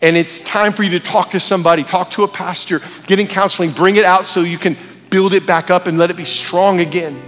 And 0.00 0.16
it's 0.16 0.40
time 0.40 0.72
for 0.72 0.82
you 0.82 0.90
to 0.90 1.00
talk 1.00 1.30
to 1.30 1.40
somebody, 1.40 1.82
talk 1.82 2.10
to 2.10 2.24
a 2.24 2.28
pastor, 2.28 2.80
get 3.06 3.20
in 3.20 3.26
counseling, 3.26 3.70
bring 3.70 3.96
it 3.96 4.04
out 4.04 4.26
so 4.26 4.40
you 4.40 4.58
can 4.58 4.76
build 5.10 5.34
it 5.34 5.46
back 5.46 5.70
up 5.70 5.86
and 5.86 5.98
let 5.98 6.10
it 6.10 6.16
be 6.16 6.24
strong 6.24 6.80
again. 6.80 7.20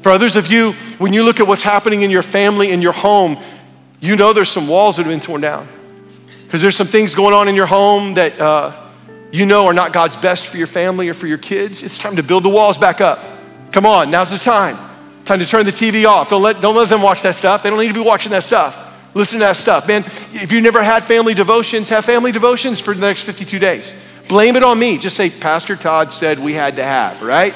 For 0.00 0.10
others 0.10 0.36
of 0.36 0.50
you, 0.50 0.72
when 0.98 1.12
you 1.12 1.22
look 1.22 1.40
at 1.40 1.46
what's 1.46 1.62
happening 1.62 2.02
in 2.02 2.10
your 2.10 2.22
family, 2.22 2.70
in 2.70 2.80
your 2.80 2.92
home, 2.92 3.36
you 4.00 4.16
know 4.16 4.32
there's 4.32 4.48
some 4.48 4.66
walls 4.66 4.96
that 4.96 5.02
have 5.02 5.12
been 5.12 5.20
torn 5.20 5.42
down. 5.42 5.68
Because 6.50 6.62
there's 6.62 6.74
some 6.74 6.88
things 6.88 7.14
going 7.14 7.32
on 7.32 7.46
in 7.46 7.54
your 7.54 7.66
home 7.66 8.14
that 8.14 8.40
uh, 8.40 8.90
you 9.30 9.46
know 9.46 9.66
are 9.66 9.72
not 9.72 9.92
God's 9.92 10.16
best 10.16 10.48
for 10.48 10.56
your 10.56 10.66
family 10.66 11.08
or 11.08 11.14
for 11.14 11.28
your 11.28 11.38
kids. 11.38 11.80
It's 11.84 11.96
time 11.96 12.16
to 12.16 12.24
build 12.24 12.42
the 12.42 12.48
walls 12.48 12.76
back 12.76 13.00
up. 13.00 13.20
Come 13.70 13.86
on, 13.86 14.10
now's 14.10 14.32
the 14.32 14.38
time. 14.38 14.76
Time 15.24 15.38
to 15.38 15.46
turn 15.46 15.64
the 15.64 15.70
TV 15.70 16.06
off. 16.06 16.28
Don't 16.28 16.42
let, 16.42 16.60
don't 16.60 16.74
let 16.74 16.88
them 16.88 17.02
watch 17.02 17.22
that 17.22 17.36
stuff. 17.36 17.62
They 17.62 17.70
don't 17.70 17.78
need 17.78 17.86
to 17.86 17.94
be 17.94 18.04
watching 18.04 18.32
that 18.32 18.42
stuff. 18.42 18.76
Listen 19.14 19.38
to 19.38 19.44
that 19.44 19.58
stuff. 19.58 19.86
Man, 19.86 20.02
if 20.04 20.50
you've 20.50 20.64
never 20.64 20.82
had 20.82 21.04
family 21.04 21.34
devotions, 21.34 21.88
have 21.88 22.04
family 22.04 22.32
devotions 22.32 22.80
for 22.80 22.94
the 22.94 23.00
next 23.00 23.22
52 23.22 23.60
days. 23.60 23.94
Blame 24.26 24.56
it 24.56 24.64
on 24.64 24.76
me. 24.76 24.98
Just 24.98 25.14
say, 25.14 25.30
Pastor 25.30 25.76
Todd 25.76 26.10
said 26.10 26.40
we 26.40 26.54
had 26.54 26.74
to 26.76 26.82
have, 26.82 27.22
right? 27.22 27.54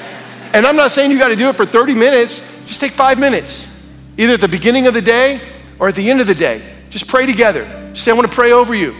And 0.53 0.65
I'm 0.65 0.77
not 0.77 0.91
saying 0.91 1.11
you 1.11 1.19
got 1.19 1.27
to 1.27 1.35
do 1.35 1.49
it 1.49 1.55
for 1.57 1.65
30 1.65 1.95
minutes. 1.95 2.65
Just 2.65 2.79
take 2.79 2.93
five 2.93 3.19
minutes, 3.19 3.89
either 4.17 4.35
at 4.35 4.41
the 4.41 4.47
beginning 4.47 4.87
of 4.87 4.93
the 4.93 5.01
day 5.01 5.41
or 5.79 5.89
at 5.89 5.95
the 5.95 6.09
end 6.09 6.21
of 6.21 6.27
the 6.27 6.35
day. 6.35 6.61
Just 6.91 7.09
pray 7.09 7.25
together. 7.25 7.74
Say, 7.95 8.11
I 8.11 8.13
want 8.13 8.27
to 8.29 8.33
pray 8.33 8.51
over 8.51 8.75
you. 8.75 8.95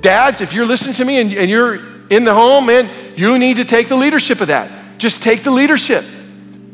Dads, 0.00 0.40
if 0.40 0.52
you're 0.52 0.66
listening 0.66 0.94
to 0.96 1.04
me 1.04 1.20
and, 1.20 1.32
and 1.32 1.48
you're 1.50 1.76
in 2.10 2.24
the 2.24 2.34
home, 2.34 2.66
man, 2.66 2.88
you 3.14 3.38
need 3.38 3.58
to 3.58 3.64
take 3.64 3.88
the 3.88 3.96
leadership 3.96 4.40
of 4.40 4.48
that. 4.48 4.98
Just 4.98 5.22
take 5.22 5.42
the 5.42 5.50
leadership. 5.50 6.04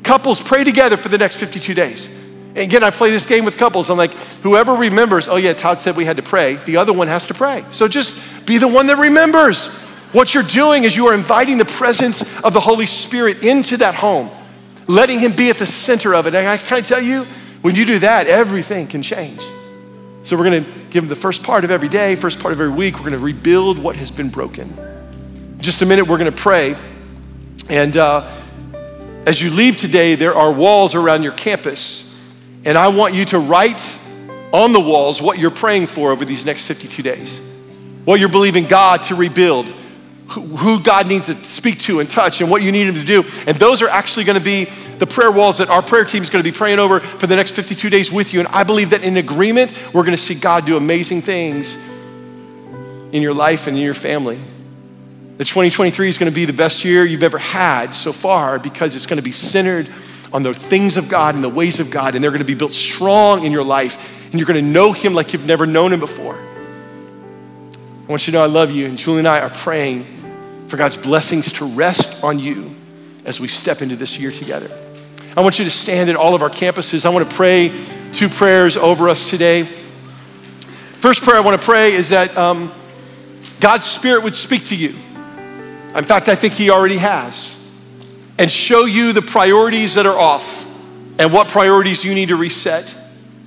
Couples 0.02 0.40
pray 0.40 0.64
together 0.64 0.96
for 0.96 1.08
the 1.08 1.18
next 1.18 1.36
52 1.36 1.74
days. 1.74 2.06
And 2.50 2.58
again, 2.58 2.82
I 2.82 2.90
play 2.90 3.10
this 3.10 3.26
game 3.26 3.44
with 3.44 3.56
couples. 3.56 3.90
I'm 3.90 3.98
like, 3.98 4.12
whoever 4.42 4.72
remembers, 4.74 5.28
oh 5.28 5.36
yeah, 5.36 5.52
Todd 5.52 5.80
said 5.80 5.96
we 5.96 6.04
had 6.04 6.16
to 6.16 6.22
pray, 6.22 6.54
the 6.54 6.76
other 6.76 6.92
one 6.92 7.08
has 7.08 7.26
to 7.26 7.34
pray. 7.34 7.64
So 7.70 7.88
just 7.88 8.46
be 8.46 8.58
the 8.58 8.68
one 8.68 8.86
that 8.86 8.96
remembers. 8.96 9.66
What 10.12 10.32
you're 10.32 10.42
doing 10.42 10.84
is 10.84 10.96
you 10.96 11.06
are 11.06 11.14
inviting 11.14 11.58
the 11.58 11.66
presence 11.66 12.22
of 12.42 12.54
the 12.54 12.60
Holy 12.60 12.86
Spirit 12.86 13.44
into 13.44 13.76
that 13.78 13.94
home, 13.94 14.30
letting 14.86 15.18
Him 15.18 15.32
be 15.32 15.50
at 15.50 15.56
the 15.56 15.66
center 15.66 16.14
of 16.14 16.26
it. 16.26 16.34
And 16.34 16.48
I 16.48 16.56
can 16.56 16.82
tell 16.82 17.02
you, 17.02 17.24
when 17.60 17.74
you 17.74 17.84
do 17.84 17.98
that, 17.98 18.26
everything 18.26 18.86
can 18.86 19.02
change. 19.02 19.44
So 20.22 20.36
we're 20.36 20.44
going 20.44 20.64
to 20.64 20.70
give 20.90 21.04
Him 21.04 21.08
the 21.08 21.16
first 21.16 21.42
part 21.42 21.64
of 21.64 21.70
every 21.70 21.88
day, 21.88 22.14
first 22.14 22.40
part 22.40 22.52
of 22.52 22.60
every 22.60 22.74
week. 22.74 22.94
We're 22.94 23.10
going 23.10 23.12
to 23.12 23.18
rebuild 23.18 23.78
what 23.78 23.96
has 23.96 24.10
been 24.10 24.28
broken. 24.28 24.68
In 24.78 25.60
just 25.60 25.82
a 25.82 25.86
minute, 25.86 26.06
we're 26.06 26.18
going 26.18 26.30
to 26.30 26.36
pray. 26.36 26.76
And 27.70 27.96
uh, 27.96 28.30
as 29.26 29.40
you 29.40 29.50
leave 29.50 29.78
today, 29.78 30.14
there 30.14 30.34
are 30.34 30.52
walls 30.52 30.94
around 30.94 31.22
your 31.22 31.32
campus, 31.32 32.04
and 32.64 32.78
I 32.78 32.88
want 32.88 33.14
you 33.14 33.24
to 33.26 33.38
write 33.38 33.96
on 34.52 34.72
the 34.72 34.80
walls 34.80 35.20
what 35.20 35.38
you're 35.38 35.50
praying 35.50 35.86
for 35.86 36.10
over 36.10 36.24
these 36.24 36.44
next 36.44 36.66
52 36.66 37.02
days, 37.02 37.40
what 38.04 38.20
you're 38.20 38.28
believing 38.30 38.66
God 38.66 39.02
to 39.04 39.14
rebuild, 39.14 39.66
who 40.28 40.82
God 40.82 41.06
needs 41.06 41.26
to 41.26 41.34
speak 41.34 41.80
to 41.80 42.00
and 42.00 42.10
touch, 42.10 42.40
and 42.40 42.50
what 42.50 42.62
you 42.62 42.70
need 42.70 42.86
Him 42.86 42.94
to 42.94 43.04
do. 43.04 43.24
And 43.46 43.56
those 43.56 43.80
are 43.80 43.88
actually 43.88 44.24
going 44.24 44.38
to 44.38 44.44
be 44.44 44.66
the 44.98 45.06
prayer 45.06 45.32
walls 45.32 45.58
that 45.58 45.70
our 45.70 45.82
prayer 45.82 46.04
team 46.04 46.22
is 46.22 46.30
going 46.30 46.44
to 46.44 46.50
be 46.50 46.54
praying 46.54 46.78
over 46.78 47.00
for 47.00 47.26
the 47.26 47.36
next 47.36 47.52
52 47.52 47.88
days 47.88 48.12
with 48.12 48.34
you. 48.34 48.40
And 48.40 48.48
I 48.48 48.64
believe 48.64 48.90
that 48.90 49.02
in 49.02 49.16
agreement, 49.16 49.72
we're 49.94 50.02
going 50.02 50.16
to 50.16 50.22
see 50.22 50.34
God 50.34 50.66
do 50.66 50.76
amazing 50.76 51.22
things 51.22 51.76
in 53.12 53.22
your 53.22 53.32
life 53.32 53.66
and 53.66 53.76
in 53.76 53.82
your 53.82 53.94
family. 53.94 54.38
The 55.38 55.44
2023 55.44 56.08
is 56.08 56.18
going 56.18 56.30
to 56.30 56.34
be 56.34 56.44
the 56.44 56.52
best 56.52 56.84
year 56.84 57.04
you've 57.04 57.22
ever 57.22 57.38
had 57.38 57.94
so 57.94 58.12
far 58.12 58.58
because 58.58 58.96
it's 58.96 59.06
going 59.06 59.18
to 59.18 59.22
be 59.22 59.32
centered 59.32 59.88
on 60.32 60.42
the 60.42 60.52
things 60.52 60.96
of 60.98 61.08
God 61.08 61.36
and 61.36 61.42
the 61.42 61.48
ways 61.48 61.80
of 61.80 61.90
God, 61.90 62.14
and 62.14 62.22
they're 62.22 62.32
going 62.32 62.40
to 62.40 62.44
be 62.44 62.54
built 62.54 62.72
strong 62.72 63.46
in 63.46 63.52
your 63.52 63.64
life, 63.64 64.26
and 64.26 64.34
you're 64.34 64.46
going 64.46 64.62
to 64.62 64.70
know 64.70 64.92
Him 64.92 65.14
like 65.14 65.32
you've 65.32 65.46
never 65.46 65.64
known 65.64 65.92
Him 65.92 66.00
before. 66.00 66.34
I 66.34 68.10
want 68.10 68.26
you 68.26 68.32
to 68.32 68.38
know 68.38 68.42
I 68.42 68.46
love 68.46 68.70
you, 68.70 68.86
and 68.86 68.98
Julie 68.98 69.20
and 69.20 69.28
I 69.28 69.40
are 69.40 69.48
praying 69.48 70.17
for 70.68 70.76
God's 70.76 70.96
blessings 70.96 71.52
to 71.54 71.64
rest 71.64 72.22
on 72.22 72.38
you 72.38 72.74
as 73.24 73.40
we 73.40 73.48
step 73.48 73.82
into 73.82 73.96
this 73.96 74.18
year 74.18 74.30
together. 74.30 74.70
I 75.36 75.40
want 75.40 75.58
you 75.58 75.64
to 75.64 75.70
stand 75.70 76.10
at 76.10 76.16
all 76.16 76.34
of 76.34 76.42
our 76.42 76.50
campuses. 76.50 77.04
I 77.04 77.08
want 77.08 77.28
to 77.28 77.36
pray 77.36 77.72
two 78.12 78.28
prayers 78.28 78.76
over 78.76 79.08
us 79.08 79.28
today. 79.30 79.64
First 79.64 81.22
prayer 81.22 81.36
I 81.36 81.40
want 81.40 81.60
to 81.60 81.64
pray 81.64 81.92
is 81.92 82.10
that 82.10 82.36
um, 82.36 82.72
God's 83.60 83.84
Spirit 83.84 84.24
would 84.24 84.34
speak 84.34 84.66
to 84.66 84.76
you 84.76 84.94
in 85.94 86.04
fact, 86.04 86.28
I 86.28 86.34
think 86.34 86.54
he 86.54 86.70
already 86.70 86.98
has. 86.98 87.54
And 88.38 88.50
show 88.50 88.84
you 88.84 89.12
the 89.12 89.22
priorities 89.22 89.94
that 89.94 90.06
are 90.06 90.16
off 90.16 90.64
and 91.18 91.32
what 91.32 91.48
priorities 91.48 92.04
you 92.04 92.14
need 92.14 92.28
to 92.28 92.36
reset. 92.36 92.94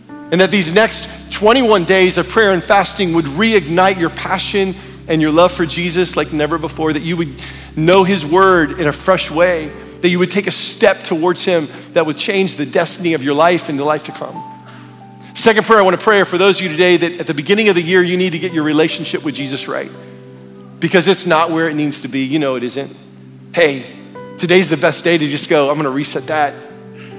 And 0.10 0.42
that 0.42 0.52
these 0.52 0.74
next 0.74 1.32
21 1.32 1.86
days 1.86 2.18
of 2.18 2.28
prayer 2.28 2.52
and 2.52 2.62
fasting 2.62 3.14
would 3.14 3.26
reignite 3.26 3.98
your 3.98 4.10
passion 4.10 4.76
and 5.12 5.22
your 5.22 5.32
love 5.32 5.52
for 5.52 5.66
Jesus 5.66 6.16
like 6.16 6.32
never 6.32 6.58
before, 6.58 6.94
that 6.94 7.02
you 7.02 7.18
would 7.18 7.36
know 7.76 8.06
his 8.06 8.26
word 8.26 8.80
in 8.80 8.88
a 8.88 8.94
fresh 8.94 9.30
way, 9.30 9.68
that 10.00 10.08
you 10.08 10.18
would 10.18 10.32
take 10.32 10.48
a 10.48 10.52
step 10.52 11.04
towards 11.04 11.44
him 11.44 11.68
that 11.92 12.06
would 12.06 12.18
change 12.18 12.56
the 12.56 12.66
destiny 12.66 13.14
of 13.14 13.22
your 13.22 13.34
life 13.34 13.68
and 13.68 13.78
the 13.78 13.84
life 13.84 14.06
to 14.06 14.14
come. 14.14 14.42
Second 15.36 15.66
prayer 15.66 15.80
I 15.80 15.82
want 15.82 16.00
to 16.00 16.04
pray 16.04 16.24
for 16.24 16.38
those 16.38 16.60
of 16.60 16.64
you 16.64 16.70
today 16.70 16.96
that 16.96 17.20
at 17.20 17.28
the 17.28 17.34
beginning 17.34 17.68
of 17.68 17.76
the 17.76 17.82
year 17.82 18.02
you 18.02 18.16
need 18.16 18.32
to 18.32 18.40
get 18.40 18.54
your 18.54 18.64
relationship 18.64 19.22
with 19.22 19.36
Jesus 19.36 19.68
right 19.68 19.92
because 20.80 21.10
it's 21.10 21.26
not 21.26 21.52
where 21.52 21.68
it 21.68 21.76
needs 21.76 22.02
to 22.02 22.08
be. 22.08 22.22
You 22.22 22.40
know 22.40 22.56
it 22.56 22.64
isn't. 22.64 22.96
Hey, 23.54 23.86
today's 24.38 24.70
the 24.70 24.78
best 24.78 25.04
day 25.04 25.18
to 25.18 25.28
just 25.28 25.50
go, 25.50 25.70
I'm 25.70 25.76
going 25.76 25.84
to 25.84 25.90
reset 25.90 26.28
that. 26.28 26.56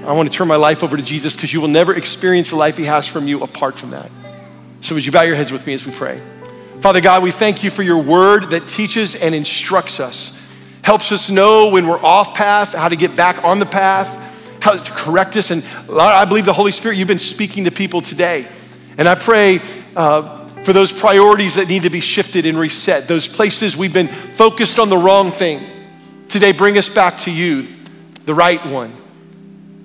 I 0.03 0.13
want 0.13 0.31
to 0.31 0.35
turn 0.35 0.47
my 0.47 0.55
life 0.55 0.83
over 0.83 0.97
to 0.97 1.03
Jesus 1.03 1.35
because 1.35 1.53
you 1.53 1.61
will 1.61 1.67
never 1.67 1.93
experience 1.93 2.49
the 2.49 2.55
life 2.55 2.75
He 2.75 2.85
has 2.85 3.05
from 3.05 3.27
you 3.27 3.43
apart 3.43 3.75
from 3.75 3.91
that. 3.91 4.09
So, 4.81 4.95
would 4.95 5.05
you 5.05 5.11
bow 5.11 5.21
your 5.21 5.35
heads 5.35 5.51
with 5.51 5.65
me 5.65 5.73
as 5.75 5.85
we 5.85 5.93
pray? 5.93 6.19
Father 6.83 6.99
God, 6.99 7.23
we 7.23 7.31
thank 7.31 7.63
you 7.63 7.69
for 7.69 7.81
your 7.81 8.03
word 8.03 8.49
that 8.49 8.67
teaches 8.67 9.15
and 9.15 9.33
instructs 9.33 10.01
us, 10.01 10.51
helps 10.83 11.13
us 11.13 11.29
know 11.29 11.69
when 11.71 11.87
we're 11.87 12.03
off 12.03 12.35
path, 12.35 12.73
how 12.73 12.89
to 12.89 12.97
get 12.97 13.15
back 13.15 13.41
on 13.45 13.59
the 13.59 13.65
path, 13.65 14.61
how 14.61 14.75
to 14.75 14.91
correct 14.91 15.37
us. 15.37 15.49
And 15.49 15.63
I 15.97 16.25
believe 16.25 16.43
the 16.43 16.51
Holy 16.51 16.73
Spirit, 16.73 16.97
you've 16.97 17.07
been 17.07 17.19
speaking 17.19 17.63
to 17.63 17.71
people 17.71 18.01
today. 18.01 18.49
And 18.97 19.07
I 19.07 19.15
pray, 19.15 19.61
uh, 19.95 20.45
for 20.63 20.73
those 20.73 20.91
priorities 20.91 21.55
that 21.55 21.69
need 21.69 21.83
to 21.83 21.89
be 21.89 22.01
shifted 22.01 22.45
and 22.45 22.59
reset, 22.59 23.07
those 23.07 23.29
places 23.29 23.77
we've 23.77 23.93
been 23.93 24.09
focused 24.09 24.77
on 24.77 24.89
the 24.89 24.97
wrong 24.97 25.31
thing. 25.31 25.61
Today, 26.27 26.51
bring 26.51 26.77
us 26.77 26.89
back 26.89 27.17
to 27.19 27.31
you, 27.31 27.65
the 28.25 28.35
right 28.35 28.59
one. 28.65 28.93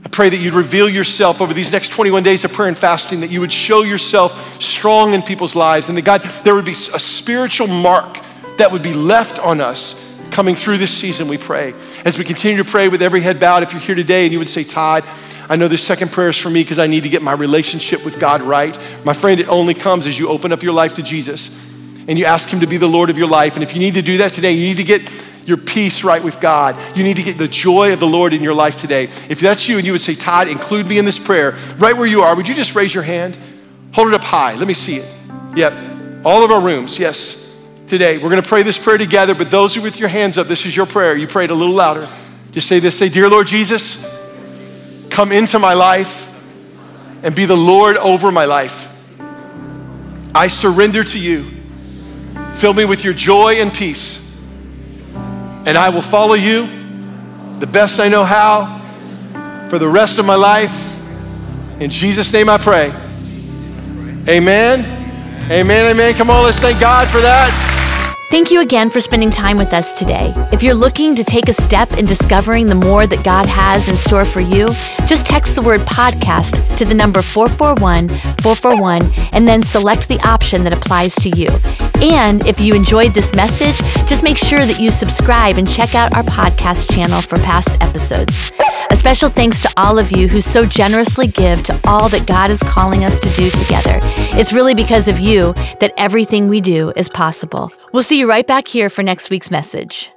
I 0.09 0.11
pray 0.11 0.31
that 0.31 0.39
you'd 0.39 0.55
reveal 0.55 0.89
yourself 0.89 1.43
over 1.43 1.53
these 1.53 1.71
next 1.71 1.91
21 1.91 2.23
days 2.23 2.43
of 2.43 2.51
prayer 2.55 2.69
and 2.69 2.79
fasting, 2.79 3.21
that 3.21 3.31
you 3.31 3.41
would 3.41 3.53
show 3.53 3.83
yourself 3.83 4.63
strong 4.63 5.13
in 5.13 5.21
people's 5.21 5.55
lives, 5.55 5.91
and 5.91 5.99
that 5.99 6.07
God, 6.07 6.23
there 6.45 6.55
would 6.55 6.65
be 6.65 6.73
a 6.73 6.99
spiritual 6.99 7.67
mark 7.67 8.19
that 8.57 8.73
would 8.73 8.83
be 8.83 8.95
left 8.95 9.39
on 9.39 9.61
us 9.61 10.19
coming 10.31 10.55
through 10.55 10.79
this 10.79 10.97
season, 10.97 11.29
we 11.29 11.37
pray. 11.37 11.75
As 12.07 12.17
we 12.17 12.25
continue 12.25 12.57
to 12.57 12.69
pray 12.69 12.89
with 12.89 13.03
every 13.03 13.21
head 13.21 13.39
bowed, 13.39 13.63
if 13.63 13.73
you're 13.73 13.83
here 13.83 13.95
today 13.95 14.25
and 14.25 14.33
you 14.33 14.39
would 14.39 14.49
say, 14.49 14.65
Todd, 14.65 15.05
I 15.47 15.57
know 15.57 15.69
this 15.69 15.85
second 15.85 16.11
prayer 16.11 16.31
is 16.31 16.39
for 16.39 16.49
me 16.49 16.63
because 16.63 16.79
I 16.79 16.87
need 16.87 17.03
to 17.03 17.11
get 17.11 17.21
my 17.21 17.35
relationship 17.35 18.03
with 18.03 18.19
God 18.19 18.41
right. 18.41 18.79
My 19.05 19.13
friend, 19.13 19.39
it 19.39 19.49
only 19.49 19.75
comes 19.75 20.07
as 20.07 20.19
you 20.19 20.31
open 20.31 20.53
up 20.53 20.63
your 20.63 20.73
life 20.73 20.95
to 20.95 21.03
Jesus 21.03 21.51
and 22.09 22.19
you 22.19 22.25
ask 22.25 22.49
Him 22.49 22.61
to 22.61 22.67
be 22.67 22.79
the 22.79 22.89
Lord 22.89 23.11
of 23.11 23.19
your 23.19 23.29
life. 23.29 23.57
And 23.57 23.63
if 23.63 23.75
you 23.75 23.81
need 23.81 23.95
to 23.95 24.03
do 24.03 24.17
that 24.19 24.33
today, 24.33 24.53
you 24.53 24.69
need 24.69 24.79
to 24.79 24.85
get 24.85 25.03
your 25.49 25.57
peace 25.57 26.05
right 26.05 26.23
with 26.23 26.41
God. 26.41 26.77
You 26.95 27.03
need 27.03 27.17
to 27.17 27.23
get 27.23 27.39
the 27.39 27.49
joy 27.49 27.95
of 27.95 28.01
the 28.01 28.07
Lord 28.07 28.35
in 28.35 28.43
your 28.43 28.53
life 28.53 28.77
today. 28.77 29.05
If 29.05 29.41
that's 29.41 29.67
you 29.67 29.79
and 29.79 29.87
you 29.87 29.93
would 29.93 30.03
say, 30.03 30.15
Todd, 30.15 30.47
include 30.47 30.87
me 30.87 30.99
in 30.99 31.07
this 31.07 31.19
prayer, 31.19 31.57
right 31.79 31.97
where 31.97 32.07
you 32.07 32.21
are, 32.21 32.37
would 32.37 32.47
you 32.47 32.55
just 32.55 32.75
raise 32.75 32.93
your 32.93 33.03
hand? 33.03 33.39
Hold 33.95 34.09
it 34.09 34.15
up 34.15 34.23
high. 34.23 34.55
Let 34.57 34.69
me 34.69 34.75
see 34.75 34.97
it. 34.97 35.15
Yep. 35.57 35.73
All 36.23 36.45
of 36.45 36.51
our 36.51 36.61
rooms, 36.61 36.99
yes. 36.99 37.57
Today, 37.87 38.19
we're 38.19 38.29
going 38.29 38.43
to 38.43 38.49
pray 38.49 38.63
this 38.63 38.77
prayer 38.77 38.99
together, 38.99 39.35
but 39.35 39.51
those 39.51 39.75
who 39.75 39.81
with 39.81 39.99
your 39.99 40.11
hands 40.11 40.37
up, 40.37 40.49
this 40.49 40.67
is 40.67 40.77
your 40.77 40.85
prayer. 40.85 41.17
You 41.17 41.27
pray 41.27 41.45
it 41.45 41.51
a 41.51 41.55
little 41.55 41.75
louder. 41.75 42.07
Just 42.53 42.69
say 42.69 42.79
this 42.79 42.99
say, 42.99 43.09
Dear 43.09 43.31
Lord 43.31 43.47
Jesus, 43.47 44.05
come 45.09 45.33
into 45.33 45.59
my 45.59 45.73
life 45.73 46.27
and 47.23 47.35
be 47.35 47.47
the 47.47 47.57
Lord 47.57 47.97
over 47.97 48.31
my 48.31 48.45
life. 48.45 48.85
I 50.35 50.49
surrender 50.49 51.03
to 51.05 51.19
you. 51.19 51.47
Fill 52.53 52.75
me 52.75 52.85
with 52.85 53.03
your 53.03 53.15
joy 53.15 53.55
and 53.55 53.73
peace. 53.73 54.28
And 55.69 55.77
I 55.77 55.91
will 55.91 56.01
follow 56.01 56.33
you 56.33 56.67
the 57.59 57.67
best 57.67 58.01
I 58.01 58.09
know 58.09 58.25
how 58.25 58.81
for 59.69 59.79
the 59.79 59.87
rest 59.87 60.19
of 60.19 60.25
my 60.25 60.35
life. 60.35 60.99
In 61.79 61.91
Jesus' 61.91 62.33
name 62.33 62.49
I 62.49 62.57
pray. 62.57 62.87
Amen. 64.27 64.81
Amen. 65.51 65.87
Amen. 65.91 66.15
Come 66.15 66.31
on, 66.31 66.45
let's 66.45 66.59
thank 66.59 66.81
God 66.81 67.07
for 67.09 67.21
that. 67.21 67.68
Thank 68.31 68.51
you 68.51 68.61
again 68.61 68.91
for 68.91 69.01
spending 69.01 69.31
time 69.31 69.57
with 69.57 69.73
us 69.73 69.99
today. 69.99 70.35
If 70.53 70.63
you're 70.63 70.75
looking 70.75 71.17
to 71.17 71.25
take 71.25 71.49
a 71.49 71.55
step 71.55 71.93
in 71.95 72.05
discovering 72.05 72.67
the 72.67 72.75
more 72.75 73.07
that 73.07 73.25
God 73.25 73.47
has 73.47 73.89
in 73.89 73.97
store 73.97 74.27
for 74.27 74.41
you, 74.41 74.67
just 75.07 75.25
text 75.25 75.55
the 75.55 75.63
word 75.63 75.81
podcast 75.81 76.77
to 76.77 76.85
the 76.85 76.93
number 76.93 77.23
441 77.23 78.11
441 78.43 79.11
and 79.33 79.49
then 79.49 79.63
select 79.63 80.09
the 80.09 80.21
option 80.29 80.63
that 80.65 80.75
applies 80.75 81.15
to 81.15 81.31
you. 81.31 81.49
And 82.03 82.47
if 82.47 82.61
you 82.61 82.75
enjoyed 82.75 83.15
this 83.15 83.35
message, 83.35 83.79
just 84.07 84.23
make 84.23 84.37
sure 84.37 84.67
that 84.67 84.79
you 84.79 84.91
subscribe 84.91 85.57
and 85.57 85.67
check 85.67 85.95
out 85.95 86.15
our 86.15 86.23
podcast 86.25 86.93
channel 86.95 87.23
for 87.23 87.39
past 87.39 87.71
episodes. 87.81 88.53
A 88.91 88.97
special 88.97 89.31
thanks 89.31 89.63
to 89.63 89.73
all 89.79 89.99
of 89.99 90.13
you 90.13 90.29
who 90.29 90.43
so 90.43 90.67
generously 90.67 91.29
give 91.29 91.63
to 91.63 91.81
all 91.87 92.11
that 92.11 92.27
God 92.27 92.51
is 92.51 92.63
calling 92.63 93.07
us 93.07 93.19
to 93.21 93.31
do 93.31 93.49
together. 93.49 94.01
It's 94.39 94.53
really 94.53 94.75
because 94.75 95.09
of 95.09 95.19
you 95.19 95.55
that 95.81 95.95
everything 95.97 96.49
we 96.49 96.61
do 96.61 96.93
is 96.95 97.09
possible. 97.09 97.73
We'll 97.93 98.03
see 98.03 98.19
you 98.19 98.29
right 98.29 98.47
back 98.47 98.69
here 98.69 98.91
for 98.91 99.03
next 99.03 99.31
week's 99.31 99.51
message. 99.51 100.13